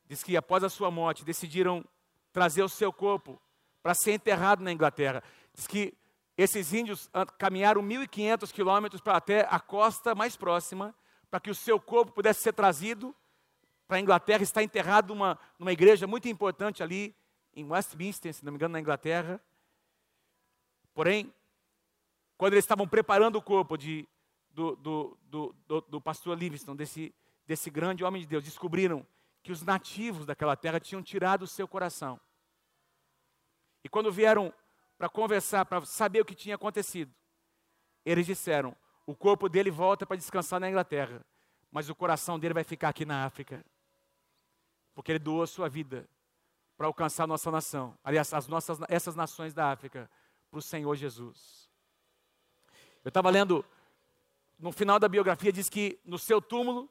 Diz 0.05 0.21
que 0.21 0.37
após 0.37 0.63
a 0.63 0.69
sua 0.69 0.91
morte 0.91 1.25
decidiram 1.25 1.83
trazer 2.31 2.61
o 2.61 2.69
seu 2.69 2.93
corpo 2.93 3.41
para 3.81 3.95
ser 3.95 4.11
enterrado 4.11 4.63
na 4.63 4.71
Inglaterra. 4.71 5.23
Diz 5.55 5.65
que 5.65 5.97
esses 6.37 6.73
índios 6.73 7.09
caminharam 7.39 7.81
1.500 7.81 8.51
quilômetros 8.51 9.01
para 9.01 9.17
até 9.17 9.47
a 9.49 9.59
costa 9.59 10.13
mais 10.13 10.35
próxima, 10.35 10.93
para 11.31 11.39
que 11.39 11.49
o 11.49 11.55
seu 11.55 11.79
corpo 11.79 12.11
pudesse 12.11 12.43
ser 12.43 12.53
trazido 12.53 13.15
para 13.87 13.97
a 13.97 13.99
Inglaterra, 13.99 14.43
está 14.43 14.61
enterrado 14.61 15.15
numa, 15.15 15.39
numa 15.57 15.73
igreja 15.73 16.05
muito 16.05 16.27
importante 16.27 16.83
ali 16.83 17.15
em 17.57 17.65
Westminster, 17.65 18.31
se 18.31 18.45
não 18.45 18.51
me 18.51 18.57
engano, 18.57 18.73
na 18.73 18.79
Inglaterra. 18.79 19.41
Porém, 20.93 21.33
quando 22.37 22.53
eles 22.53 22.63
estavam 22.63 22.87
preparando 22.87 23.37
o 23.37 23.41
corpo 23.41 23.75
de, 23.75 24.07
do, 24.51 24.75
do, 24.75 25.17
do, 25.23 25.81
do, 25.81 25.99
pastor 25.99 26.37
Livingstone, 26.37 26.77
desse, 26.77 27.13
desse 27.47 27.71
grande 27.71 28.03
homem 28.03 28.21
de 28.21 28.27
Deus, 28.27 28.43
descobriram 28.43 29.05
que 29.41 29.51
os 29.51 29.63
nativos 29.63 30.23
daquela 30.23 30.55
terra 30.55 30.79
tinham 30.79 31.01
tirado 31.01 31.41
o 31.43 31.47
seu 31.47 31.67
coração. 31.67 32.19
E 33.83 33.89
quando 33.89 34.11
vieram 34.11 34.53
para 34.95 35.09
conversar, 35.09 35.65
para 35.65 35.83
saber 35.83 36.21
o 36.21 36.25
que 36.25 36.35
tinha 36.35 36.53
acontecido, 36.53 37.11
eles 38.05 38.27
disseram: 38.27 38.75
o 39.07 39.15
corpo 39.15 39.49
dele 39.49 39.71
volta 39.71 40.05
para 40.05 40.17
descansar 40.17 40.59
na 40.59 40.69
Inglaterra, 40.69 41.25
mas 41.71 41.89
o 41.89 41.95
coração 41.95 42.37
dele 42.37 42.53
vai 42.53 42.63
ficar 42.63 42.89
aqui 42.89 43.03
na 43.03 43.25
África, 43.25 43.65
porque 44.93 45.11
ele 45.11 45.19
doou 45.19 45.41
a 45.41 45.47
sua 45.47 45.67
vida 45.67 46.07
para 46.77 46.85
alcançar 46.85 47.25
nossa 47.25 47.49
nação, 47.49 47.97
aliás, 48.03 48.31
as 48.33 48.47
nossas, 48.47 48.77
essas 48.87 49.15
nações 49.15 49.53
da 49.53 49.71
África, 49.71 50.09
para 50.51 50.59
o 50.59 50.61
Senhor 50.61 50.95
Jesus. 50.95 51.67
Eu 53.03 53.09
estava 53.09 53.29
lendo, 53.31 53.65
no 54.59 54.71
final 54.71 54.99
da 54.99 55.09
biografia, 55.09 55.51
diz 55.51 55.69
que 55.69 55.99
no 56.05 56.19
seu 56.19 56.39
túmulo, 56.39 56.87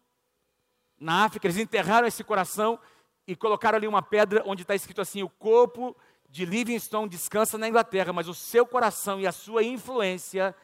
na 0.98 1.24
África, 1.24 1.46
eles 1.46 1.56
enterraram 1.56 2.06
esse 2.06 2.24
coração 2.24 2.80
e 3.26 3.36
colocaram 3.36 3.76
ali 3.76 3.86
uma 3.86 4.02
pedra 4.02 4.42
onde 4.44 4.62
está 4.62 4.74
escrito 4.74 5.00
assim: 5.00 5.22
o 5.22 5.28
corpo 5.28 5.96
de 6.28 6.44
Livingstone 6.44 7.08
descansa 7.08 7.56
na 7.56 7.68
Inglaterra, 7.68 8.12
mas 8.12 8.28
o 8.28 8.34
seu 8.34 8.66
coração 8.66 9.20
e 9.20 9.26
a 9.26 9.32
sua 9.32 9.62
influência 9.62 10.54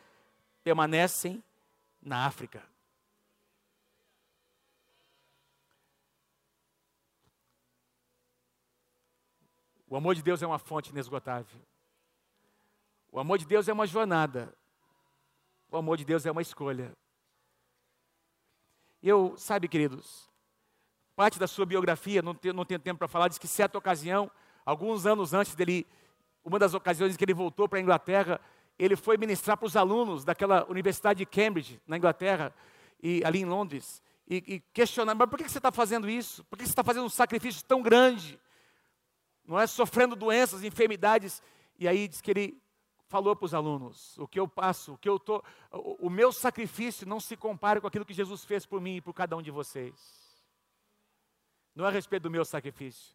permanecem 0.64 1.42
na 2.00 2.26
África. 2.26 2.71
O 9.92 9.96
amor 9.98 10.14
de 10.14 10.22
Deus 10.22 10.42
é 10.42 10.46
uma 10.46 10.58
fonte 10.58 10.88
inesgotável. 10.88 11.60
O 13.10 13.20
amor 13.20 13.36
de 13.36 13.44
Deus 13.44 13.68
é 13.68 13.74
uma 13.74 13.86
jornada. 13.86 14.50
O 15.70 15.76
amor 15.76 15.98
de 15.98 16.04
Deus 16.06 16.24
é 16.24 16.30
uma 16.30 16.40
escolha. 16.40 16.96
Eu, 19.02 19.34
sabe, 19.36 19.68
queridos, 19.68 20.30
parte 21.14 21.38
da 21.38 21.46
sua 21.46 21.66
biografia, 21.66 22.22
não 22.22 22.34
tenho, 22.34 22.54
não 22.54 22.64
tenho 22.64 22.80
tempo 22.80 23.00
para 23.00 23.06
falar, 23.06 23.28
diz 23.28 23.36
que 23.36 23.46
certa 23.46 23.76
ocasião, 23.76 24.30
alguns 24.64 25.04
anos 25.04 25.34
antes 25.34 25.54
dele, 25.54 25.86
uma 26.42 26.58
das 26.58 26.72
ocasiões 26.72 27.14
que 27.14 27.22
ele 27.22 27.34
voltou 27.34 27.68
para 27.68 27.78
a 27.78 27.82
Inglaterra, 27.82 28.40
ele 28.78 28.96
foi 28.96 29.18
ministrar 29.18 29.58
para 29.58 29.66
os 29.66 29.76
alunos 29.76 30.24
daquela 30.24 30.64
Universidade 30.70 31.18
de 31.18 31.26
Cambridge, 31.26 31.78
na 31.86 31.98
Inglaterra, 31.98 32.54
e 33.02 33.22
ali 33.26 33.42
em 33.42 33.44
Londres, 33.44 34.02
e, 34.26 34.36
e 34.36 34.60
questionando, 34.72 35.18
mas 35.18 35.28
por 35.28 35.38
que 35.38 35.46
você 35.46 35.58
está 35.58 35.70
fazendo 35.70 36.08
isso? 36.08 36.42
Por 36.44 36.58
que 36.58 36.64
você 36.64 36.72
está 36.72 36.82
fazendo 36.82 37.04
um 37.04 37.10
sacrifício 37.10 37.62
tão 37.66 37.82
grande? 37.82 38.40
Não 39.52 39.60
é 39.60 39.66
sofrendo 39.66 40.16
doenças, 40.16 40.64
enfermidades. 40.64 41.42
E 41.78 41.86
aí 41.86 42.08
diz 42.08 42.22
que 42.22 42.30
ele 42.30 42.62
falou 43.06 43.36
para 43.36 43.44
os 43.44 43.52
alunos: 43.52 44.16
o 44.16 44.26
que 44.26 44.40
eu 44.40 44.48
passo, 44.48 44.94
o 44.94 44.98
que 44.98 45.06
eu 45.06 45.18
tô, 45.18 45.44
o, 45.70 46.06
o 46.06 46.10
meu 46.10 46.32
sacrifício 46.32 47.06
não 47.06 47.20
se 47.20 47.36
compara 47.36 47.78
com 47.78 47.86
aquilo 47.86 48.06
que 48.06 48.14
Jesus 48.14 48.46
fez 48.46 48.64
por 48.64 48.80
mim 48.80 48.96
e 48.96 49.00
por 49.02 49.12
cada 49.12 49.36
um 49.36 49.42
de 49.42 49.50
vocês. 49.50 49.94
Não 51.74 51.84
é 51.84 51.88
a 51.88 51.90
respeito 51.90 52.22
do 52.22 52.30
meu 52.30 52.46
sacrifício, 52.46 53.14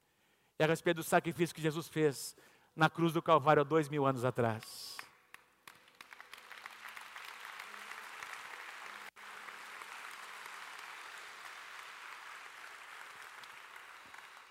é 0.60 0.66
a 0.66 0.68
respeito 0.68 0.98
do 0.98 1.04
sacrifício 1.04 1.56
que 1.56 1.62
Jesus 1.62 1.88
fez 1.88 2.36
na 2.76 2.88
cruz 2.88 3.14
do 3.14 3.22
Calvário 3.22 3.62
há 3.62 3.64
dois 3.64 3.90
mil 3.90 4.06
anos 4.06 4.24
atrás. 4.24 4.96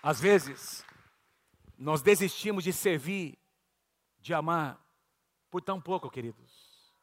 Às 0.03 0.19
vezes, 0.19 0.86
nós 1.77 2.01
desistimos 2.01 2.63
de 2.63 2.73
servir, 2.73 3.37
de 4.19 4.33
amar, 4.33 4.83
por 5.49 5.61
tão 5.61 5.79
pouco, 5.79 6.09
queridos. 6.09 6.93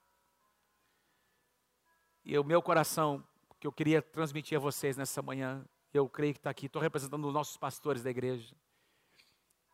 E 2.24 2.38
o 2.38 2.44
meu 2.44 2.60
coração 2.62 3.24
que 3.64 3.66
eu 3.66 3.72
queria 3.72 4.02
transmitir 4.02 4.58
a 4.58 4.60
vocês 4.60 4.94
nessa 4.94 5.22
manhã. 5.22 5.64
Eu 5.90 6.06
creio 6.06 6.34
que 6.34 6.38
está 6.38 6.50
aqui, 6.50 6.66
estou 6.66 6.82
representando 6.82 7.26
os 7.26 7.32
nossos 7.32 7.56
pastores 7.56 8.02
da 8.02 8.10
igreja. 8.10 8.54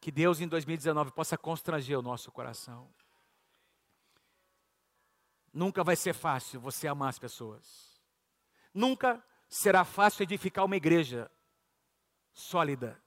Que 0.00 0.12
Deus 0.12 0.40
em 0.40 0.46
2019 0.46 1.10
possa 1.10 1.36
constranger 1.36 1.98
o 1.98 2.02
nosso 2.02 2.30
coração. 2.30 2.88
Nunca 5.52 5.82
vai 5.82 5.96
ser 5.96 6.12
fácil 6.12 6.60
você 6.60 6.86
amar 6.86 7.08
as 7.08 7.18
pessoas. 7.18 8.00
Nunca 8.72 9.20
será 9.48 9.84
fácil 9.84 10.22
edificar 10.22 10.64
uma 10.64 10.76
igreja 10.76 11.28
sólida. 12.32 13.02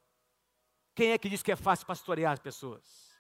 Quem 0.96 1.12
é 1.12 1.18
que 1.18 1.30
diz 1.30 1.42
que 1.42 1.52
é 1.52 1.56
fácil 1.56 1.86
pastorear 1.86 2.34
as 2.34 2.40
pessoas? 2.40 3.14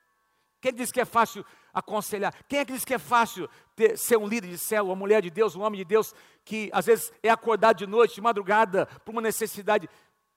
Quem 0.63 0.73
diz 0.73 0.91
que 0.93 1.01
é 1.01 1.05
fácil 1.05 1.45
aconselhar? 1.73 2.33
Quem 2.47 2.59
é 2.59 2.65
que 2.65 2.71
diz 2.71 2.85
que 2.85 2.93
é 2.93 2.99
fácil 2.99 3.49
ter, 3.75 3.97
ser 3.97 4.15
um 4.15 4.25
líder 4.25 4.47
de 4.47 4.57
céu, 4.57 4.85
uma 4.85 4.95
mulher 4.95 5.21
de 5.21 5.29
Deus, 5.29 5.57
um 5.57 5.61
homem 5.61 5.79
de 5.79 5.83
Deus, 5.83 6.15
que 6.45 6.69
às 6.71 6.85
vezes 6.85 7.11
é 7.21 7.29
acordado 7.29 7.77
de 7.79 7.85
noite, 7.85 8.15
de 8.15 8.21
madrugada, 8.21 8.85
por 8.85 9.11
uma 9.11 9.21
necessidade? 9.21 9.89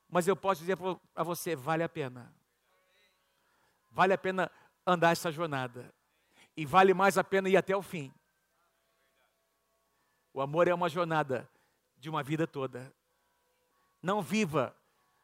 Mas 0.09 0.26
eu 0.26 0.34
posso 0.34 0.62
dizer 0.62 0.76
para 0.76 1.22
você: 1.22 1.55
vale 1.55 1.84
a 1.84 1.89
pena. 1.89 2.34
Vale 3.89 4.14
a 4.14 4.18
pena 4.18 4.51
andar 4.84 5.12
essa 5.12 5.30
jornada. 5.30 5.95
E 6.57 6.66
vale 6.66 6.93
mais 6.93 7.16
a 7.16 7.22
pena 7.22 7.49
ir 7.49 7.57
até 7.57 7.76
o 7.76 7.82
fim. 7.82 8.12
O 10.32 10.41
amor 10.41 10.66
é 10.66 10.74
uma 10.74 10.89
jornada 10.89 11.49
de 11.97 12.11
uma 12.11 12.22
vida 12.22 12.49
toda. 12.49 12.93
Não 14.03 14.20
viva 14.20 14.76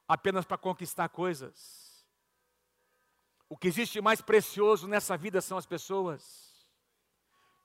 apenas 0.07 0.45
para 0.45 0.57
conquistar 0.57 1.09
coisas. 1.09 1.82
O 3.53 3.57
que 3.59 3.69
existe 3.69 4.01
mais 4.01 4.23
precioso 4.23 4.89
nessa 4.89 5.15
vida 5.15 5.39
são 5.43 5.59
as 5.59 5.67
pessoas. 5.67 6.67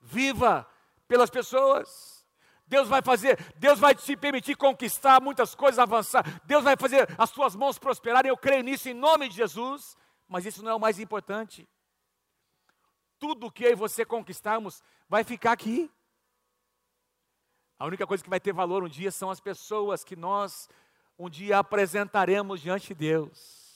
Viva 0.01 0.69
pelas 1.07 1.29
pessoas. 1.29 2.27
Deus 2.65 2.89
vai 2.89 3.01
fazer, 3.01 3.39
Deus 3.55 3.79
vai 3.79 3.95
te 3.95 4.17
permitir 4.17 4.57
conquistar 4.57 5.21
muitas 5.21 5.55
coisas, 5.55 5.79
avançar. 5.79 6.41
Deus 6.43 6.65
vai 6.65 6.75
fazer 6.75 7.07
as 7.17 7.31
tuas 7.31 7.55
mãos 7.55 7.79
prosperarem. 7.79 8.27
Eu 8.27 8.35
creio 8.35 8.63
nisso 8.63 8.89
em 8.89 8.93
nome 8.93 9.29
de 9.29 9.37
Jesus. 9.37 9.95
Mas 10.27 10.45
isso 10.45 10.61
não 10.61 10.71
é 10.71 10.75
o 10.75 10.79
mais 10.79 10.99
importante. 10.99 11.65
Tudo 13.17 13.49
que 13.49 13.63
eu 13.63 13.71
e 13.71 13.75
você 13.75 14.03
conquistarmos 14.03 14.83
vai 15.07 15.23
ficar 15.23 15.53
aqui. 15.53 15.89
A 17.79 17.85
única 17.85 18.05
coisa 18.05 18.21
que 18.21 18.29
vai 18.29 18.41
ter 18.41 18.51
valor 18.51 18.83
um 18.83 18.89
dia 18.89 19.09
são 19.09 19.31
as 19.31 19.39
pessoas 19.39 20.03
que 20.03 20.17
nós 20.17 20.67
um 21.17 21.29
dia 21.29 21.59
apresentaremos 21.59 22.59
diante 22.59 22.89
de 22.89 22.95
Deus. 22.95 23.66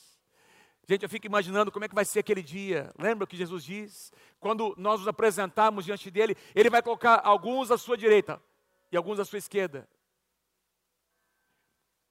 Gente, 0.92 1.04
eu 1.04 1.10
fico 1.10 1.26
imaginando 1.26 1.72
como 1.72 1.86
é 1.86 1.88
que 1.88 1.96
vai 1.96 2.04
ser 2.04 2.20
aquele 2.20 2.44
dia. 2.44 2.94
Lembra 3.00 3.24
o 3.24 3.28
que 3.28 3.38
Jesus 3.38 3.64
diz? 3.64 4.12
Quando 4.42 4.76
nós 4.78 5.00
nos 5.00 5.08
apresentarmos 5.08 5.86
diante 5.86 6.12
dele, 6.12 6.36
ele 6.54 6.70
vai 6.70 6.82
colocar 6.82 7.22
alguns 7.24 7.72
à 7.72 7.78
sua 7.78 7.96
direita 7.96 8.44
e 8.92 8.98
alguns 8.98 9.18
à 9.18 9.24
sua 9.24 9.38
esquerda. 9.38 9.88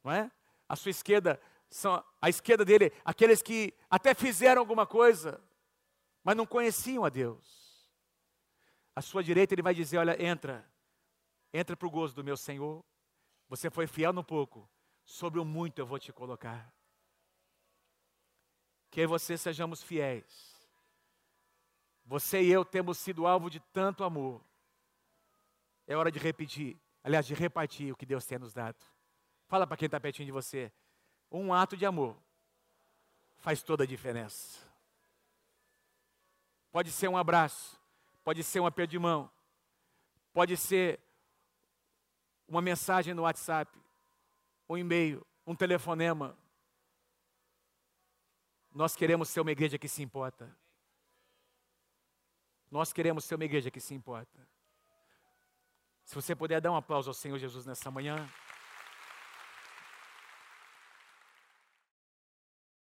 Não 0.03 0.11
é? 0.11 0.31
A 0.66 0.76
sua 0.76 0.89
esquerda 0.89 1.39
são 1.68 2.03
a 2.22 2.31
esquerda 2.31 2.64
dele, 2.64 2.91
aqueles 3.05 3.43
que 3.43 3.74
até 3.91 4.14
fizeram 4.14 4.62
alguma 4.62 4.87
coisa, 4.87 5.39
mas 6.24 6.35
não 6.35 6.47
conheciam 6.47 7.05
a 7.05 7.11
Deus. 7.11 7.87
À 8.97 9.03
sua 9.03 9.22
direita 9.22 9.53
ele 9.53 9.61
vai 9.61 9.74
dizer: 9.74 9.99
Olha, 9.99 10.16
entra, 10.24 10.66
entra 11.53 11.76
para 11.76 11.87
o 11.87 11.91
gozo 11.91 12.14
do 12.14 12.24
meu 12.24 12.35
Senhor. 12.35 12.83
Você 13.47 13.68
foi 13.68 13.87
fiel 13.87 14.14
no 14.14 14.24
pouco, 14.24 14.66
sobre 15.05 15.39
o 15.39 15.45
muito 15.45 15.81
eu 15.81 15.87
vou 15.87 15.99
te 15.99 16.14
colocar. 16.14 16.80
Que 18.91 19.07
você 19.07 19.38
sejamos 19.38 19.82
fiéis. 19.82 20.51
Você 22.05 22.43
e 22.43 22.51
eu 22.51 22.64
temos 22.64 22.99
sido 22.99 23.26
alvo 23.26 23.49
de 23.49 23.61
tanto 23.61 24.03
amor. 24.03 24.43
É 25.86 25.97
hora 25.97 26.11
de 26.11 26.18
repetir, 26.18 26.76
aliás, 27.03 27.26
de 27.26 27.34
repartir 27.34 27.93
o 27.93 27.97
que 27.97 28.07
Deus 28.07 28.24
tem 28.24 28.38
nos 28.38 28.53
dado. 28.53 28.76
Fala 29.47 29.66
para 29.66 29.76
quem 29.76 29.86
está 29.86 29.99
pertinho 29.99 30.26
de 30.26 30.32
você. 30.32 30.72
Um 31.30 31.55
ato 31.55 31.76
de 31.76 31.86
amor 31.86 32.16
faz 33.38 33.62
toda 33.62 33.84
a 33.84 33.86
diferença. 33.86 34.61
Pode 36.70 36.93
ser 36.93 37.09
um 37.09 37.16
abraço, 37.16 37.80
pode 38.22 38.45
ser 38.45 38.61
um 38.61 38.66
aperto 38.66 38.91
de 38.91 38.99
mão, 38.99 39.30
pode 40.32 40.57
ser 40.57 41.01
uma 42.47 42.62
mensagem 42.62 43.14
no 43.14 43.22
WhatsApp, 43.22 43.76
um 44.68 44.76
e-mail, 44.76 45.26
um 45.47 45.55
telefonema. 45.55 46.36
Nós 48.73 48.95
queremos 48.95 49.29
ser 49.29 49.41
uma 49.41 49.51
igreja 49.51 49.79
que 49.79 49.89
se 49.89 50.03
importa. 50.03 50.55
Nós 52.71 52.93
queremos 52.93 53.25
ser 53.25 53.35
uma 53.35 53.45
igreja 53.45 53.71
que 53.71 53.81
se 53.81 53.95
importa. 53.95 54.49
Se 56.05 56.14
você 56.14 56.35
puder 56.35 56.61
dar 56.61 56.71
um 56.71 56.77
aplauso 56.77 57.11
ao 57.11 57.14
Senhor 57.14 57.39
Jesus 57.39 57.66
nessa 57.66 57.91
manhã. 57.91 58.29